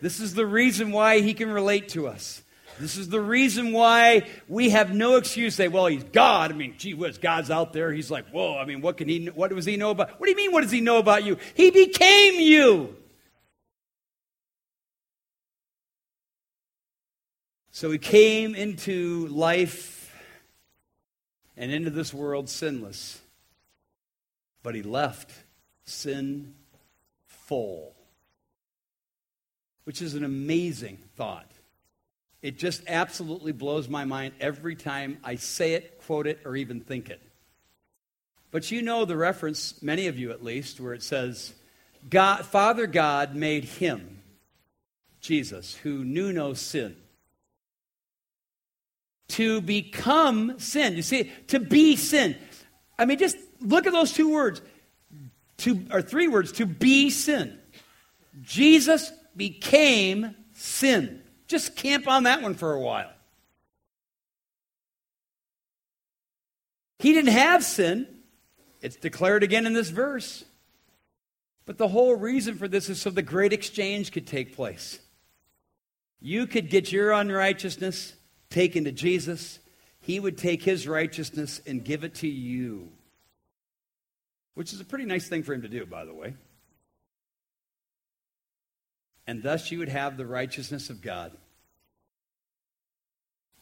This 0.00 0.20
is 0.20 0.34
the 0.34 0.46
reason 0.46 0.92
why 0.92 1.22
he 1.22 1.34
can 1.34 1.50
relate 1.50 1.88
to 1.88 2.06
us. 2.06 2.44
This 2.80 2.96
is 2.96 3.08
the 3.08 3.20
reason 3.20 3.72
why 3.72 4.28
we 4.48 4.70
have 4.70 4.94
no 4.94 5.16
excuse 5.16 5.54
to 5.54 5.62
say, 5.62 5.68
well, 5.68 5.86
he's 5.86 6.04
God. 6.04 6.52
I 6.52 6.54
mean, 6.54 6.74
gee 6.78 6.94
whiz, 6.94 7.18
God's 7.18 7.50
out 7.50 7.72
there. 7.72 7.92
He's 7.92 8.10
like, 8.10 8.28
whoa, 8.30 8.56
I 8.56 8.64
mean, 8.64 8.80
what 8.80 8.96
can 8.96 9.08
he, 9.08 9.26
what 9.26 9.50
does 9.50 9.64
he 9.64 9.76
know 9.76 9.90
about? 9.90 10.20
What 10.20 10.26
do 10.26 10.30
you 10.30 10.36
mean, 10.36 10.52
what 10.52 10.62
does 10.62 10.70
he 10.70 10.80
know 10.80 10.98
about 10.98 11.24
you? 11.24 11.38
He 11.54 11.70
became 11.70 12.34
you. 12.40 12.96
So 17.72 17.90
he 17.90 17.98
came 17.98 18.54
into 18.54 19.28
life 19.28 20.12
and 21.56 21.70
into 21.70 21.90
this 21.90 22.14
world 22.14 22.48
sinless, 22.48 23.20
but 24.62 24.74
he 24.74 24.82
left 24.82 25.32
sin 25.84 26.54
full, 27.26 27.94
which 29.84 30.02
is 30.02 30.14
an 30.14 30.24
amazing 30.24 30.98
thought. 31.16 31.50
It 32.40 32.58
just 32.58 32.82
absolutely 32.86 33.52
blows 33.52 33.88
my 33.88 34.04
mind 34.04 34.34
every 34.40 34.76
time 34.76 35.18
I 35.24 35.36
say 35.36 35.74
it, 35.74 36.00
quote 36.06 36.26
it, 36.26 36.40
or 36.44 36.54
even 36.56 36.80
think 36.80 37.10
it. 37.10 37.20
But 38.50 38.70
you 38.70 38.80
know 38.80 39.04
the 39.04 39.16
reference, 39.16 39.82
many 39.82 40.06
of 40.06 40.18
you 40.18 40.30
at 40.30 40.44
least, 40.44 40.80
where 40.80 40.94
it 40.94 41.02
says, 41.02 41.52
God, 42.08 42.46
Father 42.46 42.86
God 42.86 43.34
made 43.34 43.64
him, 43.64 44.22
Jesus, 45.20 45.74
who 45.76 46.04
knew 46.04 46.32
no 46.32 46.54
sin, 46.54 46.96
to 49.30 49.60
become 49.60 50.58
sin. 50.58 50.94
You 50.96 51.02
see, 51.02 51.30
to 51.48 51.58
be 51.60 51.96
sin. 51.96 52.36
I 52.98 53.04
mean, 53.04 53.18
just 53.18 53.36
look 53.60 53.86
at 53.86 53.92
those 53.92 54.12
two 54.12 54.32
words, 54.32 54.62
to, 55.58 55.84
or 55.92 56.00
three 56.00 56.28
words, 56.28 56.52
to 56.52 56.66
be 56.66 57.10
sin. 57.10 57.58
Jesus 58.42 59.12
became 59.36 60.34
sin. 60.54 61.22
Just 61.48 61.74
camp 61.74 62.06
on 62.06 62.24
that 62.24 62.42
one 62.42 62.54
for 62.54 62.74
a 62.74 62.80
while. 62.80 63.10
He 66.98 67.12
didn't 67.12 67.32
have 67.32 67.64
sin. 67.64 68.06
It's 68.82 68.96
declared 68.96 69.42
again 69.42 69.66
in 69.66 69.72
this 69.72 69.90
verse. 69.90 70.44
But 71.64 71.78
the 71.78 71.88
whole 71.88 72.14
reason 72.14 72.54
for 72.54 72.68
this 72.68 72.88
is 72.88 73.00
so 73.00 73.10
the 73.10 73.22
great 73.22 73.52
exchange 73.52 74.12
could 74.12 74.26
take 74.26 74.54
place. 74.54 74.98
You 76.20 76.46
could 76.46 76.70
get 76.70 76.92
your 76.92 77.12
unrighteousness 77.12 78.14
taken 78.50 78.84
to 78.84 78.92
Jesus, 78.92 79.58
He 80.00 80.18
would 80.18 80.38
take 80.38 80.62
His 80.62 80.88
righteousness 80.88 81.60
and 81.66 81.84
give 81.84 82.04
it 82.04 82.14
to 82.16 82.28
you. 82.28 82.88
Which 84.54 84.72
is 84.72 84.80
a 84.80 84.84
pretty 84.84 85.04
nice 85.04 85.28
thing 85.28 85.42
for 85.42 85.52
Him 85.52 85.62
to 85.62 85.68
do, 85.68 85.84
by 85.84 86.04
the 86.04 86.14
way. 86.14 86.34
And 89.28 89.42
thus 89.42 89.70
you 89.70 89.78
would 89.78 89.90
have 89.90 90.16
the 90.16 90.24
righteousness 90.24 90.88
of 90.88 91.02
God. 91.02 91.32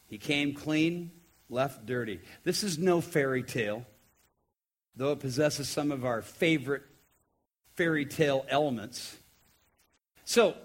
He 0.07 0.17
came 0.17 0.53
clean, 0.53 1.11
left 1.49 1.85
dirty. 1.85 2.21
This 2.45 2.63
is 2.63 2.77
no 2.77 3.01
fairy 3.01 3.43
tale, 3.43 3.85
though 4.95 5.11
it 5.11 5.19
possesses 5.19 5.67
some 5.67 5.91
of 5.91 6.05
our 6.05 6.21
favorite 6.21 6.83
fairy 7.75 8.05
tale 8.05 8.45
elements. 8.47 9.17
So, 10.23 10.55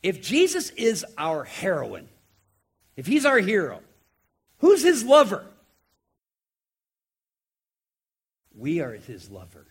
if 0.00 0.22
Jesus 0.22 0.70
is 0.70 1.04
our 1.18 1.42
heroine, 1.42 2.08
if 2.96 3.08
he's 3.08 3.26
our 3.26 3.38
hero, 3.38 3.80
who's 4.58 4.84
his 4.84 5.02
lover? 5.02 5.44
We 8.56 8.80
are 8.80 8.92
his 8.92 9.28
lover. 9.28 9.66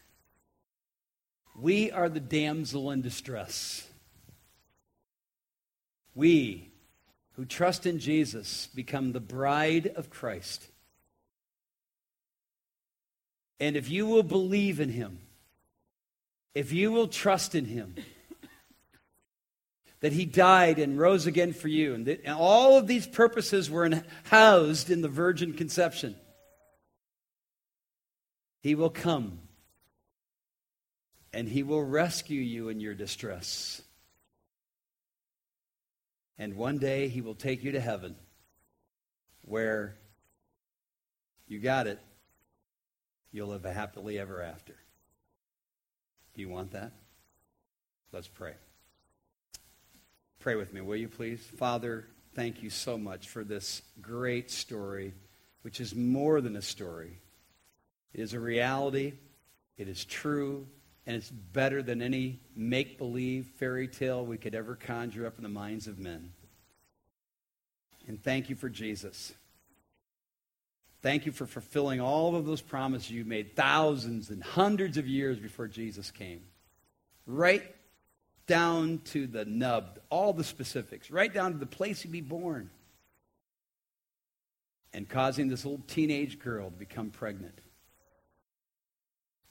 We 1.56 1.92
are 1.92 2.10
the 2.10 2.20
damsel 2.20 2.92
in 2.92 3.02
distress. 3.02 3.88
We 6.16 6.72
who 7.36 7.46
trust 7.46 7.86
in 7.86 8.00
Jesus 8.00 8.68
become 8.76 9.12
the 9.12 9.20
bride 9.20 9.88
of 9.96 10.10
Christ. 10.10 10.68
And 13.60 13.76
if 13.76 13.90
you 13.90 14.06
will 14.06 14.24
believe 14.24 14.80
in 14.80 14.90
him, 14.90 15.20
if 16.54 16.72
you 16.72 16.92
will 16.92 17.08
trust 17.08 17.56
in 17.56 17.66
him, 17.66 17.96
that 20.02 20.14
he 20.14 20.26
died 20.26 20.80
and 20.80 21.00
rose 21.00 21.26
again 21.26 21.54
for 21.54 21.70
you, 21.70 21.96
and, 21.96 22.06
that, 22.06 22.22
and 22.26 22.36
all 22.36 22.78
of 22.78 22.88
these 22.88 23.08
purposes 23.08 23.70
were 23.70 23.86
in, 23.86 24.04
housed 24.26 24.90
in 24.92 25.02
the 25.02 25.08
virgin 25.08 25.54
conception, 25.54 26.16
he 28.62 28.76
will 28.76 28.90
come 28.90 29.40
and 31.32 31.50
he 31.50 31.64
will 31.64 31.84
rescue 31.84 32.42
you 32.42 32.70
in 32.70 32.80
your 32.80 32.94
distress. 32.94 33.82
And 36.38 36.56
one 36.56 36.78
day 36.78 37.08
he 37.08 37.22
will 37.22 37.36
take 37.36 37.64
you 37.64 37.72
to 37.74 37.80
heaven 37.80 38.16
where 39.46 39.96
you 41.48 41.60
got 41.60 41.88
it. 41.88 42.00
You'll 43.32 43.50
live 43.50 43.64
happily 43.64 44.20
ever 44.20 44.42
after. 44.42 44.76
Do 46.34 46.42
you 46.42 46.50
want 46.50 46.72
that? 46.72 46.92
Let's 48.12 48.28
pray. 48.28 48.54
Pray 50.40 50.56
with 50.56 50.74
me, 50.74 50.82
will 50.82 50.96
you 50.96 51.08
please? 51.08 51.40
Father, 51.58 52.06
thank 52.36 52.62
you 52.62 52.70
so 52.70 52.98
much 52.98 53.30
for 53.30 53.44
this 53.44 53.82
great 54.02 54.52
story, 54.52 55.14
which 55.62 55.80
is 55.80 55.96
more 55.96 56.42
than 56.42 56.56
a 56.56 56.62
story. 56.62 57.20
It 58.14 58.20
is 58.20 58.34
a 58.34 58.40
reality, 58.40 59.14
it 59.78 59.88
is 59.88 60.06
true, 60.06 60.68
and 61.06 61.16
it's 61.16 61.30
better 61.30 61.84
than 61.84 62.02
any 62.02 62.40
make 62.56 62.98
believe 62.98 63.48
fairy 63.58 63.88
tale 63.88 64.26
we 64.26 64.38
could 64.38 64.56
ever 64.56 64.76
conjure 64.76 65.26
up 65.26 65.38
in 65.38 65.44
the 65.44 65.50
minds 65.50 65.88
of 65.88 66.00
men. 66.00 66.32
And 68.08 68.22
thank 68.22 68.50
you 68.50 68.56
for 68.56 68.70
Jesus. 68.70 69.34
Thank 71.02 71.26
you 71.26 71.34
for 71.34 71.46
fulfilling 71.46 72.00
all 72.00 72.36
of 72.36 72.46
those 72.46 72.62
promises 72.62 73.12
you 73.12 73.26
made 73.26 73.56
thousands 73.56 74.30
and 74.30 74.42
hundreds 74.42 74.98
of 74.98 75.08
years 75.08 75.38
before 75.38 75.68
Jesus 75.68 76.12
came. 76.12 76.42
Right 77.26 77.64
down 78.48 79.02
to 79.06 79.28
the 79.28 79.44
nub, 79.46 80.00
all 80.10 80.32
the 80.32 80.44
specifics, 80.44 81.12
right 81.12 81.34
down 81.34 81.52
to 81.54 81.58
the 81.58 81.66
place 81.66 82.02
he'd 82.02 82.12
be 82.12 82.22
born. 82.22 82.70
And 84.94 85.10
causing 85.10 85.48
this 85.48 85.66
little 85.66 85.84
teenage 85.88 86.40
girl 86.40 86.70
to 86.70 86.78
become 86.78 87.10
pregnant 87.10 87.63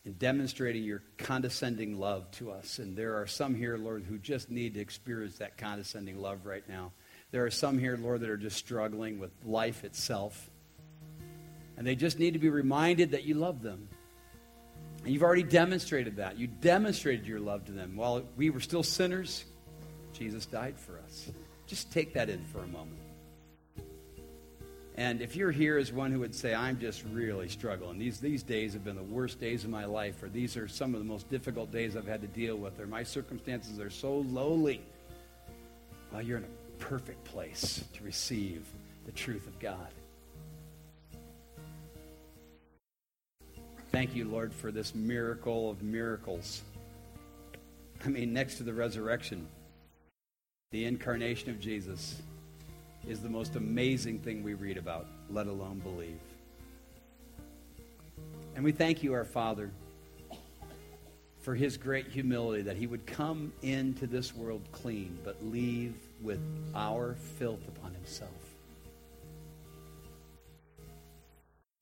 in 0.05 0.15
demonstrating 0.15 0.83
your 0.83 1.03
condescending 1.17 1.99
love 1.99 2.31
to 2.33 2.51
us. 2.51 2.79
And 2.79 2.97
there 2.97 3.21
are 3.21 3.27
some 3.27 3.55
here, 3.55 3.77
Lord, 3.77 4.05
who 4.05 4.19
just 4.19 4.51
need 4.51 4.75
to 4.75 4.81
experience 4.81 5.39
that 5.39 5.57
condescending 5.57 6.21
love 6.21 6.45
right 6.45 6.69
now. 6.69 6.93
There 7.31 7.45
are 7.47 7.51
some 7.51 7.79
here, 7.79 7.97
Lord, 7.97 8.21
that 8.21 8.31
are 8.31 8.37
just 8.37 8.57
struggling 8.57 9.19
with 9.19 9.31
life 9.45 9.85
itself. 9.85 10.51
And 11.77 11.87
they 11.87 11.95
just 11.95 12.19
need 12.19 12.33
to 12.33 12.39
be 12.39 12.51
reminded 12.51 13.13
that 13.13 13.25
you 13.25 13.35
love 13.35 13.63
them. 13.63 13.89
And 15.05 15.13
you've 15.13 15.23
already 15.23 15.43
demonstrated 15.43 16.17
that. 16.17 16.37
You 16.37 16.47
demonstrated 16.47 17.27
your 17.27 17.41
love 17.41 17.65
to 17.67 17.73
them. 17.73 17.97
While 17.97 18.25
we 18.37 18.51
were 18.51 18.61
still 18.61 18.83
sinners, 18.83 19.45
Jesus 20.13 20.47
died 20.47 20.79
for 20.79 20.99
us. 20.99 21.31
Just 21.67 21.93
take 21.93 22.15
that 22.15 22.29
in 22.29 22.45
for 22.53 22.59
a 22.59 22.67
moment. 22.67 23.02
And 25.03 25.21
if 25.21 25.35
you're 25.35 25.51
here 25.51 25.79
as 25.79 25.93
one 25.93 26.13
who 26.13 26.21
would 26.21 26.33
say, 26.33 26.55
I'm 26.55 26.79
just 26.79 27.03
really 27.11 27.49
struggling, 27.49 27.99
these, 27.99 28.21
these 28.21 28.45
days 28.45 28.73
have 28.75 28.85
been 28.85 28.95
the 28.95 29.03
worst 29.03 29.41
days 29.41 29.65
of 29.65 29.71
my 29.71 29.85
life, 29.85 30.23
or 30.23 30.29
these 30.29 30.57
are 30.57 30.69
some 30.69 30.95
of 30.95 31.01
the 31.01 31.05
most 31.05 31.29
difficult 31.29 31.73
days 31.73 31.97
I've 31.97 32.07
had 32.07 32.21
to 32.21 32.29
deal 32.29 32.55
with, 32.55 32.79
or 32.79 32.87
my 32.87 33.03
circumstances 33.03 33.81
are 33.81 33.91
so 33.91 34.19
lowly, 34.19 34.81
well, 36.13 36.23
you're 36.23 36.39
in 36.39 36.45
a 36.45 36.79
perfect 36.79 37.25
place 37.25 37.83
to 37.95 38.05
receive 38.05 38.65
the 39.05 39.11
truth 39.11 39.49
of 39.49 39.59
God. 39.59 39.89
Thank 43.91 44.15
you, 44.15 44.27
Lord, 44.29 44.55
for 44.55 44.71
this 44.71 44.95
miracle 44.95 45.69
of 45.69 45.83
miracles. 45.83 46.63
I 48.05 48.09
mean, 48.09 48.33
next 48.33 48.55
to 48.59 48.63
the 48.63 48.73
resurrection, 48.73 49.49
the 50.71 50.85
incarnation 50.85 51.51
of 51.51 51.59
Jesus 51.59 52.23
is 53.09 53.21
the 53.21 53.29
most 53.29 53.57
amazing 53.57 54.19
thing 54.19 54.43
we 54.43 54.55
read 54.55 54.77
about, 54.77 55.07
let 55.31 55.47
alone 55.47 55.79
believe. 55.81 56.19
And 58.55 58.65
we 58.65 58.73
thank 58.73 59.03
you, 59.03 59.15
our 59.15 59.25
Father, 59.25 59.71
for 61.41 61.55
his 61.55 61.77
great 61.77 62.09
humility 62.09 62.63
that 62.63 62.77
he 62.77 62.87
would 62.87 63.07
come 63.07 63.53
into 63.63 64.07
this 64.07 64.35
world 64.35 64.63
clean, 64.71 65.19
but 65.25 65.37
leave 65.45 65.95
with 66.23 66.41
our 66.75 67.17
filth 67.39 67.67
upon 67.69 67.93
himself. 67.95 68.31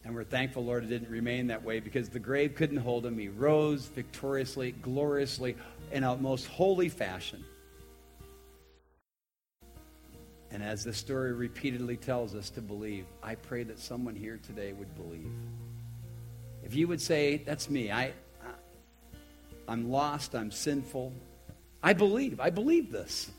And 0.04 0.14
we're 0.14 0.24
thankful, 0.24 0.64
Lord, 0.64 0.84
it 0.84 0.86
didn't 0.86 1.10
remain 1.10 1.48
that 1.48 1.62
way 1.62 1.78
because 1.78 2.08
the 2.08 2.18
grave 2.18 2.54
couldn't 2.54 2.78
hold 2.78 3.04
him. 3.04 3.18
He 3.18 3.28
rose 3.28 3.84
victoriously, 3.86 4.72
gloriously, 4.72 5.56
in 5.92 6.04
a 6.04 6.16
most 6.16 6.46
holy 6.46 6.88
fashion. 6.88 7.44
And 10.52 10.62
as 10.62 10.84
the 10.84 10.92
story 10.92 11.32
repeatedly 11.32 11.96
tells 11.96 12.34
us 12.34 12.50
to 12.50 12.60
believe, 12.60 13.06
I 13.22 13.36
pray 13.36 13.62
that 13.64 13.78
someone 13.78 14.16
here 14.16 14.40
today 14.46 14.72
would 14.72 14.94
believe. 14.96 15.30
If 16.64 16.74
you 16.74 16.88
would 16.88 17.00
say, 17.00 17.38
That's 17.38 17.70
me, 17.70 17.90
I, 17.90 18.06
I, 18.06 18.12
I'm 19.68 19.90
lost, 19.90 20.34
I'm 20.34 20.50
sinful, 20.50 21.12
I 21.82 21.92
believe, 21.92 22.40
I 22.40 22.50
believe 22.50 22.90
this. 22.90 23.30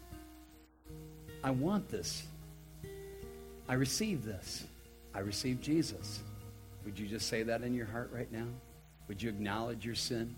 I 1.44 1.52
want 1.52 1.90
this. 1.90 2.24
I 3.68 3.74
receive 3.74 4.24
this. 4.24 4.64
I 5.14 5.20
receive 5.20 5.62
Jesus. 5.62 6.22
Would 6.86 6.98
you 6.98 7.08
just 7.08 7.28
say 7.28 7.44
that 7.44 7.62
in 7.62 7.74
your 7.74 7.86
heart 7.86 8.12
right 8.14 8.32
now? 8.32 8.48
Would 9.08 9.22
you 9.22 9.30
acknowledge 9.30 9.86
your 9.86 9.96
sin? 9.96 10.36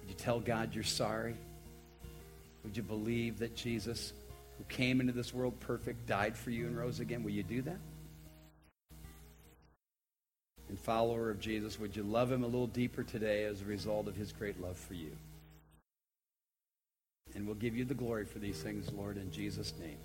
Would 0.00 0.08
you 0.08 0.14
tell 0.14 0.40
God 0.40 0.74
you're 0.74 0.84
sorry? 0.84 1.34
Would 2.62 2.76
you 2.76 2.82
believe 2.82 3.38
that 3.40 3.54
Jesus 3.54 4.12
who 4.58 4.64
came 4.64 5.00
into 5.00 5.12
this 5.12 5.34
world 5.34 5.58
perfect, 5.60 6.06
died 6.06 6.36
for 6.36 6.50
you, 6.50 6.66
and 6.66 6.76
rose 6.76 7.00
again. 7.00 7.22
Will 7.22 7.30
you 7.30 7.42
do 7.42 7.62
that? 7.62 7.78
And 10.68 10.78
follower 10.78 11.30
of 11.30 11.40
Jesus, 11.40 11.78
would 11.78 11.94
you 11.94 12.02
love 12.02 12.32
him 12.32 12.42
a 12.42 12.46
little 12.46 12.66
deeper 12.66 13.02
today 13.02 13.44
as 13.44 13.60
a 13.60 13.64
result 13.64 14.08
of 14.08 14.16
his 14.16 14.32
great 14.32 14.60
love 14.60 14.76
for 14.76 14.94
you? 14.94 15.12
And 17.34 17.46
we'll 17.46 17.56
give 17.56 17.76
you 17.76 17.84
the 17.84 17.94
glory 17.94 18.24
for 18.24 18.38
these 18.38 18.62
things, 18.62 18.92
Lord, 18.92 19.16
in 19.16 19.30
Jesus' 19.30 19.74
name. 19.80 19.98